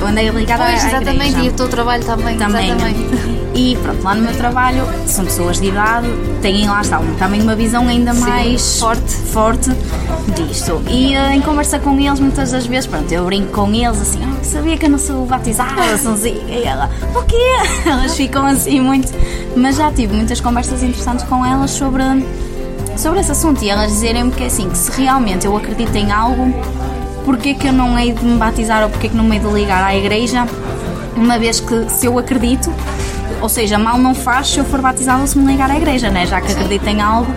Onde 0.04 0.20
é 0.20 0.30
ligada 0.30 0.64
Pois, 0.66 0.84
à 0.84 0.88
exatamente, 0.88 1.28
igreja. 1.30 1.46
e 1.46 1.50
o 1.50 1.54
teu 1.54 1.68
trabalho 1.70 2.04
também, 2.04 2.38
também. 2.38 2.70
exatamente. 2.70 3.40
E 3.56 3.76
pronto, 3.82 4.04
lá 4.04 4.16
no 4.16 4.22
meu 4.22 4.34
trabalho 4.36 4.84
são 5.06 5.26
pessoas 5.26 5.60
de 5.60 5.68
idade, 5.68 6.08
têm 6.42 6.68
lá 6.68 6.82
está 6.82 7.00
também 7.18 7.42
uma 7.42 7.56
visão 7.56 7.88
ainda 7.88 8.14
mais 8.14 8.80
forte. 8.80 9.12
forte 9.16 9.70
disto. 10.36 10.82
E 10.88 11.14
eh, 11.16 11.36
em 11.36 11.42
conversa 11.42 11.80
com 11.80 12.00
eles, 12.00 12.20
muitas 12.20 12.52
das 12.52 12.66
vezes, 12.66 12.86
pronto, 12.88 13.12
eu 13.12 13.26
brinco 13.26 13.52
com 13.52 13.74
eles 13.74 14.00
assim, 14.02 14.20
ah, 14.24 14.44
sabia 14.44 14.78
que 14.78 14.86
eu 14.86 14.90
não 14.90 14.98
sou 15.00 15.26
batizada, 15.26 15.98
Sonzinha? 15.98 16.40
E 16.48 16.64
ela, 16.64 16.90
o 17.16 17.22
quê? 17.24 17.36
Elas 17.86 18.16
ficam 18.16 18.46
assim 18.46 18.80
muito. 18.80 19.12
Mas 19.58 19.76
já 19.78 19.92
tive 19.92 20.14
muitas 20.16 20.40
conversas 20.40 20.82
interessantes 20.84 21.26
com 21.26 21.46
elas 21.46 21.72
sobre, 21.72 22.04
sobre 22.96 23.20
esse 23.20 23.32
assunto 23.32 23.62
e 23.64 23.70
elas 23.70 23.92
dizerem-me 23.92 24.32
que 24.32 24.44
é 24.44 24.48
assim, 24.48 24.70
que 24.70 24.78
se 24.78 24.92
realmente 25.02 25.46
eu 25.46 25.58
acredito 25.58 25.94
em 25.96 26.12
algo, 26.12 26.54
porque 27.26 27.54
que 27.54 27.68
eu 27.68 27.74
não 27.74 27.98
hei 27.98 28.14
de 28.14 28.24
me 28.24 28.38
batizar 28.38 28.84
ou 28.84 28.90
porque 28.90 29.10
que 29.10 29.16
não 29.16 29.32
hei 29.34 29.40
de 29.40 29.48
ligar 29.48 29.84
à 29.84 29.96
igreja, 29.96 30.48
uma 31.16 31.38
vez 31.38 31.60
que 31.60 31.90
se 31.90 32.06
eu 32.06 32.18
acredito, 32.18 32.74
ou 33.42 33.50
seja, 33.50 33.78
mal 33.78 33.98
não 33.98 34.16
faz 34.16 34.48
se 34.48 34.60
eu 34.60 34.66
for 34.66 34.82
batizada 34.82 35.22
ou 35.22 35.28
se 35.28 35.38
me 35.38 35.52
ligar 35.52 35.70
à 35.70 35.78
igreja, 35.78 36.10
né? 36.10 36.26
já 36.26 36.42
que 36.42 36.52
acredito 36.52 36.88
em 36.88 37.02
algo. 37.02 37.32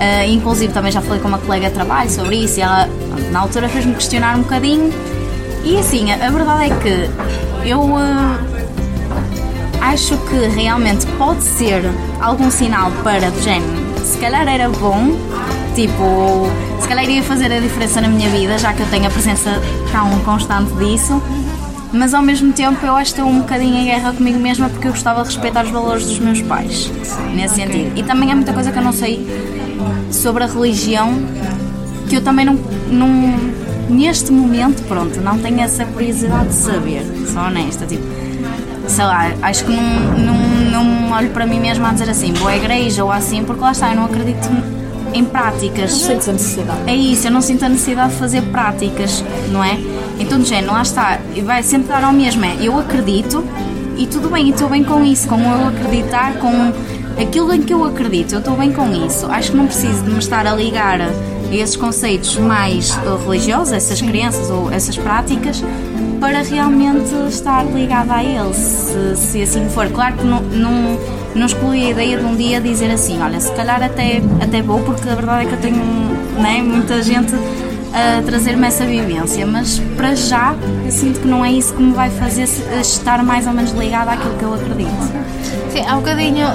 Ah, 0.00 0.26
inclusive 0.26 0.72
também 0.72 0.90
já 0.90 1.00
falei 1.00 1.20
com 1.20 1.28
uma 1.28 1.38
colega 1.38 1.68
de 1.68 1.74
trabalho 1.74 2.10
sobre 2.10 2.36
isso 2.36 2.58
e 2.58 2.62
ela 2.62 2.88
na 3.30 3.40
altura 3.40 3.68
fez-me 3.68 3.94
questionar 3.94 4.36
um 4.36 4.42
bocadinho 4.42 4.92
e 5.64 5.78
assim, 5.78 6.12
a, 6.12 6.30
verdade 6.30 6.70
é 6.70 6.76
que 6.76 7.68
eu 7.68 7.96
ah, 7.96 8.38
acho 9.80 10.16
que 10.18 10.36
realmente 10.54 11.06
pode 11.18 11.42
ser 11.42 11.82
algum 12.20 12.50
sinal 12.50 12.90
para 13.02 13.30
do 13.30 13.40
se 14.04 14.18
calhar 14.18 14.46
era 14.46 14.68
bom, 14.68 15.16
tipo, 15.74 16.46
se 16.80 16.88
calhar 16.88 17.04
iria 17.04 17.22
fazer 17.22 17.52
a 17.52 17.58
diferença 17.58 18.00
na 18.00 18.08
minha 18.08 18.28
vida, 18.30 18.56
já 18.58 18.72
que 18.72 18.80
eu 18.80 18.86
tenho 18.86 19.06
a 19.06 19.10
presença 19.10 19.60
tão 19.90 20.18
constante 20.20 20.72
disso, 20.74 21.20
mas 21.92 22.14
ao 22.14 22.22
mesmo 22.22 22.52
tempo 22.52 22.84
eu 22.84 22.94
acho 22.96 23.14
que 23.14 23.20
estou 23.20 23.32
um 23.32 23.40
bocadinho 23.40 23.76
em 23.76 23.84
guerra 23.84 24.12
comigo 24.12 24.38
mesma 24.38 24.68
porque 24.68 24.88
eu 24.88 24.92
gostava 24.92 25.22
de 25.22 25.28
respeitar 25.28 25.64
os 25.64 25.70
valores 25.70 26.06
dos 26.06 26.18
meus 26.18 26.40
pais, 26.42 26.90
nesse 27.34 27.56
sentido. 27.56 27.92
E 27.96 28.02
também 28.02 28.30
há 28.32 28.34
muita 28.34 28.52
coisa 28.52 28.72
que 28.72 28.78
eu 28.78 28.82
não 28.82 28.92
sei 28.92 29.26
sobre 30.10 30.44
a 30.44 30.46
religião 30.46 31.12
que 32.08 32.16
eu 32.16 32.22
também 32.22 32.44
não, 32.44 32.58
não 32.88 33.08
neste 33.88 34.32
momento, 34.32 34.82
pronto, 34.86 35.20
não 35.20 35.38
tenho 35.38 35.60
essa 35.60 35.84
curiosidade 35.84 36.48
de 36.48 36.54
saber, 36.54 37.02
sou 37.32 37.42
honesta, 37.42 37.86
tipo, 37.86 38.02
sei 38.86 39.04
lá, 39.04 39.32
acho 39.42 39.64
que 39.64 39.72
não, 39.72 39.82
não, 40.18 40.34
não 40.70 41.12
olho 41.12 41.30
para 41.30 41.46
mim 41.46 41.60
mesma 41.60 41.90
a 41.90 41.92
dizer 41.92 42.10
assim, 42.10 42.32
boa 42.32 42.54
igreja 42.54 43.04
ou 43.04 43.10
assim, 43.10 43.44
porque 43.44 43.60
lá 43.60 43.72
está, 43.72 43.90
eu 43.90 43.96
não 43.96 44.04
acredito 44.04 44.48
em 45.14 45.24
práticas. 45.24 45.92
Não 45.92 45.98
sentes 45.98 46.28
a 46.28 46.32
necessidade. 46.32 46.80
É 46.86 46.94
isso, 46.94 47.26
eu 47.26 47.30
não 47.30 47.40
sinto 47.40 47.64
a 47.64 47.68
necessidade 47.68 48.12
de 48.12 48.18
fazer 48.18 48.42
práticas, 48.42 49.24
não 49.50 49.64
é? 49.64 49.78
Então, 50.18 50.38
do 50.38 50.44
género, 50.44 50.72
lá 50.72 50.82
está, 50.82 51.18
vai 51.44 51.62
sempre 51.62 51.88
dar 51.88 52.04
ao 52.04 52.12
mesmo, 52.12 52.44
é, 52.44 52.56
eu 52.60 52.78
acredito 52.78 53.44
e 53.96 54.06
tudo 54.06 54.28
bem, 54.28 54.48
e 54.48 54.50
estou 54.50 54.68
bem 54.68 54.82
com 54.82 55.02
isso, 55.04 55.28
com 55.28 55.38
eu 55.40 55.68
acreditar, 55.68 56.34
com 56.38 56.72
aquilo 57.20 57.52
em 57.54 57.62
que 57.62 57.72
eu 57.72 57.84
acredito, 57.84 58.32
eu 58.32 58.40
estou 58.40 58.56
bem 58.56 58.72
com 58.72 58.92
isso. 59.06 59.26
Acho 59.26 59.52
que 59.52 59.56
não 59.56 59.66
preciso 59.66 60.02
de 60.02 60.10
me 60.10 60.18
estar 60.18 60.46
a 60.46 60.54
ligar 60.54 61.00
a 61.00 61.10
esses 61.52 61.76
conceitos 61.76 62.36
mais 62.36 62.90
eh, 62.90 63.24
religiosos, 63.24 63.72
essas 63.72 64.02
crenças 64.02 64.50
ou 64.50 64.70
essas 64.70 64.96
práticas, 64.96 65.62
para 66.18 66.42
realmente 66.42 67.14
estar 67.28 67.64
ligada 67.64 68.14
a 68.14 68.24
eles, 68.24 68.56
se, 68.56 69.16
se 69.16 69.42
assim 69.42 69.68
for. 69.68 69.88
Claro 69.90 70.16
que 70.16 70.24
não, 70.24 70.40
não, 70.40 70.98
não 71.34 71.46
exclui 71.46 71.86
a 71.86 71.90
ideia 71.90 72.18
de 72.18 72.24
um 72.24 72.34
dia 72.36 72.60
dizer 72.60 72.90
assim, 72.90 73.20
olha, 73.22 73.40
se 73.40 73.50
calhar 73.52 73.82
até, 73.82 74.22
até 74.40 74.62
vou, 74.62 74.80
porque 74.80 75.08
a 75.08 75.14
verdade 75.14 75.44
é 75.44 75.48
que 75.48 75.52
eu 75.54 75.60
tenho 75.60 75.84
né, 76.40 76.62
muita 76.62 77.02
gente 77.02 77.34
a 77.92 78.22
trazer-me 78.22 78.66
essa 78.66 78.84
vivência, 78.84 79.46
mas 79.46 79.78
para 79.96 80.14
já 80.14 80.54
eu 80.84 80.90
sinto 80.90 81.20
que 81.20 81.28
não 81.28 81.44
é 81.44 81.50
isso 81.52 81.72
que 81.74 81.82
me 81.82 81.92
vai 81.92 82.10
fazer 82.10 82.46
se- 82.46 82.62
estar 82.80 83.22
mais 83.22 83.46
ou 83.46 83.52
menos 83.52 83.72
ligada 83.72 84.12
àquilo 84.12 84.34
que 84.36 84.42
eu 84.44 84.54
acredito. 84.54 85.12
Sim, 85.70 85.84
há 85.86 85.94
um 85.94 85.98
bocadinho, 86.00 86.46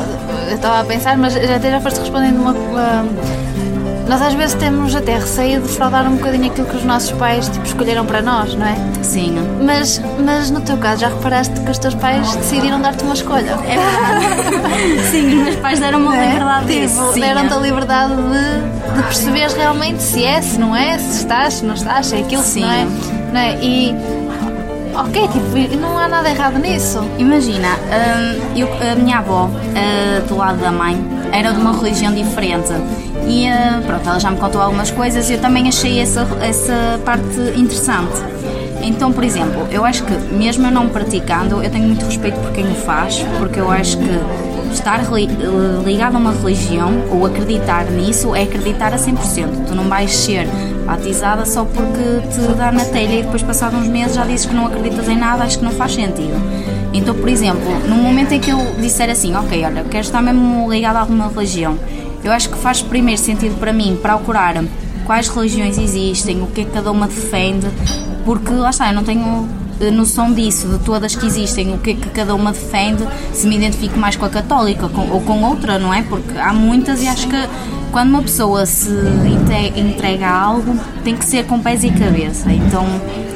eu 0.49 0.55
estava 0.55 0.81
a 0.81 0.83
pensar, 0.85 1.17
mas 1.17 1.35
até 1.35 1.71
já 1.71 1.79
foste 1.81 1.99
respondendo 1.99 2.41
uma- 2.41 3.05
nós 4.09 4.21
às 4.21 4.33
vezes 4.33 4.55
temos 4.55 4.95
até 4.95 5.13
receio 5.15 5.61
de 5.61 5.67
fraudar 5.69 6.05
um 6.07 6.15
bocadinho 6.17 6.47
aquilo 6.51 6.67
que 6.67 6.75
os 6.75 6.83
nossos 6.83 7.11
pais 7.11 7.47
tipo, 7.47 7.65
escolheram 7.65 8.05
para 8.05 8.21
nós, 8.21 8.53
não 8.55 8.65
é? 8.65 8.75
Sim, 9.03 9.35
Mas, 9.63 10.01
mas 10.25 10.49
no 10.51 10.59
teu 10.61 10.77
caso, 10.77 11.01
já 11.01 11.07
reparaste 11.09 11.57
que 11.61 11.69
os 11.71 11.77
teus 11.77 11.93
pais 11.95 12.35
decidiram 12.35 12.81
dar-te 12.81 13.03
uma 13.03 13.13
escolha? 13.13 13.57
é 13.67 13.77
verdade. 13.77 15.09
sim, 15.11 15.27
os 15.37 15.43
meus 15.43 15.55
pais 15.57 15.79
deram 15.79 15.99
uma 15.99 16.17
É? 16.17 16.25
liberdade 16.27 16.87
Tipo, 16.87 17.13
deram-te 17.13 17.53
a 17.53 17.57
liberdade 17.57 18.13
de, 18.15 18.95
de 18.97 19.03
perceberes 19.03 19.53
realmente 19.53 20.01
se 20.01 20.23
é, 20.25 20.41
se 20.41 20.57
não 20.59 20.75
é, 20.75 20.97
se 20.97 21.19
estás, 21.21 21.53
se 21.55 21.65
não 21.65 21.75
estás, 21.75 22.07
se 22.07 22.15
é 22.15 22.19
aquilo, 22.19 22.41
Sim. 22.43 22.61
não 22.61 22.71
é. 22.71 22.87
Não 23.31 23.39
é? 23.39 23.57
E. 23.61 23.95
Ok, 24.95 25.27
tipo, 25.29 25.77
não 25.79 25.97
há 25.97 26.07
nada 26.09 26.29
errado 26.29 26.57
nisso. 26.57 26.99
Imagina, 27.17 27.67
hum, 27.69 28.41
eu- 28.57 28.91
a 28.91 28.95
minha 28.95 29.19
avó, 29.19 29.45
uh, 29.45 30.27
do 30.27 30.35
lado 30.35 30.57
da 30.59 30.71
mãe, 30.71 30.97
era 31.31 31.53
de 31.53 31.59
uma 31.61 31.71
religião 31.71 32.13
diferente. 32.13 32.73
E 33.29 33.47
pronto, 33.85 34.09
ela 34.09 34.19
já 34.19 34.31
me 34.31 34.37
contou 34.37 34.59
algumas 34.59 34.89
coisas 34.89 35.29
e 35.29 35.33
eu 35.33 35.39
também 35.39 35.67
achei 35.69 35.99
essa, 35.99 36.27
essa 36.41 36.99
parte 37.05 37.39
interessante. 37.55 38.17
Então, 38.81 39.11
por 39.11 39.23
exemplo, 39.23 39.67
eu 39.71 39.85
acho 39.85 40.03
que 40.03 40.13
mesmo 40.33 40.65
eu 40.65 40.71
não 40.71 40.89
praticando, 40.89 41.61
eu 41.61 41.69
tenho 41.69 41.85
muito 41.85 42.05
respeito 42.05 42.39
por 42.39 42.51
quem 42.51 42.65
o 42.65 42.73
faz, 42.75 43.23
porque 43.37 43.59
eu 43.59 43.69
acho 43.69 43.97
que 43.97 44.73
estar 44.73 44.99
reli- 44.99 45.29
ligado 45.85 46.15
a 46.15 46.17
uma 46.17 46.31
religião 46.31 46.91
ou 47.11 47.25
acreditar 47.25 47.85
nisso 47.85 48.33
é 48.33 48.43
acreditar 48.43 48.93
a 48.93 48.97
100%. 48.97 49.67
Tu 49.67 49.75
não 49.75 49.83
vais 49.83 50.11
ser 50.15 50.47
batizada 50.85 51.45
só 51.45 51.65
porque 51.65 52.27
te 52.33 52.41
dá 52.57 52.71
na 52.71 52.85
telha 52.85 53.19
e 53.19 53.23
depois, 53.23 53.43
passados 53.43 53.79
uns 53.79 53.87
meses, 53.87 54.15
já 54.15 54.25
dizes 54.25 54.45
que 54.47 54.55
não 54.55 54.65
acreditas 54.65 55.07
em 55.07 55.17
nada, 55.17 55.43
acho 55.43 55.59
que 55.59 55.65
não 55.65 55.71
faz 55.71 55.93
sentido. 55.93 56.33
Então, 56.93 57.13
por 57.13 57.29
exemplo, 57.29 57.61
no 57.87 57.95
momento 57.95 58.31
em 58.31 58.39
que 58.39 58.49
eu 58.49 58.57
disser 58.79 59.09
assim, 59.11 59.35
ok, 59.35 59.63
olha, 59.65 59.83
quero 59.83 60.03
estar 60.03 60.21
mesmo 60.21 60.71
ligado 60.71 60.95
a 60.95 61.01
alguma 61.01 61.27
religião, 61.27 61.77
eu 62.23 62.31
acho 62.31 62.49
que 62.49 62.57
faz 62.57 62.81
primeiro 62.81 63.19
sentido 63.19 63.57
para 63.59 63.71
mim 63.71 63.97
procurar 64.01 64.63
quais 65.05 65.27
religiões 65.27 65.77
existem, 65.77 66.41
o 66.41 66.47
que 66.47 66.61
é 66.61 66.63
que 66.65 66.71
cada 66.71 66.91
uma 66.91 67.07
defende, 67.07 67.67
porque 68.25 68.51
lá 68.51 68.69
está, 68.69 68.89
eu 68.89 68.95
não 68.95 69.03
tenho 69.03 69.47
eh, 69.79 69.89
noção 69.89 70.31
disso, 70.33 70.67
de 70.67 70.77
todas 70.79 71.15
que 71.15 71.25
existem, 71.25 71.73
o 71.73 71.77
que 71.77 71.91
é 71.91 71.93
que 71.95 72.09
cada 72.09 72.35
uma 72.35 72.51
defende, 72.51 73.07
se 73.33 73.47
me 73.47 73.55
identifico 73.55 73.97
mais 73.97 74.15
com 74.15 74.25
a 74.25 74.29
católica 74.29 74.89
com, 74.89 75.09
ou 75.09 75.21
com 75.21 75.41
outra, 75.43 75.79
não 75.79 75.93
é? 75.93 76.03
Porque 76.03 76.37
há 76.37 76.53
muitas 76.53 77.01
e 77.01 77.07
acho 77.07 77.27
que 77.27 77.49
quando 77.91 78.09
uma 78.09 78.21
pessoa 78.21 78.65
se 78.65 78.91
entrega 79.75 80.27
a 80.27 80.39
algo, 80.39 80.77
tem 81.03 81.15
que 81.15 81.25
ser 81.25 81.45
com 81.45 81.59
pés 81.59 81.83
e 81.83 81.89
cabeça. 81.89 82.51
Então 82.51 82.85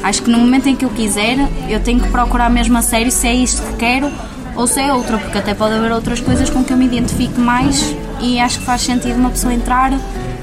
acho 0.04 0.22
que 0.22 0.30
no 0.30 0.38
momento 0.38 0.68
em 0.68 0.76
que 0.76 0.86
eu 0.86 0.90
quiser, 0.90 1.38
eu 1.70 1.80
tenho 1.80 2.00
que 2.02 2.10
procurar 2.10 2.50
mesmo 2.50 2.78
a 2.78 2.82
sério 2.82 3.12
se 3.12 3.26
é 3.26 3.34
isto 3.34 3.62
que 3.64 3.74
quero 3.78 4.12
ou 4.56 4.68
se 4.68 4.80
é 4.80 4.94
outra, 4.94 5.18
porque 5.18 5.38
até 5.38 5.54
pode 5.54 5.76
haver 5.76 5.92
outras 5.92 6.20
coisas 6.20 6.50
com 6.50 6.64
que 6.64 6.72
eu 6.74 6.78
me 6.78 6.86
identifique 6.86 7.40
mais 7.40 7.96
e 8.22 8.40
acho 8.40 8.60
que 8.60 8.66
faz 8.66 8.82
sentido 8.82 9.16
uma 9.16 9.30
pessoa 9.30 9.54
entrar 9.54 9.92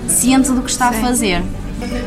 ciente 0.09 0.51
do 0.51 0.63
que 0.63 0.71
está 0.71 0.89
a 0.89 0.93
fazer. 0.93 1.43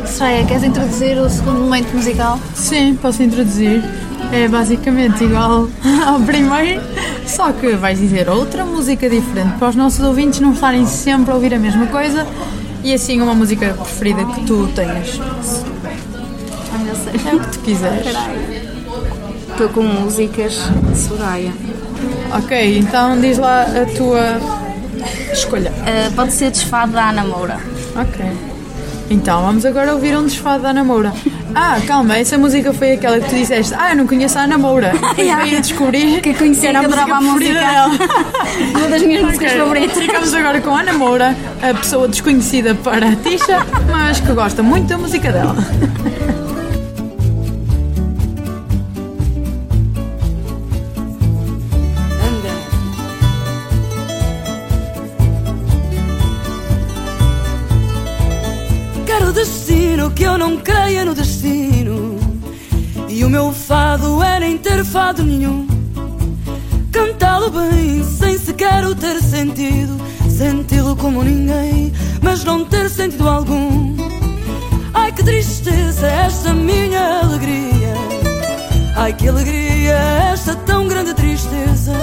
Soraya, 0.06 0.46
queres 0.46 0.64
introduzir 0.64 1.18
o 1.18 1.30
segundo 1.30 1.60
momento 1.60 1.94
musical? 1.96 2.40
Sim, 2.54 2.96
posso 3.02 3.24
introduzir. 3.24 3.84
É 4.32 4.48
basicamente 4.48 5.24
igual 5.24 5.68
ao 6.06 6.20
primeiro, 6.20 6.82
só 7.26 7.52
que 7.52 7.76
vais 7.76 8.00
dizer 8.00 8.30
outra 8.30 8.66
música 8.66 9.10
diferente 9.10 9.58
para 9.58 9.70
os 9.70 9.76
nossos 9.76 10.04
ouvintes 10.04 10.40
não 10.40 10.54
estarem 10.54 10.86
sempre 10.86 11.32
a 11.32 11.36
ouvir 11.36 11.54
a 11.54 11.60
mesma 11.60 11.88
coisa 11.88 12.26
e 12.84 12.94
assim 12.94 13.22
uma 13.22 13.34
música 13.34 13.74
preferida 13.74 14.26
que 14.26 14.46
tu 14.46 14.68
tenhas. 14.76 15.20
É 17.26 17.36
o 17.36 17.40
que 17.40 17.52
tu 17.52 17.60
quiseres. 17.60 18.16
Estou 19.50 19.70
com 19.70 19.84
músicas 19.84 20.54
de 20.90 20.98
Soraya. 20.98 21.52
Ok, 22.38 22.80
então 22.80 23.20
diz 23.20 23.38
lá 23.38 23.64
a 23.64 23.86
tua 23.96 24.40
escolha. 25.32 25.72
Uh, 25.72 26.12
pode 26.14 26.32
ser 26.34 26.50
desfado 26.52 26.92
da 26.94 27.10
Ana 27.10 27.24
Moura. 27.24 27.60
Ok. 27.96 28.26
Então 29.10 29.44
vamos 29.44 29.66
agora 29.66 29.94
ouvir 29.94 30.18
um 30.18 30.24
desfado 30.24 30.64
da 30.64 30.70
Ana 30.70 30.84
Moura. 30.84 31.14
Ah, 31.54 31.78
calma, 31.86 32.18
essa 32.18 32.36
música 32.38 32.74
foi 32.74 32.94
aquela 32.94 33.20
que 33.20 33.30
tu 33.30 33.36
disseste. 33.36 33.74
Ah, 33.78 33.92
eu 33.92 33.98
não 33.98 34.08
conheço 34.08 34.40
a 34.40 34.44
Ana 34.44 34.58
Moura. 34.58 34.94
Depois 35.16 35.36
veio 35.44 35.58
a 35.58 35.62
descobrir 35.62 36.22
Que 36.22 36.34
conheci 36.34 36.66
era 36.66 36.80
a 36.80 36.82
que 36.82 36.88
música 36.88 37.14
a 37.16 37.22
música. 37.22 37.54
dela. 37.54 37.90
Uma 38.78 38.88
das 38.88 39.02
minhas 39.04 39.24
músicas 39.26 39.52
Ok, 39.52 39.60
favoritas. 39.62 39.98
Ficamos 39.98 40.34
agora 40.34 40.62
com 40.62 40.76
a 40.76 40.80
Ana 40.80 40.94
Moura, 40.94 41.36
a 41.62 41.74
pessoa 41.76 42.08
desconhecida 42.08 42.74
para 42.74 43.10
a 43.10 43.16
Tisha, 43.18 43.60
mas 43.92 44.20
que 44.20 44.32
gosta 44.34 44.64
muito 44.64 44.88
da 44.88 44.98
música 44.98 45.32
dela. 45.32 45.56
nem 64.54 64.58
ter 64.60 64.86
fado 64.86 65.24
nenhum. 65.24 65.68
Cantá-lo 66.92 67.50
bem, 67.50 68.04
sem 68.04 68.38
sequer 68.38 68.86
o 68.86 68.94
ter 68.94 69.20
sentido. 69.20 70.00
Senti-lo 70.30 70.96
como 70.96 71.24
ninguém, 71.24 71.92
mas 72.22 72.44
não 72.44 72.64
ter 72.64 72.88
sentido 72.90 73.28
algum. 73.28 73.96
Ai 74.94 75.12
que 75.12 75.24
tristeza 75.24 76.06
esta 76.08 76.54
minha 76.54 77.22
alegria. 77.22 77.96
Ai 78.96 79.14
que 79.14 79.28
alegria 79.28 79.96
esta 80.32 80.56
tão 80.56 80.88
grande 80.88 81.16
tristeza. 81.16 81.94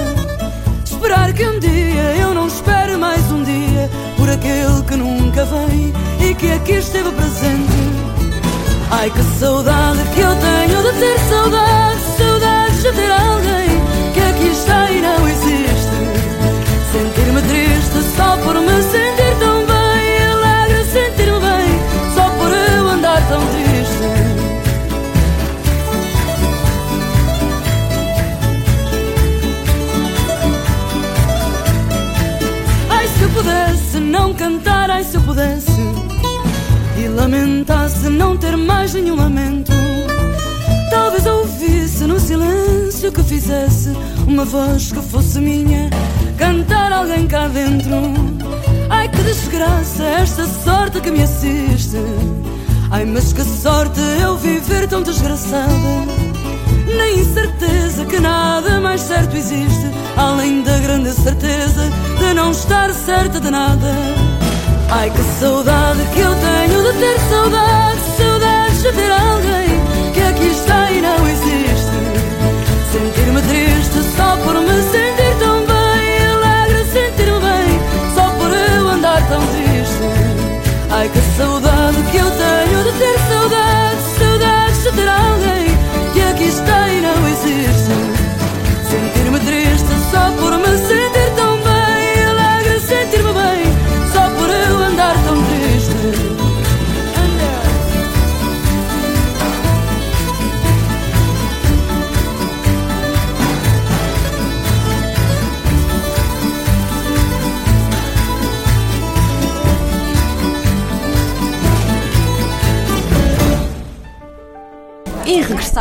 Esperar 0.83 1.31
que 1.33 1.47
um 1.47 1.57
dia 1.57 2.15
eu 2.19 2.33
não 2.33 2.47
espere 2.47 2.97
mais 2.97 3.31
um 3.31 3.43
dia 3.43 3.89
por 4.17 4.29
aquele 4.29 4.83
que 4.87 4.95
nunca 4.97 5.45
vem 5.45 5.93
e 6.29 6.35
que 6.35 6.51
aqui 6.51 6.73
esteve 6.73 7.11
presente. 7.11 7.81
Ai 8.91 9.09
que 9.09 9.23
saudade 9.39 9.99
que 10.13 10.19
eu 10.19 10.35
tenho 10.35 10.83
de 10.83 10.99
ter 10.99 11.19
saudade, 11.29 12.01
saudades 12.01 12.10
de 12.81 12.91
ter 12.93 13.11
alguém 13.11 13.69
que 14.11 14.19
aqui 14.19 14.47
está 14.47 14.89
e 14.91 15.01
não 15.01 15.27
existe. 15.27 15.97
Sentir-me 16.91 17.41
triste 17.43 18.15
só 18.15 18.35
por 18.37 18.55
me 18.55 18.81
sentir 18.81 19.35
tão 19.39 19.65
bem, 19.67 20.25
alegre 20.31 20.83
sentir-me 20.85 21.39
bem 21.39 21.79
só 22.15 22.27
por 22.29 22.51
eu 22.51 22.89
andar 22.89 23.21
tão 23.27 23.39
triste. 23.45 24.07
Ai, 32.89 33.07
se 33.07 33.21
eu 33.21 33.29
pudesse 33.29 33.99
não 33.99 34.33
cantar, 34.33 34.89
ai, 34.89 35.03
se 35.03 35.15
eu 35.17 35.21
pudesse 35.21 35.81
e 36.97 37.07
lamentasse 37.07 38.09
não 38.09 38.35
ter 38.35 38.57
mais 38.57 38.93
nenhum 38.95 39.15
lamento. 39.15 39.80
Talvez 41.21 41.25
ouvisse 41.25 42.05
no 42.05 42.19
silêncio 42.19 43.11
que 43.11 43.23
fizesse 43.23 43.89
uma 44.27 44.43
voz 44.43 44.91
que 44.91 45.01
fosse 45.01 45.39
minha, 45.39 45.89
cantar 46.37 46.91
alguém 46.91 47.27
cá 47.27 47.47
dentro. 47.47 47.95
Ai, 48.89 49.07
que 49.07 49.21
desgraça 49.21 50.03
esta 50.03 50.45
sorte 50.45 50.99
que 50.99 51.11
me 51.11 51.23
assiste. 51.23 51.97
Ai, 52.89 53.05
mas 53.05 53.33
que 53.33 53.43
sorte 53.43 53.99
eu 54.21 54.37
viver 54.37 54.87
tão 54.87 55.03
desgraçada. 55.03 56.05
Na 56.97 57.09
incerteza 57.09 58.05
que 58.05 58.19
nada 58.19 58.79
mais 58.79 59.01
certo 59.01 59.35
existe, 59.35 59.91
além 60.17 60.63
da 60.63 60.77
grande 60.79 61.11
certeza 61.11 61.89
de 62.19 62.33
não 62.33 62.51
estar 62.51 62.93
certa 62.93 63.39
de 63.39 63.49
nada. 63.51 63.93
Ai 64.89 65.09
que 65.09 65.23
saudade 65.39 65.99
que 66.13 66.19
eu 66.19 66.33
tenho 66.35 66.91
de 66.91 66.99
ter 66.99 67.19
saudade, 67.29 67.99
saudades 68.17 68.81
de 68.81 68.91
ter 68.91 69.11
alguém 69.11 69.60
não 70.99 71.27
existe. 71.27 71.95
Sentir-me 72.91 73.41
triste 73.43 73.99
só 74.17 74.35
por 74.43 74.55
me 74.55 74.81
sentir 74.91 75.33
tão 75.39 75.65
bem, 75.65 76.27
alegre 76.33 76.83
sentir-me 76.91 77.39
bem 77.39 77.69
só 78.15 78.25
por 78.31 78.51
eu 78.51 78.89
andar 78.89 79.21
tão 79.29 79.41
triste. 79.47 80.03
Ai 80.89 81.07
que 81.07 81.21
saudade 81.37 81.97
que 82.11 82.17
eu 82.17 82.29
tenho 82.31 82.83
de 82.83 82.91
ter 82.99 83.17
saudade, 83.29 83.70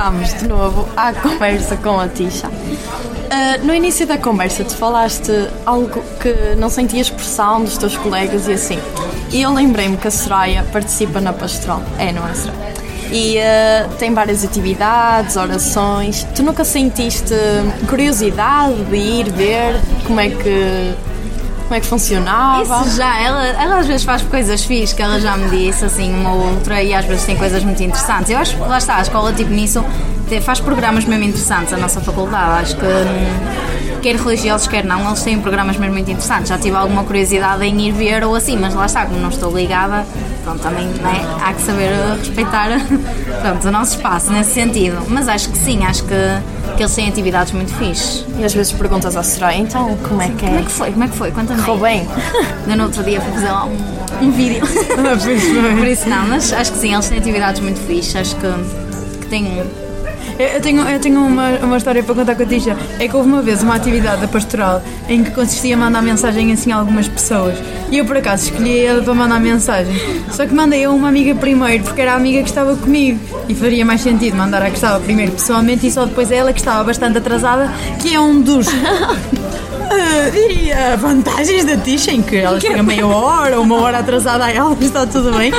Regressamos 0.01 0.33
de 0.33 0.49
novo 0.49 0.89
à 0.97 1.13
conversa 1.13 1.77
com 1.77 2.01
a 2.01 2.09
Tisha. 2.09 2.51
Ah, 3.31 3.59
no 3.63 3.75
início 3.75 4.07
da 4.07 4.17
conversa, 4.17 4.65
tu 4.65 4.75
falaste 4.75 5.31
algo 5.67 6.03
que 6.19 6.57
não 6.57 6.71
sentias 6.71 7.11
pressão 7.11 7.63
dos 7.63 7.77
teus 7.77 7.99
colegas 7.99 8.49
e 8.49 8.53
assim. 8.55 8.79
E 9.31 9.43
eu 9.43 9.53
lembrei-me 9.53 9.99
que 9.99 10.09
a 10.09 10.11
Soraya 10.11 10.65
participa 10.73 11.21
na 11.21 11.35
pastoral. 11.35 11.83
É, 11.99 12.13
não 12.13 12.27
é, 12.27 12.35
Soraya? 12.35 12.75
E 13.13 13.39
ah, 13.41 13.91
tem 13.99 14.15
várias 14.15 14.43
atividades, 14.43 15.37
orações. 15.37 16.27
Tu 16.35 16.43
nunca 16.43 16.65
sentiste 16.65 17.35
curiosidade 17.87 18.83
de 18.85 18.97
ir 18.97 19.31
ver 19.31 19.79
como 20.07 20.19
é 20.19 20.31
que, 20.31 20.95
como 21.71 21.79
é 21.79 21.81
que 21.81 21.87
funcionava? 21.87 22.85
Isso 22.85 22.97
já, 22.97 23.17
ela, 23.21 23.47
ela 23.47 23.79
às 23.79 23.87
vezes 23.87 24.03
faz 24.03 24.23
coisas 24.23 24.65
fixas 24.65 24.93
que 24.93 25.01
ela 25.01 25.21
já 25.21 25.37
me 25.37 25.49
disse, 25.51 25.85
assim, 25.85 26.13
uma 26.13 26.33
ou 26.33 26.55
outra, 26.55 26.83
e 26.83 26.93
às 26.93 27.05
vezes 27.05 27.25
tem 27.25 27.37
coisas 27.37 27.63
muito 27.63 27.81
interessantes. 27.81 28.29
Eu 28.29 28.39
acho 28.39 28.57
que 28.57 28.61
lá 28.61 28.77
está, 28.77 28.97
a 28.97 29.03
escola, 29.03 29.33
tipo, 29.33 29.53
nisso, 29.53 29.85
faz 30.43 30.59
programas 30.59 31.05
mesmo 31.05 31.23
interessantes, 31.23 31.73
a 31.73 31.77
nossa 31.77 32.01
faculdade. 32.01 32.63
Acho 32.63 32.77
que, 32.77 32.85
hum, 32.85 34.01
quer 34.03 34.17
religiosos, 34.17 34.67
quer 34.67 34.85
não, 34.85 35.07
eles 35.07 35.23
têm 35.23 35.41
programas 35.41 35.77
mesmo 35.77 35.95
muito 35.95 36.11
interessantes. 36.11 36.49
Já 36.49 36.59
tive 36.59 36.75
alguma 36.75 37.05
curiosidade 37.05 37.65
em 37.65 37.81
ir 37.83 37.93
ver 37.93 38.25
ou 38.25 38.35
assim, 38.35 38.57
mas 38.57 38.75
lá 38.75 38.87
está, 38.87 39.07
como 39.07 39.21
não 39.21 39.29
estou 39.29 39.57
ligada, 39.57 40.05
pronto, 40.43 40.59
também 40.61 40.89
né, 40.89 41.25
há 41.41 41.53
que 41.53 41.63
saber 41.63 41.93
respeitar 42.19 42.67
pronto, 43.43 43.69
o 43.69 43.71
nosso 43.71 43.95
espaço 43.95 44.33
nesse 44.33 44.55
sentido. 44.55 45.07
Mas 45.07 45.29
acho 45.29 45.49
que 45.49 45.59
sim, 45.59 45.85
acho 45.85 46.03
que, 46.03 46.15
que 46.81 46.85
eles 46.85 46.95
têm 46.95 47.09
atividades 47.11 47.53
muito 47.53 47.75
fixes. 47.75 48.25
E 48.39 48.43
às 48.43 48.55
vezes 48.55 48.73
perguntas 48.73 49.15
ao 49.15 49.23
Soraya, 49.23 49.59
então 49.59 49.99
como 49.99 50.23
é 50.23 50.29
que 50.29 50.47
Como 50.47 50.57
é 50.57 50.61
é? 50.61 50.63
que 50.63 50.71
foi? 50.71 50.91
Como 50.91 51.05
é 51.05 51.09
que 51.09 51.15
foi? 51.15 51.31
Conta-me. 51.31 51.63
Correu 51.63 51.79
bem? 51.83 52.09
Ainda 52.65 52.77
no 52.77 52.85
outro 52.85 53.05
dia 53.05 53.21
fui 53.21 53.33
fazer 53.35 53.51
lá 53.51 53.67
um, 53.67 54.25
um 54.25 54.31
vídeo. 54.31 54.63
Por 55.77 55.87
isso 55.87 56.09
não, 56.09 56.27
mas 56.27 56.51
acho 56.55 56.73
que 56.73 56.79
sim, 56.79 56.95
eles 56.95 57.07
têm 57.07 57.19
atividades 57.19 57.61
muito 57.61 57.79
fixes, 57.81 58.17
acho 58.17 58.37
que, 58.37 59.19
que 59.21 59.27
têm. 59.27 59.63
Eu 60.43 60.61
tenho, 60.61 60.83
eu 60.89 60.99
tenho 60.99 61.21
uma, 61.21 61.51
uma 61.59 61.77
história 61.77 62.03
para 62.03 62.15
contar 62.15 62.35
com 62.35 62.43
a 62.43 62.47
Tisha. 62.47 62.77
É 62.99 63.07
que 63.07 63.15
houve 63.15 63.29
uma 63.29 63.43
vez 63.43 63.63
uma 63.63 63.75
atividade 63.75 64.23
da 64.23 64.29
pastoral 64.29 64.83
em 65.07 65.23
que 65.23 65.31
consistia 65.33 65.75
em 65.75 65.77
mandar 65.77 66.03
mensagem 66.03 66.51
assim 66.53 66.73
a 66.73 66.77
algumas 66.77 67.07
pessoas. 67.07 67.59
E 67.91 67.99
eu 67.99 68.07
por 68.07 68.17
acaso 68.17 68.45
escolhi 68.45 68.81
ela 68.81 69.03
para 69.03 69.13
mandar 69.13 69.39
mensagem. 69.39 69.95
Só 70.31 70.47
que 70.47 70.55
mandei 70.55 70.85
a 70.85 70.91
uma 70.91 71.09
amiga 71.09 71.35
primeiro, 71.35 71.85
porque 71.85 72.01
era 72.01 72.13
a 72.13 72.17
amiga 72.17 72.43
que 72.43 72.49
estava 72.49 72.75
comigo. 72.75 73.21
E 73.49 73.55
faria 73.55 73.85
mais 73.85 74.01
sentido 74.01 74.37
mandar 74.37 74.63
a 74.63 74.71
que 74.71 74.77
estava 74.77 74.99
primeiro 75.01 75.33
pessoalmente 75.33 75.87
e 75.87 75.91
só 75.91 76.07
depois 76.07 76.33
a 76.33 76.35
ela 76.35 76.53
que 76.53 76.61
estava 76.61 76.83
bastante 76.85 77.19
atrasada, 77.19 77.71
que 78.01 78.15
é 78.15 78.19
um 78.19 78.41
dos. 78.41 78.67
diria 80.33 80.97
vantagens 80.97 81.65
da 81.65 81.77
Tisha 81.77 82.13
em 82.13 82.23
que 82.23 82.37
ela 82.37 82.59
chega 82.61 82.83
meia 82.83 83.07
hora 83.07 83.59
ou 83.59 83.65
uma 83.65 83.81
hora 83.81 83.99
atrasada 83.99 84.45
a 84.45 84.51
ela, 84.51 84.77
está 84.81 85.07
tudo 85.07 85.33
bem. 85.33 85.53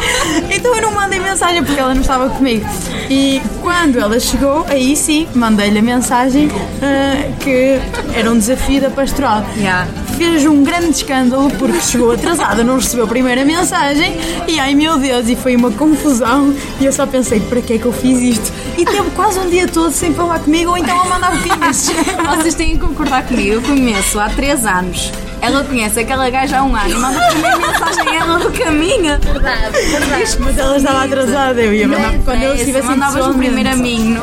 Então 0.50 0.76
eu 0.76 0.82
não 0.82 0.92
mandei 0.92 1.20
mensagem 1.20 1.64
porque 1.64 1.80
ela 1.80 1.94
não 1.94 2.02
estava 2.02 2.30
comigo. 2.30 2.66
E 3.10 3.42
quando 3.62 4.00
ela 4.00 4.20
chegou, 4.20 4.66
aí 4.70 4.96
sim, 4.96 5.28
mandei-lhe 5.36 5.80
a 5.80 5.82
mensagem 5.82 6.50
ah, 6.82 7.32
que 7.40 7.80
era 8.16 8.30
um 8.32 8.38
desafio 8.38 8.82
da 8.82 8.90
pastoral. 8.90 9.46
Yeah. 9.58 9.88
Fez 10.22 10.46
um 10.46 10.64
grande 10.64 10.92
escândalo 10.92 11.50
porque 11.58 11.82
chegou 11.82 12.12
atrasada, 12.12 12.64
não 12.64 12.76
recebeu 12.76 13.06
a 13.06 13.08
primeira 13.08 13.44
mensagem 13.44 14.16
e 14.48 14.60
ai 14.60 14.76
meu 14.76 15.00
Deus, 15.00 15.28
e 15.28 15.36
foi 15.36 15.56
uma 15.56 15.72
confusão. 15.72 16.54
E 16.80 16.86
eu 16.86 16.94
só 16.94 17.08
pensei, 17.08 17.40
para 17.40 17.60
que 17.60 17.74
é 17.74 17.78
que 17.80 17.86
eu 17.86 17.92
fiz 17.92 18.20
isto? 18.20 18.54
E 18.78 18.86
teve 18.86 19.10
quase 19.16 19.40
um 19.40 19.50
dia 19.50 19.68
todo 19.68 19.92
sem 19.92 20.14
falar 20.14 20.38
comigo 20.38 20.70
ou 20.70 20.78
então 20.78 21.02
a 21.02 21.06
mandar 21.06 21.36
boquinhas. 21.36 21.90
Vocês 22.38 22.54
têm 22.54 22.74
que 22.74 22.86
concordar 22.86 23.26
comigo, 23.26 23.56
eu 23.56 23.62
conheço 23.64 24.20
há 24.20 24.30
3 24.30 24.64
anos. 24.64 25.12
Ela 25.42 25.64
conhece 25.64 26.00
aquela 26.00 26.30
gaja 26.30 26.60
há 26.60 26.64
um 26.64 26.76
ano 26.76 26.90
e 26.90 26.94
manda 26.94 27.20
a 27.20 27.32
primeira 27.32 27.58
mensagem 27.58 28.08
a 28.10 28.16
ela 28.16 28.40
do 28.40 28.52
caminho. 28.52 29.18
Verdade, 29.20 29.72
verdade. 29.92 30.38
Mas 30.40 30.58
ela 30.58 30.78
estava 30.78 31.04
atrasada, 31.04 31.62
eu 31.62 31.74
ia 31.74 31.88
mandar 31.88 32.14
quando 32.24 32.44
eu 32.44 32.54
estivesse 32.56 32.88
mandavas 32.88 33.26
o 33.28 33.34
primeiro 33.34 33.70
a 33.70 33.76
mim, 33.76 34.18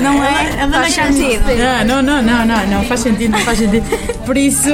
não, 0.00 0.12
não 0.14 0.24
é? 0.24 0.56
Ela 0.60 0.72
Faz 0.72 0.94
sentido. 0.94 1.42
Não, 1.86 2.02
não, 2.02 2.22
não, 2.22 2.46
não, 2.46 2.66
não, 2.66 2.84
faz 2.84 3.00
sentido, 3.00 3.32
não 3.32 3.40
faz 3.40 3.58
sentido. 3.58 3.84
Por 4.24 4.36
isso, 4.36 4.70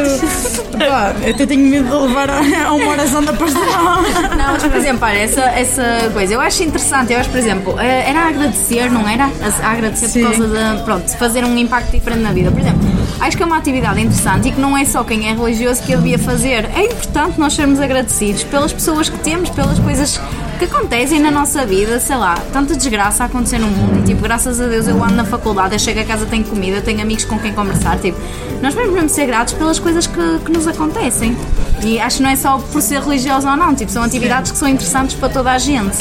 pá, 0.79 1.15
eu 1.23 1.35
até 1.35 1.47
tenho 1.47 1.69
medo 1.69 1.89
de 1.89 2.07
levar 2.07 2.31
a, 2.31 2.39
a 2.69 2.73
uma 2.73 2.87
oração 2.89 3.23
da 3.23 3.33
pastoral. 3.33 4.03
Não, 4.37 4.53
mas 4.53 4.63
por 4.63 4.77
exemplo, 4.77 5.05
olha, 5.07 5.19
essa, 5.19 5.43
essa 5.43 6.11
coisa, 6.13 6.35
eu 6.35 6.41
acho 6.41 6.63
interessante, 6.63 7.13
eu 7.13 7.19
acho, 7.19 7.29
por 7.29 7.39
exemplo, 7.39 7.79
eh, 7.81 8.09
era 8.09 8.29
agradecer, 8.29 8.91
não 8.91 9.07
era? 9.09 9.25
A- 9.25 9.71
agradecer 9.73 10.09
Sim. 10.09 10.23
por 10.25 10.31
causa 10.31 10.49
de, 10.49 10.83
pronto, 10.85 11.05
de 11.07 11.17
fazer 11.19 11.45
um 11.45 11.59
impacto 11.59 11.91
diferente 11.91 12.23
na 12.23 12.33
vida. 12.33 12.51
Por 12.51 12.61
exemplo, 12.61 12.81
acho 13.21 13.37
que 13.37 13.43
é 13.43 13.47
uma 13.47 13.57
atividade 13.57 14.01
interessante 14.01 14.49
e 14.49 14.53
que 14.53 14.61
não 14.61 14.77
é 14.77 14.85
só 14.85 15.05
quem 15.05 15.29
é 15.29 15.33
religioso 15.33 15.83
que 15.83 15.93
a 15.93 15.97
devia 15.97 16.19
fazer. 16.19 16.71
É 16.75 16.85
importante 16.85 17.39
nós 17.39 17.55
sermos 17.55 17.81
agradecidos 17.81 18.45
pelas 18.45 18.73
pessoas 18.73 19.09
que 19.09 19.19
temos, 19.19 19.51
pelas 19.51 19.79
coisas 19.79 20.21
que 20.59 20.65
acontecem 20.65 21.19
na 21.19 21.31
nossa 21.31 21.67
vida, 21.67 21.99
sei 21.99 22.17
lá, 22.17 22.37
tanta 22.53 22.77
desgraça 22.77 23.25
a 23.25 23.27
acontecer 23.27 23.59
no 23.59 23.67
mundo 23.67 23.99
e 23.99 24.03
tipo, 24.03 24.23
graças 24.23 24.61
a 24.61 24.67
Deus 24.67 24.87
eu 24.87 25.03
ando 25.03 25.15
na 25.15 25.25
faculdade, 25.25 25.75
eu 25.75 25.79
chego 25.79 26.01
a 26.01 26.05
casa, 26.05 26.25
tenho 26.27 26.45
comida, 26.45 26.81
tenho 26.81 27.01
amigos 27.01 27.25
com 27.25 27.39
quem 27.39 27.53
conversar, 27.53 27.99
tipo, 27.99 28.17
nós 28.61 28.75
mesmo 28.75 29.09
ser 29.09 29.27
gratos 29.27 29.55
pelas 29.55 29.81
coisas 29.81 30.07
que, 30.07 30.39
que 30.45 30.53
nos 30.53 30.69
acontecem. 30.69 31.37
E 31.85 31.99
acho 31.99 32.19
que 32.19 32.23
não 32.23 32.31
é 32.31 32.37
só 32.37 32.59
por 32.59 32.81
ser 32.81 33.01
religioso 33.01 33.49
ou 33.49 33.57
não, 33.57 33.75
tipo, 33.75 33.91
são 33.91 34.05
atividades 34.05 34.53
que 34.53 34.59
são 34.59 34.69
interessantes 34.69 35.17
para 35.17 35.29
toda 35.29 35.51
a 35.51 35.59
gente. 35.59 35.99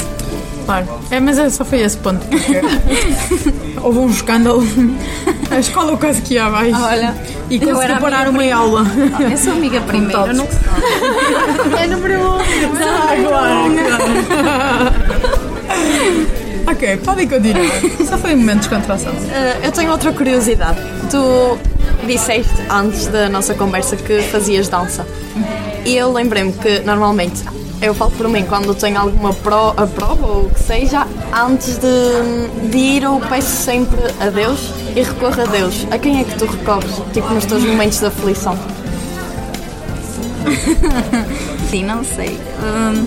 Claro, 0.64 0.86
é, 1.10 1.20
mas 1.20 1.38
é, 1.38 1.50
só 1.50 1.64
foi 1.64 1.80
esse 1.80 1.96
ponto. 1.96 2.24
Houve 3.82 3.98
um 3.98 4.10
escândalo. 4.10 4.62
A 5.50 5.58
escola 5.58 5.96
quase 5.96 6.22
que 6.22 6.34
ia 6.34 6.46
abaixo. 6.46 6.80
Olha, 6.80 7.14
e 7.50 7.60
era 7.68 7.98
parar 8.00 8.28
uma 8.28 8.54
aula. 8.54 8.84
Eu 9.30 9.36
sou 9.36 9.52
amiga 9.52 9.80
primeiro, 9.86 10.12
todos. 10.12 10.36
não 10.38 10.46
É 11.78 11.86
número 11.86 12.20
um. 12.20 12.36
Ah, 12.36 13.16
claro, 13.28 13.72
claro. 14.46 15.92
ok, 16.70 16.96
podem 16.98 17.28
continuar. 17.28 18.06
Só 18.08 18.16
foi 18.18 18.34
um 18.34 18.38
momento 18.38 18.62
de 18.62 18.68
descontração. 18.68 19.12
Eh, 19.32 19.66
eu 19.66 19.72
tenho 19.72 19.90
outra 19.90 20.12
curiosidade. 20.12 20.78
Tu 21.10 21.58
disseste 22.06 22.54
antes 22.70 23.08
da 23.08 23.28
nossa 23.28 23.54
conversa 23.54 23.96
que 23.96 24.22
fazias 24.22 24.68
dança. 24.68 25.06
E 25.84 25.96
eu 25.96 26.12
lembrei-me 26.12 26.52
que 26.52 26.80
normalmente 26.80 27.42
eu 27.82 27.92
falo 27.94 28.12
por 28.12 28.28
mim 28.28 28.44
quando 28.44 28.72
tenho 28.76 28.98
alguma 29.00 29.32
pro, 29.32 29.70
a 29.76 29.86
prova 29.86 30.24
ou 30.24 30.46
o 30.46 30.50
que 30.50 30.60
seja, 30.60 31.04
antes 31.34 31.78
de, 31.78 32.68
de 32.70 32.78
ir 32.78 33.02
eu 33.02 33.20
peço 33.28 33.64
sempre 33.64 34.00
a 34.20 34.30
Deus 34.30 34.72
e 34.94 35.02
recorro 35.02 35.42
a 35.42 35.46
Deus. 35.46 35.86
A 35.90 35.98
quem 35.98 36.20
é 36.20 36.24
que 36.24 36.38
tu 36.38 36.46
recorres, 36.46 37.02
tipo 37.12 37.28
nos 37.34 37.44
teus 37.44 37.64
momentos 37.64 37.98
de 37.98 38.06
aflição? 38.06 38.56
Sim, 41.68 41.84
não 41.84 42.04
sei. 42.04 42.38
Hum, 42.62 43.06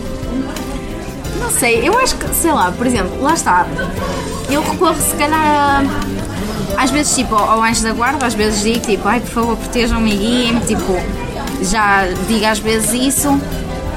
não 1.40 1.50
sei, 1.52 1.88
eu 1.88 1.98
acho 1.98 2.16
que, 2.18 2.28
sei 2.36 2.52
lá, 2.52 2.72
por 2.72 2.86
exemplo, 2.86 3.22
lá 3.22 3.34
está. 3.34 3.66
Eu 4.50 4.62
recorro 4.62 4.96
se 4.96 5.16
calhar 5.16 5.84
às 6.78 6.92
vezes 6.92 7.16
tipo 7.16 7.34
ao 7.36 7.64
anjo 7.64 7.82
da 7.82 7.94
guarda, 7.94 8.26
às 8.26 8.34
vezes 8.34 8.62
digo 8.62 8.80
tipo, 8.80 9.08
ai 9.08 9.22
por 9.22 9.30
favor 9.30 9.58
protejam-me 9.58 10.14
e 10.14 10.18
guiem-me, 10.18 10.60
tipo, 10.62 10.94
já 11.62 12.06
digo 12.28 12.46
às 12.46 12.60
vezes 12.60 12.92
isso. 12.94 13.40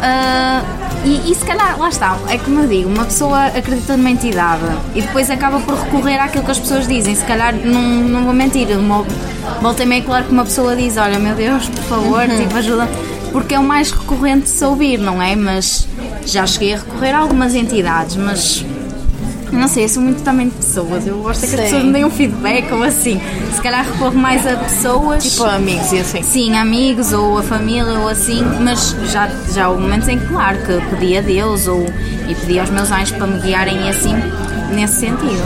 Ah, 0.03 0.63
e, 1.05 1.31
e 1.31 1.35
se 1.35 1.45
calhar, 1.45 1.79
lá 1.79 1.89
está, 1.89 2.17
é 2.29 2.39
como 2.39 2.61
eu 2.61 2.69
digo, 2.69 2.89
uma 2.89 3.05
pessoa 3.05 3.47
acredita 3.47 3.97
numa 3.97 4.11
entidade 4.11 4.63
e 4.95 5.03
depois 5.03 5.31
acaba 5.31 5.61
por 5.61 5.75
recorrer 5.75 6.19
àquilo 6.19 6.45
que 6.45 6.51
as 6.51 6.59
pessoas 6.59 6.87
dizem. 6.87 7.15
Se 7.15 7.25
calhar, 7.25 7.55
não, 7.55 7.81
não 7.83 8.25
vou 8.25 8.33
mentir, 8.33 8.69
uma- 8.79 9.05
volta 9.61 9.83
e 9.83 9.87
meia, 9.87 10.03
claro 10.03 10.25
que 10.27 10.33
uma 10.33 10.45
pessoa 10.45 10.75
diz: 10.77 10.97
Olha, 10.97 11.19
meu 11.19 11.35
Deus, 11.35 11.69
por 11.69 11.85
favor, 11.85 12.29
tipo, 12.29 12.57
ajuda. 12.57 12.89
Porque 13.33 13.55
é 13.55 13.59
o 13.59 13.63
mais 13.63 13.91
recorrente 13.91 14.45
de 14.45 14.51
se 14.51 14.65
ouvir, 14.65 14.99
não 14.99 15.21
é? 15.21 15.37
Mas 15.37 15.87
já 16.25 16.47
cheguei 16.47 16.75
a 16.75 16.79
recorrer 16.79 17.13
a 17.15 17.19
algumas 17.19 17.55
entidades, 17.55 18.17
mas 18.17 18.65
não 19.53 19.69
sei, 19.69 19.85
eu 19.85 19.89
sou 19.89 20.03
muito 20.03 20.23
também 20.23 20.49
de 20.49 20.55
pessoas. 20.55 21.07
Eu 21.07 21.19
gosto 21.23 21.45
é 21.45 21.49
que 21.49 21.55
as 21.55 21.61
pessoas 21.63 21.85
me 21.85 21.93
deem 21.93 22.05
um 22.05 22.11
feedback 22.11 22.73
ou 22.73 22.83
assim. 22.83 23.21
Se 23.55 23.61
calhar 23.61 23.85
recorro 23.85 24.17
mais 24.17 24.47
a 24.47 24.57
pessoas. 24.57 25.25
Tipo 25.25 25.45
amigos 25.45 25.93
e 25.93 25.99
assim. 26.01 26.23
Sim, 26.23 26.57
amigos 26.57 27.13
ou 27.13 27.39
a 27.39 27.43
família 27.43 27.99
ou 27.99 28.09
assim, 28.09 28.43
mas 28.61 28.95
já, 29.11 29.29
já 29.53 29.69
houve 29.69 29.83
momentos 29.83 30.09
em 30.09 30.19
que, 30.19 30.27
claro, 30.27 30.59
que 30.59 30.81
pedi 30.91 31.17
a 31.17 31.21
Deus 31.21 31.67
ou, 31.67 31.87
e 32.29 32.35
pedi 32.35 32.59
aos 32.59 32.71
meus 32.71 32.91
anjos 32.91 33.13
para 33.13 33.27
me 33.27 33.41
guiarem 33.41 33.87
e 33.87 33.89
assim, 33.89 34.15
nesse 34.75 35.01
sentido. 35.01 35.43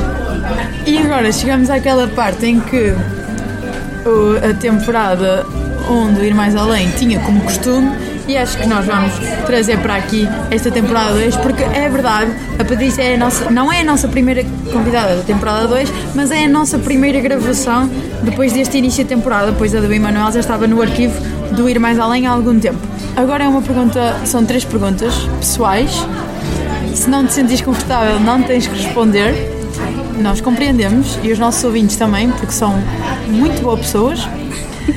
E 0.87 0.99
agora 0.99 1.31
chegamos 1.33 1.71
àquela 1.71 2.09
parte 2.09 2.47
em 2.47 2.61
que 2.61 2.95
a 4.49 4.55
temporada 4.55 5.47
onde 5.89 6.27
Ir 6.27 6.35
Mais 6.35 6.57
Além 6.57 6.91
tinha 6.93 7.21
como 7.21 7.41
costume 7.43 7.91
e 8.27 8.37
acho 8.37 8.57
que 8.59 8.67
nós 8.67 8.85
vamos 8.87 9.13
trazer 9.47 9.79
para 9.79 9.97
aqui 9.97 10.29
esta 10.51 10.71
temporada 10.71 11.15
2 11.15 11.37
porque 11.37 11.63
é 11.63 11.89
verdade, 11.89 12.33
a 12.59 12.65
Patrícia 12.65 13.03
é 13.03 13.15
a 13.15 13.19
nossa, 13.19 13.51
não 13.51 13.73
é 13.73 13.81
a 13.81 13.85
nossa 13.85 14.09
primeira 14.09 14.45
convidada 14.73 15.17
da 15.17 15.23
temporada 15.23 15.67
2, 15.67 15.93
mas 16.15 16.31
é 16.31 16.45
a 16.45 16.49
nossa 16.49 16.79
primeira 16.79 17.21
gravação 17.21 17.89
depois 18.23 18.53
deste 18.53 18.79
início 18.79 19.03
de 19.05 19.09
temporada, 19.09 19.53
pois 19.57 19.75
a 19.75 19.81
do 19.81 19.93
Emanuel 19.93 20.31
já 20.33 20.41
estava 20.41 20.67
no 20.67 20.81
arquivo 20.81 21.15
do 21.53 21.69
Ir 21.69 21.79
Mais 21.79 21.99
Além 21.99 22.27
há 22.27 22.31
algum 22.31 22.59
tempo. 22.59 22.79
Agora 23.17 23.45
é 23.45 23.49
uma 23.49 23.61
pergunta, 23.61 24.17
são 24.25 24.45
três 24.45 24.65
perguntas 24.65 25.15
pessoais. 25.39 26.07
Se 26.95 27.11
não 27.11 27.27
te 27.27 27.33
sentires 27.33 27.61
confortável, 27.61 28.21
não 28.21 28.43
tens 28.43 28.67
que 28.67 28.83
responder. 28.83 29.35
Nós 30.21 30.41
compreendemos 30.41 31.19
e 31.23 31.33
os 31.33 31.39
nossos 31.39 31.63
ouvintes 31.65 31.97
também, 31.97 32.31
porque 32.31 32.53
são 32.53 32.75
muito 33.29 33.63
boas 33.63 33.81
pessoas. 33.81 34.29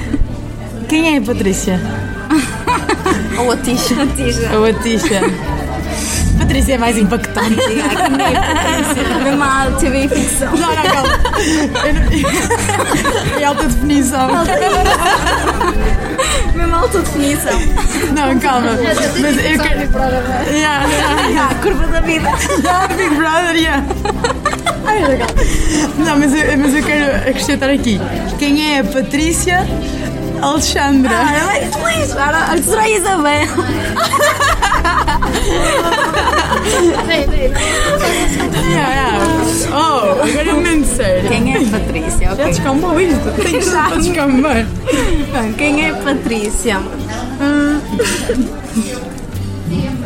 Quem 0.87 1.15
é 1.15 1.17
a 1.17 1.21
Patrícia? 1.21 1.79
Ou 3.37 3.51
a 3.51 3.57
Tisha. 3.57 3.95
Ou 4.57 4.65
a 4.65 4.73
Tisha? 4.73 5.21
Patrícia 6.37 6.73
é 6.73 6.77
mais 6.77 6.97
impactante. 6.97 7.55
Mesmo 9.23 9.43
a 9.43 9.71
TV 9.79 10.07
ficção. 10.09 10.51
Não, 10.51 10.75
não, 10.75 10.83
não- 10.83 11.05
É 13.39 13.43
alta 13.43 13.63
definição. 13.63 14.27
Mesmo 16.55 16.75
alta 16.75 16.99
definição. 16.99 17.59
Não, 18.13 18.39
calma. 18.39 18.71
Mas 19.21 19.37
eu 19.45 19.59
quero. 19.59 19.89
Yeah, 20.51 20.85
yeah. 21.27 21.49
a 21.51 21.55
curva 21.55 21.87
da 21.87 22.01
vida. 22.01 22.29
Yeah, 22.61 22.87
Big 22.95 23.15
Brother, 23.15 23.55
yeah. 23.55 23.83
Ai, 24.85 25.05
legal. 25.05 25.29
Não, 25.97 26.19
mas 26.19 26.33
eu, 26.33 26.57
mas 26.57 26.75
eu 26.75 26.83
quero 26.83 27.15
acrescentar 27.29 27.69
aqui. 27.69 27.99
Quem 28.37 28.75
é 28.75 28.79
a 28.79 28.83
Patrícia 28.83 29.65
Alexandra? 30.45 31.11
Ah, 31.15 31.35
ela 31.37 31.57
é 31.57 31.71
feliz. 31.71 32.11
Agora, 32.11 32.37
a 32.53 32.57
será 32.57 32.89
Isabel. 32.89 33.47
Yeah, 37.55 38.89
yeah. 38.89 39.25
Oh, 39.71 40.21
agora 40.21 40.49
é 40.49 40.53
momento 40.53 40.85
sério. 40.87 41.29
Quem 41.29 41.53
é 41.55 41.57
a 41.57 41.69
Patrícia? 41.79 42.27
Já 42.27 42.33
Ok. 42.33 42.45
descambou 42.45 43.01
isto? 43.01 43.41
Tem 43.41 43.59
que 43.59 43.61
já 43.61 43.89
descambar. 43.95 44.65
Quem 45.57 45.85
é 45.85 45.89
a 45.91 45.95
Patrícia? 45.95 46.79
Hum. 47.41 47.81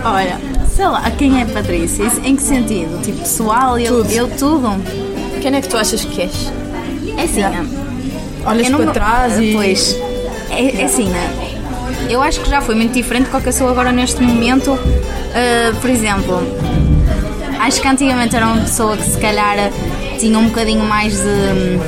Olha, 0.04 0.38
Sei 0.76 0.88
lá, 0.88 1.02
quem 1.12 1.42
é 1.42 1.46
Patrícia? 1.46 2.06
Em 2.24 2.36
que 2.38 2.42
sentido? 2.42 3.02
Tipo, 3.02 3.20
pessoal, 3.20 3.78
eu 3.78 3.98
Tudo. 4.04 4.12
eu 4.14 4.28
tudo? 4.30 4.70
Quem 5.42 5.54
é 5.54 5.60
que 5.62 5.68
tu 5.68 5.76
achas 5.78 6.06
que 6.06 6.22
és? 6.22 6.52
É 7.18 7.24
assim, 7.24 7.42
Já. 7.42 7.52
Olhas 8.46 8.66
eu 8.68 8.72
não 8.72 8.78
para 8.80 8.88
me- 8.88 8.94
trás 8.94 9.40
e. 9.40 9.52
Pois, 9.54 9.98
é, 10.52 10.82
é 10.82 10.86
assim, 10.86 11.06
né? 11.10 11.30
Eu 12.10 12.22
acho 12.22 12.42
que 12.42 12.50
já 12.50 12.62
foi 12.62 12.76
muito 12.76 12.94
diferente 12.94 13.30
do 13.30 13.42
que 13.42 13.48
eu 13.48 13.54
sou 13.54 13.68
agora 13.70 13.92
neste 13.92 14.22
momento. 14.22 14.72
Uh, 14.74 15.76
por 15.80 15.90
exemplo, 15.90 16.42
acho 17.60 17.82
que 17.82 17.88
antigamente 17.88 18.36
era 18.36 18.48
uma 18.48 18.62
pessoa 18.62 18.98
que 18.98 19.04
se 19.04 19.18
calhar 19.20 19.72
tinha 20.20 20.38
um 20.38 20.46
bocadinho 20.46 20.84
mais 20.86 21.14
de 21.14 21.28
hum, 21.28 21.80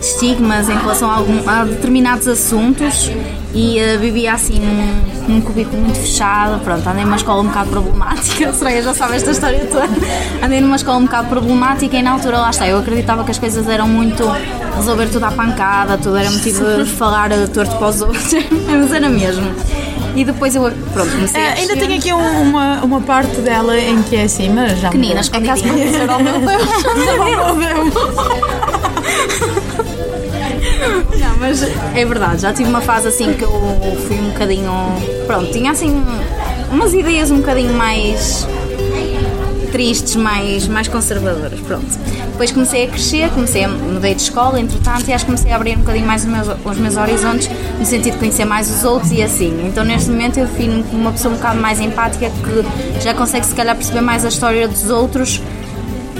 estigmas 0.00 0.68
em 0.68 0.76
relação 0.76 1.10
a, 1.10 1.16
algum- 1.16 1.48
a 1.48 1.64
determinados 1.64 2.26
assuntos 2.26 3.10
e 3.54 3.78
uh, 3.80 3.98
vivia 3.98 4.32
assim 4.34 4.58
num, 4.60 5.34
num 5.34 5.40
cubículo 5.40 5.80
muito 5.82 5.98
fechado. 5.98 6.60
Pronto, 6.62 6.88
andei 6.88 7.04
numa 7.04 7.16
escola 7.16 7.42
um 7.42 7.46
bocado 7.46 7.70
problemática. 7.70 8.52
Soraya 8.54 8.82
já 8.82 8.94
sabe 8.94 9.16
esta 9.16 9.30
história 9.30 9.60
toda. 9.66 9.88
Andei 10.44 10.60
numa 10.60 10.76
escola 10.76 10.98
um 10.98 11.04
bocado 11.04 11.28
problemática 11.28 11.96
e 11.96 12.02
na 12.02 12.12
altura 12.12 12.38
lá 12.38 12.50
está. 12.50 12.66
Eu 12.68 12.78
acreditava 12.78 13.24
que 13.24 13.30
as 13.30 13.38
coisas 13.38 13.68
eram 13.68 13.88
muito 13.88 14.24
resolver 14.76 15.06
tudo 15.08 15.24
à 15.24 15.30
pancada, 15.32 15.98
tudo 15.98 16.16
era 16.16 16.30
motivo 16.30 16.64
de 16.84 16.84
falar 16.90 17.30
uh, 17.32 17.48
torto 17.48 17.76
para 17.76 17.88
os 17.88 18.00
outros, 18.00 18.32
mas 18.70 18.92
era 18.92 19.08
mesmo. 19.08 19.50
E 20.16 20.24
depois 20.24 20.56
eu, 20.56 20.62
pronto, 20.92 21.10
comecei 21.12 21.40
a 21.40 21.44
É, 21.44 21.52
ainda 21.60 21.76
tem 21.76 21.96
aqui 21.96 22.12
um- 22.12 22.42
uma, 22.42 22.82
uma 22.82 23.00
parte 23.00 23.40
dela 23.42 23.78
em 23.78 24.02
que 24.02 24.16
é 24.16 24.24
assim, 24.24 24.48
mas 24.48 24.78
já. 24.80 24.88
Pequeninas, 24.90 25.30
É 25.32 25.40
caso 25.40 25.62
para 25.62 25.72
dizer, 25.72 26.08
oh 26.10 26.18
meu 26.18 26.40
Deus. 26.40 26.68
Oh, 27.20 27.54
meu 27.54 27.84
Deus. 27.84 28.69
Mas 31.40 31.62
é 31.62 32.04
verdade, 32.04 32.42
já 32.42 32.52
tive 32.52 32.68
uma 32.68 32.82
fase 32.82 33.08
assim 33.08 33.32
que 33.32 33.42
eu 33.42 33.50
fui 34.06 34.20
um 34.20 34.30
bocadinho. 34.30 34.70
Pronto, 35.26 35.50
tinha 35.50 35.70
assim 35.70 36.04
umas 36.70 36.92
ideias 36.92 37.30
um 37.30 37.38
bocadinho 37.38 37.72
mais 37.72 38.46
tristes, 39.72 40.16
mais, 40.16 40.68
mais 40.68 40.86
conservadoras, 40.86 41.58
pronto. 41.60 41.86
Depois 42.32 42.52
comecei 42.52 42.84
a 42.84 42.88
crescer, 42.88 43.30
comecei 43.30 43.64
a 43.64 43.68
mudei 43.68 44.14
de 44.14 44.22
escola, 44.22 44.60
entretanto, 44.60 45.08
e 45.08 45.12
acho 45.14 45.24
que 45.24 45.30
comecei 45.30 45.50
a 45.50 45.56
abrir 45.56 45.76
um 45.76 45.80
bocadinho 45.80 46.06
mais 46.06 46.24
os 46.24 46.28
meus, 46.28 46.48
os 46.48 46.78
meus 46.78 46.96
horizontes 46.96 47.48
no 47.78 47.86
sentido 47.86 48.14
de 48.14 48.18
conhecer 48.18 48.44
mais 48.44 48.70
os 48.70 48.84
outros 48.84 49.10
e 49.10 49.22
assim. 49.22 49.66
Então 49.66 49.82
neste 49.82 50.10
momento 50.10 50.40
eu 50.40 50.48
como 50.90 51.02
uma 51.02 51.12
pessoa 51.12 51.32
um 51.32 51.36
bocado 51.38 51.58
mais 51.58 51.80
empática 51.80 52.30
que 52.30 53.02
já 53.02 53.14
consegue 53.14 53.46
se 53.46 53.54
calhar 53.54 53.74
perceber 53.74 54.02
mais 54.02 54.24
a 54.26 54.28
história 54.28 54.68
dos 54.68 54.90
outros 54.90 55.40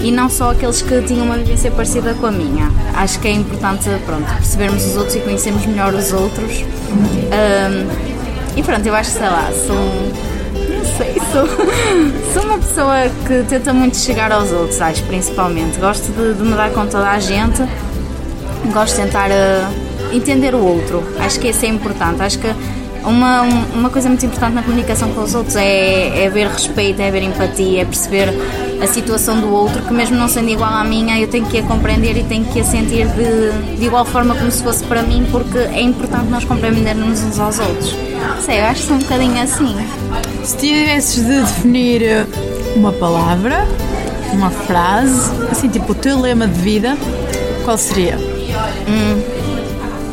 e 0.03 0.11
não 0.11 0.29
só 0.29 0.51
aqueles 0.51 0.81
que 0.81 1.01
tinham 1.03 1.25
uma 1.25 1.37
vivência 1.37 1.71
parecida 1.71 2.13
com 2.13 2.25
a 2.25 2.31
minha. 2.31 2.71
Acho 2.95 3.19
que 3.19 3.27
é 3.27 3.31
importante 3.31 3.89
pronto, 4.05 4.25
percebermos 4.25 4.85
os 4.85 4.95
outros 4.95 5.15
e 5.15 5.19
conhecermos 5.19 5.65
melhor 5.65 5.93
os 5.93 6.11
outros. 6.11 6.63
Ahm, 7.31 7.87
e 8.55 8.63
pronto, 8.63 8.85
eu 8.85 8.95
acho 8.95 9.11
sei 9.11 9.27
lá, 9.27 9.49
sou. 9.65 9.75
Não 9.75 10.97
sei, 10.97 11.13
sou, 11.31 12.33
sou 12.33 12.43
uma 12.43 12.57
pessoa 12.57 12.95
que 13.27 13.43
tenta 13.47 13.73
muito 13.73 13.97
chegar 13.97 14.31
aos 14.31 14.51
outros, 14.51 14.81
acho 14.81 15.03
principalmente. 15.03 15.79
Gosto 15.79 16.11
de, 16.11 16.33
de 16.33 16.43
me 16.43 16.55
dar 16.55 16.71
com 16.71 16.85
toda 16.85 17.09
a 17.09 17.19
gente, 17.19 17.63
gosto 18.73 18.95
de 18.95 19.03
tentar 19.03 19.29
ah, 19.31 19.71
entender 20.11 20.55
o 20.55 20.63
outro. 20.63 21.03
Acho 21.19 21.39
que 21.39 21.49
isso 21.49 21.65
é 21.65 21.69
importante. 21.69 22.21
Acho 22.21 22.39
que 22.39 22.53
uma, 23.05 23.41
um- 23.43 23.65
uma 23.79 23.89
coisa 23.89 24.07
muito 24.09 24.25
importante 24.25 24.53
na 24.53 24.63
comunicação 24.63 25.09
com 25.13 25.21
os 25.21 25.33
outros 25.35 25.55
é, 25.55 26.23
é 26.23 26.27
haver 26.27 26.47
respeito, 26.47 27.01
é 27.01 27.07
haver 27.07 27.23
empatia, 27.23 27.81
é 27.81 27.85
perceber 27.85 28.29
a 28.81 28.87
situação 28.87 29.39
do 29.39 29.51
outro, 29.53 29.81
que 29.83 29.93
mesmo 29.93 30.15
não 30.17 30.27
sendo 30.27 30.49
igual 30.49 30.71
à 30.73 30.83
minha, 30.83 31.19
eu 31.19 31.27
tenho 31.27 31.45
que 31.45 31.59
a 31.59 31.63
compreender 31.63 32.17
e 32.17 32.23
tenho 32.23 32.45
que 32.45 32.59
a 32.59 32.63
sentir 32.63 33.07
de, 33.09 33.77
de 33.77 33.85
igual 33.85 34.03
forma 34.05 34.33
como 34.35 34.51
se 34.51 34.63
fosse 34.63 34.83
para 34.83 35.03
mim, 35.03 35.27
porque 35.31 35.57
é 35.57 35.81
importante 35.81 36.29
nós 36.29 36.43
compreendermos 36.45 37.21
uns 37.23 37.39
aos 37.39 37.59
outros. 37.59 37.95
Sei, 38.43 38.59
eu 38.59 38.65
acho 38.65 38.81
que 38.81 38.87
sou 38.87 38.95
um 38.95 38.99
bocadinho 38.99 39.41
assim. 39.41 39.75
Se 40.43 40.57
tivesses 40.57 41.23
de 41.23 41.41
definir 41.41 42.01
eh, 42.03 42.25
uma 42.75 42.91
palavra, 42.91 43.67
uma 44.33 44.49
frase, 44.49 45.29
assim 45.51 45.69
tipo 45.69 45.91
o 45.91 45.95
teu 45.95 46.19
lema 46.19 46.47
de 46.47 46.59
vida, 46.59 46.97
qual 47.63 47.77
seria? 47.77 48.17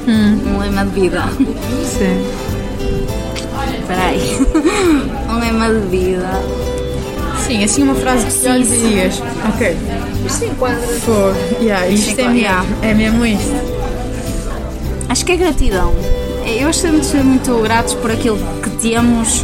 Um 0.07 0.59
lema 0.59 0.85
de 0.85 1.01
vida. 1.01 1.23
Sim. 1.85 2.48
Espera 3.89 4.09
aí. 4.09 4.39
Um 5.31 5.39
lema 5.41 5.69
de 5.73 5.87
vida. 5.89 6.29
Sim, 7.47 7.65
assim 7.65 7.83
uma 7.85 7.95
frase 7.95 8.27
que 8.27 8.47
e 8.47 8.63
digas, 8.63 9.23
ok. 9.49 9.77
Isto 10.27 10.45
enquadra. 10.45 10.79
Yeah, 11.59 11.89
isto 11.89 12.11
é 12.21 12.25
mesmo, 12.25 12.37
yeah. 12.37 12.67
é 12.83 12.93
mesmo 12.93 13.25
isto. 13.25 13.55
Acho 15.09 15.25
que 15.25 15.33
é 15.33 15.37
gratidão. 15.37 15.95
Eu 16.45 16.69
acho 16.69 16.83
que 16.83 16.87
temos 16.87 17.01
de 17.01 17.07
ser 17.07 17.25
muito 17.25 17.59
gratos 17.63 17.95
por 17.95 18.11
aquilo 18.11 18.39
que 18.63 18.69
temos 18.77 19.43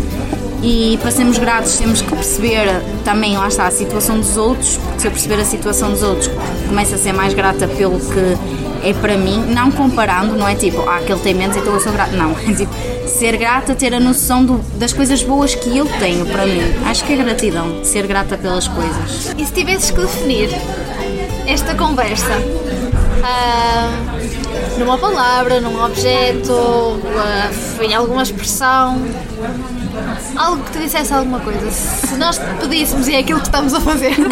e 0.62 0.98
para 1.00 1.10
sermos 1.10 1.38
gratos 1.38 1.78
temos 1.78 2.02
que 2.02 2.10
perceber 2.10 2.66
também, 3.02 3.38
lá 3.38 3.48
está, 3.48 3.66
a 3.66 3.70
situação 3.70 4.18
dos 4.18 4.36
outros, 4.36 4.76
porque 4.76 5.00
se 5.00 5.06
eu 5.06 5.10
perceber 5.10 5.40
a 5.40 5.44
situação 5.44 5.90
dos 5.90 6.02
outros, 6.02 6.30
começo 6.68 6.94
a 6.94 6.98
ser 6.98 7.14
mais 7.14 7.32
grata 7.32 7.66
pelo 7.66 7.98
que 7.98 8.53
é 8.84 8.92
para 8.92 9.16
mim, 9.16 9.38
não 9.48 9.70
comparando, 9.70 10.36
não 10.36 10.46
é 10.46 10.54
tipo, 10.54 10.80
ah, 10.88 10.96
aquele 10.96 11.18
tem 11.20 11.34
menos, 11.34 11.56
então 11.56 11.72
eu 11.74 11.80
sou 11.80 11.92
grata. 11.92 12.12
Não, 12.16 12.32
é 12.46 12.52
tipo, 12.52 12.72
ser 13.06 13.36
grata, 13.36 13.74
ter 13.74 13.94
a 13.94 14.00
noção 14.00 14.44
do- 14.44 14.58
das 14.78 14.92
coisas 14.92 15.22
boas 15.22 15.54
que 15.54 15.76
eu 15.76 15.86
tenho 15.98 16.26
para 16.26 16.44
mim. 16.46 16.60
Acho 16.86 17.04
que 17.04 17.12
é 17.12 17.16
gratidão, 17.16 17.84
ser 17.84 18.06
grata 18.06 18.36
pelas 18.36 18.68
coisas. 18.68 19.34
E 19.38 19.44
se 19.44 19.52
tivesses 19.52 19.90
que 19.90 20.00
definir 20.00 20.50
esta 21.46 21.74
conversa 21.74 22.32
ah, 23.22 23.90
numa 24.78 24.98
palavra, 24.98 25.60
num 25.60 25.82
objeto, 25.84 26.52
ah, 27.16 27.50
em 27.82 27.94
alguma 27.94 28.22
expressão, 28.22 29.00
algo 30.36 30.62
que 30.64 30.72
te 30.72 30.78
dissesse 30.78 31.12
alguma 31.14 31.40
coisa, 31.40 31.70
se 31.70 32.16
nós 32.16 32.38
te 32.38 32.44
pedíssemos 32.60 33.08
e 33.08 33.14
é 33.14 33.18
aquilo 33.20 33.40
que 33.40 33.46
estamos 33.46 33.74
a 33.74 33.80
fazer 33.80 34.14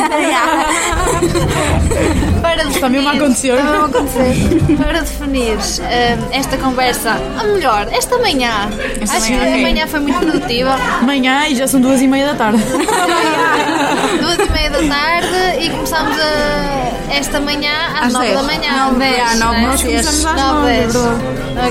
para 2.42 2.56
definir, 2.64 2.74
Está 2.74 2.88
mesmo 2.88 3.08
a 3.08 3.12
acontecer. 3.12 3.54
está 3.54 3.70
mesmo 3.70 3.84
a 3.84 3.86
acontecer. 3.88 4.76
para 4.76 5.00
definir 5.00 5.58
ah, 5.82 6.18
esta 6.32 6.56
conversa, 6.58 7.16
a 7.38 7.44
melhor, 7.44 7.86
esta 7.92 8.18
manhã, 8.18 8.68
Esta 9.00 9.16
acho 9.16 9.30
manhã, 9.30 9.38
que 9.40 9.46
a 9.46 9.50
ok. 9.50 9.62
manhã 9.62 9.86
foi 9.86 10.00
muito 10.00 10.18
produtiva. 10.18 10.74
Amanhã 11.00 11.46
e 11.48 11.54
já 11.54 11.66
são 11.68 11.80
duas 11.80 12.00
e 12.00 12.06
meia 12.08 12.26
da 12.28 12.34
tarde. 12.34 12.62
duas 14.20 14.38
e 14.38 14.50
meia 14.52 14.70
da 14.70 14.78
tarde 14.94 15.64
e 15.64 15.70
começámos 15.70 16.16
a, 16.18 17.12
esta 17.14 17.40
manhã 17.40 17.72
às, 18.00 18.06
Às 18.06 18.12
nove 18.12 18.26
dez. 18.26 18.36
da 18.38 18.42
manhã. 18.42 18.84
Nove, 18.86 18.98
dez, 18.98 19.20
ah, 19.20 19.36
nove, 19.36 19.56
né? 19.60 19.66
nós 19.66 19.82
começamos 19.82 20.24
às 20.26 20.34
Nove, 20.36 20.54
nove, 20.54 20.70
é 20.70 20.86
dez. 20.86 20.96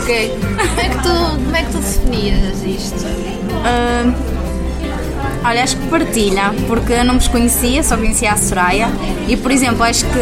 Ok. 0.01 0.37
Como 0.41 0.79
é, 0.79 0.89
que 0.89 0.97
tu, 1.03 1.09
como 1.43 1.55
é 1.55 1.63
que 1.63 1.71
tu 1.71 1.77
definias 1.79 2.63
isto? 2.63 3.30
Ah, 3.63 4.11
olha, 5.45 5.63
acho 5.63 5.77
que 5.77 5.87
partilha, 5.87 6.53
porque 6.67 6.93
eu 6.93 7.03
não 7.05 7.15
vos 7.15 7.27
conhecia, 7.27 7.83
só 7.83 7.95
conhecia 7.97 8.31
a 8.33 8.37
Soraya. 8.37 8.89
E, 9.27 9.35
por 9.37 9.51
exemplo, 9.51 9.83
acho 9.83 10.05
que 10.05 10.19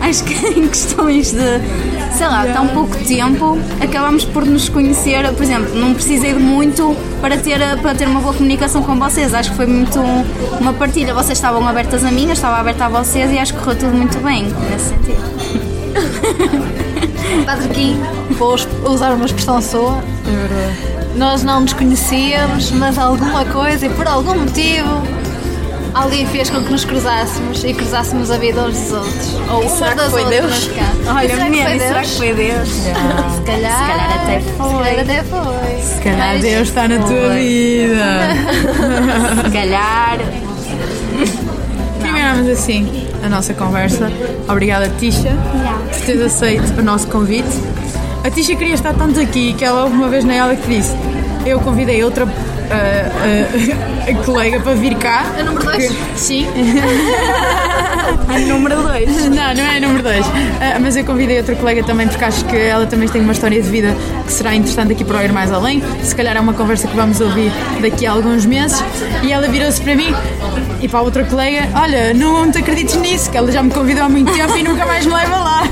acho 0.00 0.24
que 0.24 0.34
em 0.60 0.68
questões 0.68 1.32
de, 1.32 1.60
sei 2.16 2.26
lá, 2.28 2.46
tão 2.46 2.68
pouco 2.68 2.94
tempo, 3.04 3.58
acabamos 3.80 4.24
por 4.24 4.44
nos 4.46 4.68
conhecer, 4.68 5.28
por 5.32 5.42
exemplo, 5.42 5.74
não 5.74 5.92
precisei 5.92 6.32
de 6.34 6.38
muito 6.38 6.96
para 7.20 7.36
ter, 7.36 7.58
para 7.82 7.94
ter 7.96 8.06
uma 8.06 8.20
boa 8.20 8.32
comunicação 8.32 8.80
com 8.82 8.96
vocês, 8.96 9.34
acho 9.34 9.50
que 9.50 9.56
foi 9.56 9.66
muito 9.66 9.98
uma 10.60 10.72
partilha, 10.72 11.12
vocês 11.14 11.36
estavam 11.36 11.66
abertas 11.66 12.04
a 12.04 12.12
mim, 12.12 12.26
eu 12.26 12.32
estava 12.32 12.58
aberta 12.58 12.84
a 12.84 12.88
vocês 12.88 13.30
e 13.32 13.38
acho 13.38 13.52
que 13.54 13.58
correu 13.60 13.76
tudo 13.78 13.94
muito 13.94 14.18
bem, 14.18 14.44
nesse 14.70 14.90
sentido. 14.90 15.18
Patriquinho, 17.44 18.00
vou 18.38 18.54
es- 18.54 18.68
usar 18.84 19.12
uma 19.14 19.26
expressão 19.26 19.60
sua. 19.60 19.98
Nós 21.16 21.42
não 21.42 21.60
nos 21.60 21.72
conhecíamos, 21.72 22.70
mas 22.70 22.96
alguma 22.98 23.44
coisa 23.46 23.86
e 23.86 23.88
por 23.90 24.06
algum 24.06 24.38
motivo 24.38 25.02
alguém 25.94 26.24
fez 26.26 26.48
com 26.48 26.62
que 26.62 26.70
nos 26.70 26.84
cruzássemos 26.84 27.64
e 27.64 27.74
cruzássemos 27.74 28.30
a 28.30 28.36
vida 28.38 28.60
uns 28.62 28.78
dos 28.78 28.92
outros. 28.92 29.34
Ou 29.50 29.64
uns 29.64 29.72
será 29.72 29.94
que 29.96 30.10
foi 30.10 30.24
Deus? 30.26 30.66
E 30.66 31.08
Olha, 31.08 31.28
será 31.28 31.44
que 31.44 31.50
menina, 31.50 31.70
foi 31.70 31.78
será 31.80 32.02
que 32.02 32.08
foi 32.16 32.34
Deus? 32.34 32.68
Se 32.68 32.90
calhar, 33.44 33.74
Se 33.74 33.86
calhar 33.88 34.22
até 34.22 34.40
foi. 34.40 34.68
Se 34.68 34.74
calhar 34.84 35.00
até 35.00 35.22
foi. 35.24 35.82
Se 35.82 36.00
calhar 36.02 36.32
Mas- 36.34 36.42
Deus 36.42 36.68
está 36.68 36.88
na 36.88 36.98
tua 36.98 37.06
Foi. 37.06 37.40
vida. 37.40 38.04
Se 39.44 39.50
calhar. 39.50 40.18
Terminamos 42.00 42.48
assim 42.48 43.06
a 43.24 43.28
nossa 43.28 43.52
conversa. 43.54 44.10
Obrigada, 44.48 44.88
Tisha, 45.00 45.30
por 45.90 46.00
teres 46.06 46.22
aceito 46.22 46.78
o 46.80 46.82
nosso 46.84 47.08
convite. 47.08 47.48
A 48.24 48.30
Tisha 48.30 48.56
queria 48.56 48.74
estar 48.74 48.94
tanto 48.94 49.20
aqui 49.20 49.54
que 49.54 49.64
ela 49.64 49.84
uma 49.86 50.08
vez 50.08 50.24
na 50.24 50.40
aula 50.42 50.56
que 50.56 50.66
disse: 50.66 50.94
Eu 51.46 51.60
convidei 51.60 52.02
outra 52.04 52.26
ah, 52.70 54.08
ah, 54.08 54.24
colega 54.24 54.60
para 54.60 54.74
vir 54.74 54.94
cá. 54.96 55.24
A 55.38 55.42
número 55.42 55.64
dois? 55.64 55.86
porque- 55.86 56.18
Sim. 56.18 56.46
Número 58.48 58.82
2. 58.82 59.28
Não, 59.28 59.54
não 59.54 59.64
é 59.64 59.80
número 59.80 60.02
2. 60.02 60.26
mas 60.80 60.96
eu 60.96 61.04
convidei 61.04 61.38
outra 61.38 61.54
colega 61.54 61.82
também 61.84 62.06
porque 62.08 62.24
acho 62.24 62.44
que 62.44 62.56
ela 62.56 62.86
também 62.86 63.08
tem 63.08 63.20
uma 63.20 63.32
história 63.32 63.60
de 63.60 63.68
vida 63.68 63.96
que 64.26 64.32
será 64.32 64.54
interessante 64.54 64.92
aqui 64.92 65.04
para 65.04 65.18
o 65.18 65.22
Ir 65.22 65.32
Mais 65.32 65.52
Além. 65.52 65.82
Se 66.02 66.14
calhar 66.14 66.36
é 66.36 66.40
uma 66.40 66.54
conversa 66.54 66.88
que 66.88 66.96
vamos 66.96 67.20
ouvir 67.20 67.52
daqui 67.80 68.06
a 68.06 68.12
alguns 68.12 68.46
meses. 68.46 68.82
E 69.22 69.32
ela 69.32 69.48
virou-se 69.48 69.80
para 69.80 69.94
mim 69.94 70.14
e 70.80 70.88
para 70.88 71.00
a 71.00 71.02
outra 71.02 71.24
colega: 71.24 71.68
Olha, 71.74 72.14
não 72.14 72.50
te 72.50 72.58
acredites 72.58 72.96
nisso, 72.96 73.30
que 73.30 73.36
ela 73.36 73.50
já 73.50 73.62
me 73.62 73.70
convidou 73.70 74.04
há 74.04 74.08
muito 74.08 74.32
tempo 74.32 74.56
e 74.56 74.62
nunca 74.62 74.86
mais 74.86 75.04
me 75.06 75.14
leva 75.14 75.36
lá. 75.36 75.62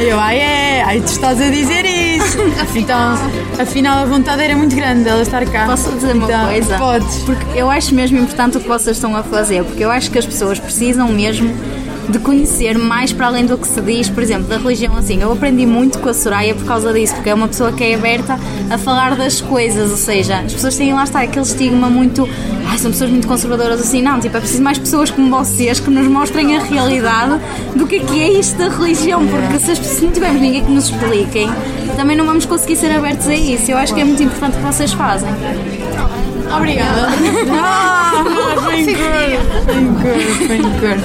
E 0.00 0.04
eu, 0.08 0.18
ai 0.20 0.38
é, 0.38 0.82
ai 0.84 1.00
tu 1.00 1.10
estás 1.12 1.40
a 1.40 1.48
dizer. 1.48 1.84
Então, 2.74 3.14
afinal, 3.58 4.02
a 4.02 4.04
vontade 4.06 4.42
era 4.42 4.54
muito 4.56 4.74
grande 4.76 5.04
dela 5.04 5.22
estar 5.22 5.44
cá. 5.46 5.66
Posso 5.66 5.90
dizer 5.92 6.14
uma 6.14 6.24
Então, 6.26 6.46
coisa? 6.46 6.78
Podes. 6.78 7.18
Porque 7.20 7.46
eu 7.58 7.70
acho 7.70 7.94
mesmo 7.94 8.18
importante 8.18 8.56
o 8.58 8.60
que 8.60 8.68
vocês 8.68 8.96
estão 8.96 9.16
a 9.16 9.22
fazer, 9.22 9.64
porque 9.64 9.84
eu 9.84 9.90
acho 9.90 10.10
que 10.10 10.18
as 10.18 10.26
pessoas 10.26 10.58
precisam 10.58 11.08
mesmo 11.08 11.54
de 12.08 12.20
conhecer 12.20 12.78
mais 12.78 13.12
para 13.12 13.26
além 13.26 13.46
do 13.46 13.58
que 13.58 13.66
se 13.66 13.80
diz, 13.80 14.08
por 14.08 14.22
exemplo, 14.22 14.44
da 14.46 14.58
religião 14.58 14.96
assim. 14.96 15.20
Eu 15.20 15.32
aprendi 15.32 15.66
muito 15.66 15.98
com 15.98 16.08
a 16.08 16.14
Soraya 16.14 16.54
por 16.54 16.64
causa 16.64 16.92
disso, 16.92 17.14
porque 17.14 17.30
é 17.30 17.34
uma 17.34 17.48
pessoa 17.48 17.72
que 17.72 17.82
é 17.82 17.94
aberta 17.96 18.38
a 18.70 18.78
falar 18.78 19.16
das 19.16 19.40
coisas, 19.40 19.90
ou 19.90 19.96
seja, 19.96 20.38
as 20.40 20.52
pessoas 20.52 20.76
têm 20.76 20.94
lá 20.94 21.02
está 21.02 21.22
aquele 21.22 21.44
estigma 21.44 21.90
muito, 21.90 22.28
ai, 22.68 22.78
são 22.78 22.92
pessoas 22.92 23.10
muito 23.10 23.26
conservadoras 23.26 23.80
assim, 23.80 24.02
não, 24.02 24.20
tipo, 24.20 24.36
é 24.36 24.40
preciso 24.40 24.62
mais 24.62 24.78
pessoas 24.78 25.10
como 25.10 25.28
vocês 25.36 25.80
que 25.80 25.90
nos 25.90 26.06
mostrem 26.06 26.56
a 26.56 26.60
realidade 26.60 27.40
do 27.74 27.86
que 27.88 27.96
é 27.96 27.98
que 28.00 28.22
é 28.22 28.30
isto 28.38 28.56
da 28.56 28.68
religião, 28.68 29.26
porque 29.26 29.58
se, 29.58 29.72
as- 29.72 29.78
se 29.78 30.04
não 30.04 30.12
tivermos 30.12 30.40
ninguém 30.40 30.64
que 30.64 30.70
nos 30.70 30.84
expliquem, 30.84 31.50
também 31.96 32.16
não 32.16 32.26
vamos 32.26 32.44
conseguir 32.46 32.76
ser 32.76 32.94
abertos 32.94 33.26
a 33.26 33.34
isso. 33.34 33.70
Eu 33.70 33.78
acho 33.78 33.94
que 33.94 34.00
é 34.00 34.04
muito 34.04 34.22
importante 34.22 34.54
o 34.54 34.58
que 34.58 34.64
vocês 34.64 34.92
fazem. 34.92 35.28
Obrigada. 36.54 37.08
Ah, 37.58 38.70
bem 38.70 38.86
bem 38.86 40.48
bem 40.48 40.62
good. 40.62 41.00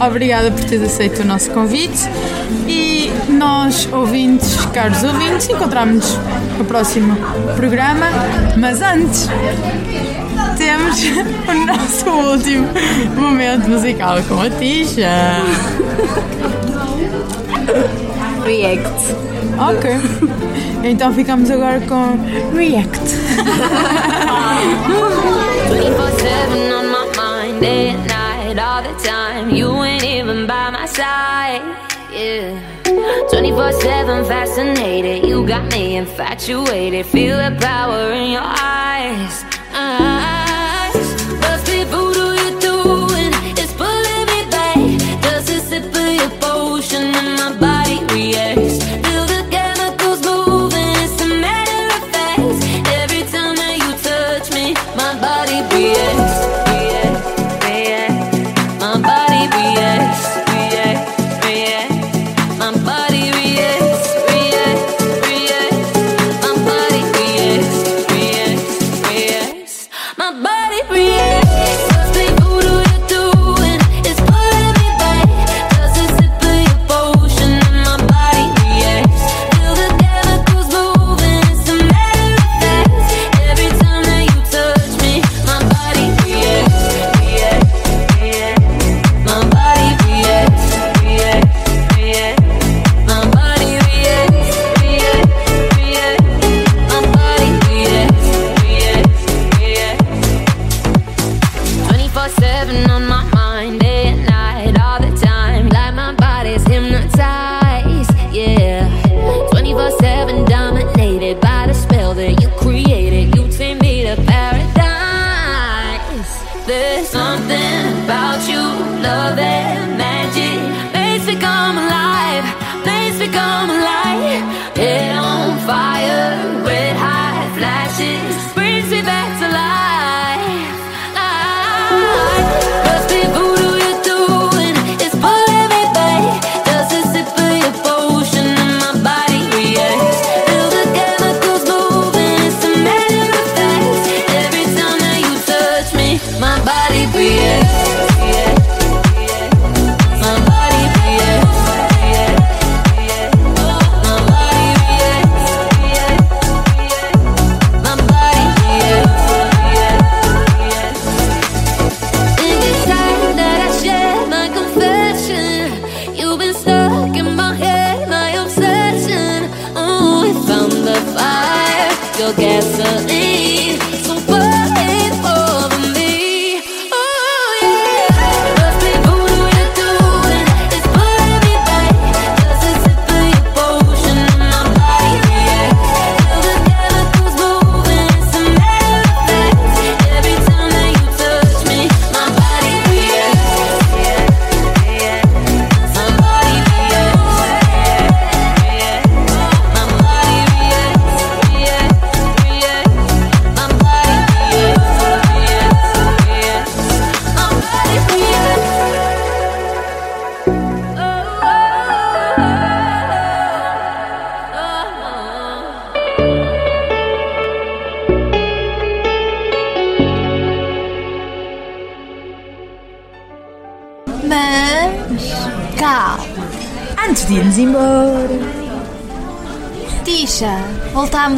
Obrigada 0.00 0.50
por 0.50 0.64
teres 0.64 0.92
aceito 0.92 1.22
o 1.22 1.24
nosso 1.24 1.50
convite 1.50 2.08
e 2.66 3.10
nós, 3.28 3.88
ouvintes, 3.92 4.56
caros 4.66 5.02
ouvintes, 5.02 5.48
encontramos-nos 5.48 6.18
no 6.58 6.64
próximo 6.64 7.16
programa, 7.56 8.06
mas 8.56 8.80
antes 8.80 9.28
temos 10.56 11.00
o 11.48 11.66
nosso 11.66 12.10
último 12.10 12.68
momento 13.16 13.68
musical 13.68 14.22
com 14.28 14.40
a 14.40 14.50
Tisha. 14.50 15.42
React. 18.44 19.33
Ok. 19.58 19.90
Então 20.82 21.12
ficamos 21.12 21.50
agora 21.50 21.80
com 21.80 22.18
React. 22.54 23.00
24-7 25.68 26.72
on 26.72 26.86
my 26.90 27.06
mind, 27.16 27.60
day 27.60 27.90
and 27.90 28.06
night, 28.06 28.58
all 28.58 28.82
the 28.82 28.94
time. 29.02 29.50
You 29.54 29.82
ain't 29.82 30.04
even 30.04 30.46
by 30.46 30.70
my 30.70 30.86
side, 30.86 31.62
yeah. 32.12 32.60
24-7 33.30 34.26
fascinated, 34.26 35.24
you 35.26 35.46
got 35.46 35.64
me 35.72 35.96
infatuated. 35.96 37.06
Feel 37.06 37.38
the 37.38 37.56
power 37.60 38.12
in 38.12 38.32
your 38.32 38.42
eyes. 38.44 39.53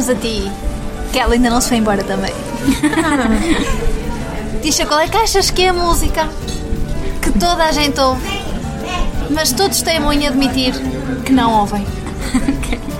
A 0.09 0.15
ti. 0.15 0.51
Que 1.11 1.19
ela 1.19 1.33
ainda 1.33 1.49
não 1.49 1.61
se 1.61 1.69
foi 1.69 1.77
embora 1.77 2.03
também. 2.03 2.33
Tisha, 4.61 4.85
qual 4.85 4.99
é 4.99 5.07
que 5.07 5.17
achas 5.17 5.49
que 5.49 5.63
é 5.63 5.69
a 5.69 5.73
música 5.73 6.27
que 7.21 7.31
toda 7.31 7.63
a 7.63 7.71
gente 7.71 7.99
ouve, 7.99 8.27
mas 9.29 9.51
todos 9.51 9.81
teimam 9.81 10.11
em 10.11 10.27
admitir 10.27 10.73
que 11.25 11.31
não 11.31 11.59
ouvem? 11.59 11.85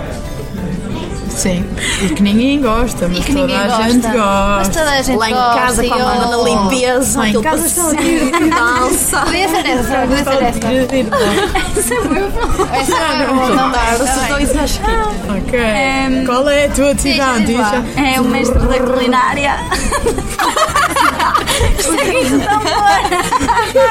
Sim. 1.37 1.63
E 2.01 2.09
que 2.09 2.23
ninguém 2.23 2.59
gosta, 2.59 3.07
mas 3.07 3.23
que 3.23 3.33
toda 3.33 3.55
a 3.55 3.67
gosta. 3.67 3.83
gente 3.89 4.07
gosta. 4.07 4.57
Mas 4.57 4.67
toda 4.69 4.89
a 4.89 5.01
gente 5.03 5.17
Lá 5.17 5.29
em 5.29 5.33
gosta 5.33 5.59
casa, 5.61 5.85
e 5.85 5.89
quando 5.89 6.01
anda 6.01 6.37
na 6.37 6.43
limpeza, 6.43 7.19
Lá 7.19 7.29
em 7.29 7.41
casa 7.41 7.67
está 7.67 7.83
passeio, 7.83 8.31
dança. 8.49 9.19
Podia 9.21 9.47
ser 9.49 9.65
essa, 9.67 9.95
podia 10.01 10.23
ser 10.23 10.43
essa. 10.43 10.67
Essa 12.75 13.17
não, 13.17 13.49
não 13.55 13.71
dá. 13.71 13.83
Os 13.93 14.27
dois 14.29 14.57
acho 14.57 14.79
que. 14.81 14.91
Ok. 15.31 15.59
Ehm, 15.59 16.25
Qual 16.25 16.49
é 16.49 16.65
a 16.65 16.69
tua 16.69 16.91
atividade? 16.91 17.55
É 17.95 18.19
o 18.19 18.23
mestre 18.25 18.59
da 18.59 18.79
culinária. 18.79 19.57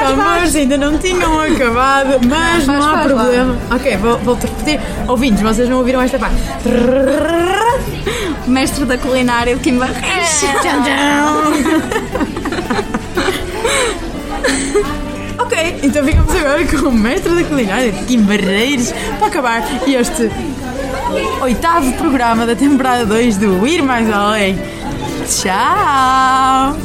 Amores, 0.05 0.55
ainda 0.55 0.77
não 0.77 0.97
tinham 0.97 1.39
acabado, 1.41 2.19
mas 2.27 2.65
não 2.67 2.75
há 2.77 2.81
faz 2.97 3.11
lá. 3.11 3.23
problema. 3.23 3.57
Ok, 3.71 3.97
vou, 3.97 4.17
vou-te 4.19 4.45
repetir. 4.47 4.79
Ouvintes, 5.07 5.41
vocês 5.41 5.69
não 5.69 5.77
ouviram 5.77 6.01
esta 6.01 6.17
parte. 6.19 6.35
mestre 8.47 8.85
da 8.85 8.97
culinária 8.97 9.55
de 9.55 9.61
Kim 9.61 9.77
Barreiros. 9.77 10.43
Ok, 15.39 15.79
então 15.83 16.03
ficamos 16.03 16.35
agora 16.35 16.65
com 16.65 16.87
o 16.87 16.91
mestre 16.91 17.33
da 17.35 17.43
culinária 17.43 17.91
de 17.91 18.03
Kim 18.05 18.21
Barreiros 18.23 18.91
para 19.19 19.27
acabar 19.27 19.63
este 19.87 20.29
oitavo 21.41 21.91
programa 21.93 22.45
da 22.45 22.55
temporada 22.55 23.05
2 23.05 23.37
do 23.37 23.65
Ir 23.67 23.81
Mais 23.81 24.11
Além. 24.11 24.57
Tchau! 25.27 26.77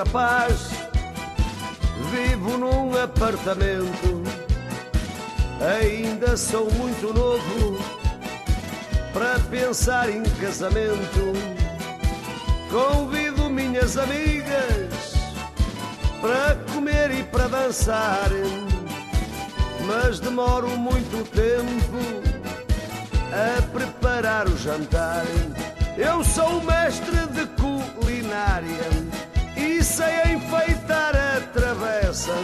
Rapaz, 0.00 0.70
vivo 2.10 2.56
num 2.56 2.96
apartamento. 2.96 4.22
Ainda 5.78 6.38
sou 6.38 6.70
muito 6.72 7.12
novo 7.12 7.78
para 9.12 9.38
pensar 9.50 10.08
em 10.08 10.22
casamento. 10.22 11.34
Convido 12.70 13.50
minhas 13.50 13.98
amigas 13.98 15.12
para 16.22 16.56
comer 16.72 17.10
e 17.10 17.22
para 17.24 17.48
dançar, 17.48 18.30
mas 19.86 20.18
demoro 20.18 20.70
muito 20.78 21.28
tempo 21.30 21.98
a 23.34 23.60
preparar 23.70 24.48
o 24.48 24.56
jantar. 24.56 25.26
Eu 25.98 26.24
sou 26.24 26.58
o 26.58 26.64
mestre 26.64 27.26
de 27.34 27.46
culinária 28.00 29.10
e 29.80 29.82
sei 29.82 30.34
enfeitar 30.34 31.16
a 31.16 31.40
travessa. 31.54 32.34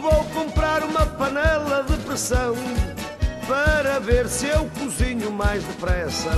Vou 0.00 0.24
comprar 0.32 0.82
uma 0.84 1.04
panela 1.04 1.82
de 1.82 1.98
pressão 1.98 2.54
para 3.46 3.98
ver 4.00 4.26
se 4.26 4.46
eu 4.46 4.68
cozinho 4.78 5.30
mais 5.30 5.62
depressa. 5.64 6.30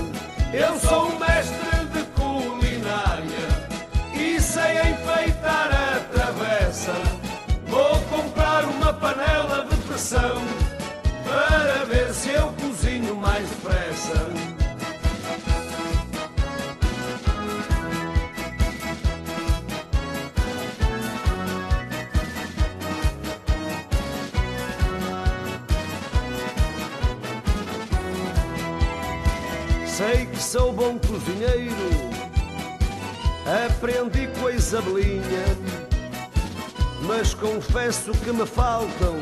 Eu 0.53 0.77
sou 0.81 1.11
o 1.11 1.21
mestre 1.21 1.85
de 1.93 2.03
culinária 2.21 3.49
e 4.13 4.41
sei 4.41 4.81
enfeitar 4.91 5.71
a 5.73 6.01
travessa. 6.13 6.95
Vou 7.69 8.01
comprar 8.11 8.65
uma 8.65 8.93
panela 8.95 9.67
de 9.71 9.77
pressão 9.87 10.43
para 11.25 11.85
ver 11.85 12.13
se 12.13 12.31
eu 12.31 12.53
cozinho 12.61 13.15
mais 13.15 13.49
depressa. 13.49 14.58
Sou 30.49 30.73
bom 30.73 30.99
cozinheiro, 30.99 31.75
aprendi 33.67 34.27
com 34.29 34.47
a 34.47 34.53
Isabelinha, 34.53 35.45
mas 37.03 37.35
confesso 37.35 38.13
que 38.13 38.33
me 38.33 38.47
faltam 38.47 39.17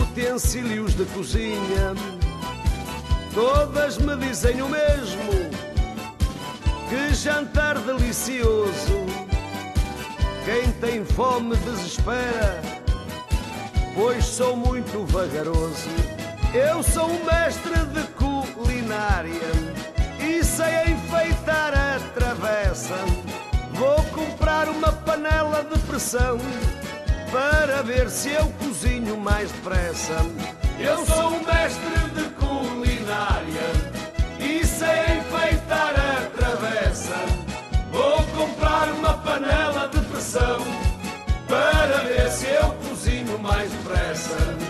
utensílios 0.00 0.94
de 0.94 1.04
cozinha. 1.04 1.92
Todas 3.34 3.98
me 3.98 4.16
dizem 4.16 4.62
o 4.62 4.70
mesmo, 4.70 5.32
que 6.88 7.14
jantar 7.14 7.78
delicioso. 7.80 9.04
Quem 10.46 10.72
tem 10.80 11.04
fome 11.04 11.54
desespera, 11.56 12.62
pois 13.94 14.24
sou 14.24 14.56
muito 14.56 15.04
vagaroso. 15.04 15.90
Eu 16.54 16.82
sou 16.82 17.06
o 17.06 17.26
mestre 17.26 17.84
de 17.92 18.08
culinária 18.58 19.52
e 20.18 20.42
sei 20.42 20.92
enfeitar 20.92 21.72
a 21.74 22.00
travessa. 22.12 22.96
Vou 23.72 24.02
comprar 24.06 24.68
uma 24.68 24.92
panela 24.92 25.64
de 25.64 25.78
pressão 25.80 26.38
para 27.30 27.82
ver 27.82 28.10
se 28.10 28.30
eu 28.30 28.52
cozinho 28.58 29.16
mais 29.16 29.52
depressa. 29.52 30.14
Eu 30.80 31.06
sou 31.06 31.28
o 31.28 31.44
mestre 31.44 31.98
de 32.14 32.28
culinária 32.30 33.68
e 34.40 34.66
sei 34.66 35.18
enfeitar 35.18 35.94
a 35.96 36.26
travessa. 36.36 37.14
Vou 37.92 38.22
comprar 38.36 38.88
uma 38.92 39.14
panela 39.18 39.88
de 39.88 40.00
pressão 40.00 40.58
para 41.46 41.98
ver 41.98 42.28
se 42.30 42.46
eu 42.46 42.74
cozinho 42.88 43.38
mais 43.38 43.70
depressa. 43.70 44.67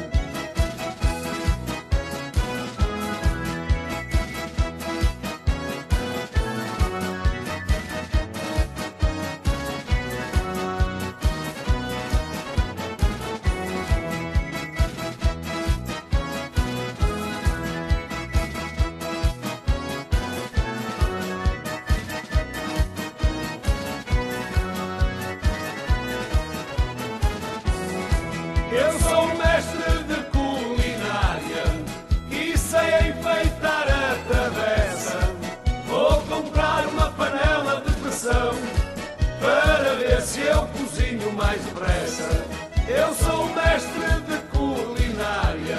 mais 41.49 41.64
depressa. 41.64 42.44
Eu 42.86 43.14
sou 43.14 43.46
o 43.46 43.55
mestre 43.55 44.20
de 44.28 44.36
culinária 44.49 45.78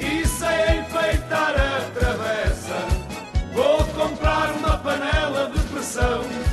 e 0.00 0.26
sei 0.26 0.78
enfeitar 0.80 1.54
a 1.54 1.80
travessa. 1.98 2.78
Vou 3.52 3.84
comprar 3.88 4.52
uma 4.52 4.78
panela 4.78 5.50
de 5.50 5.60
pressão. 5.68 6.45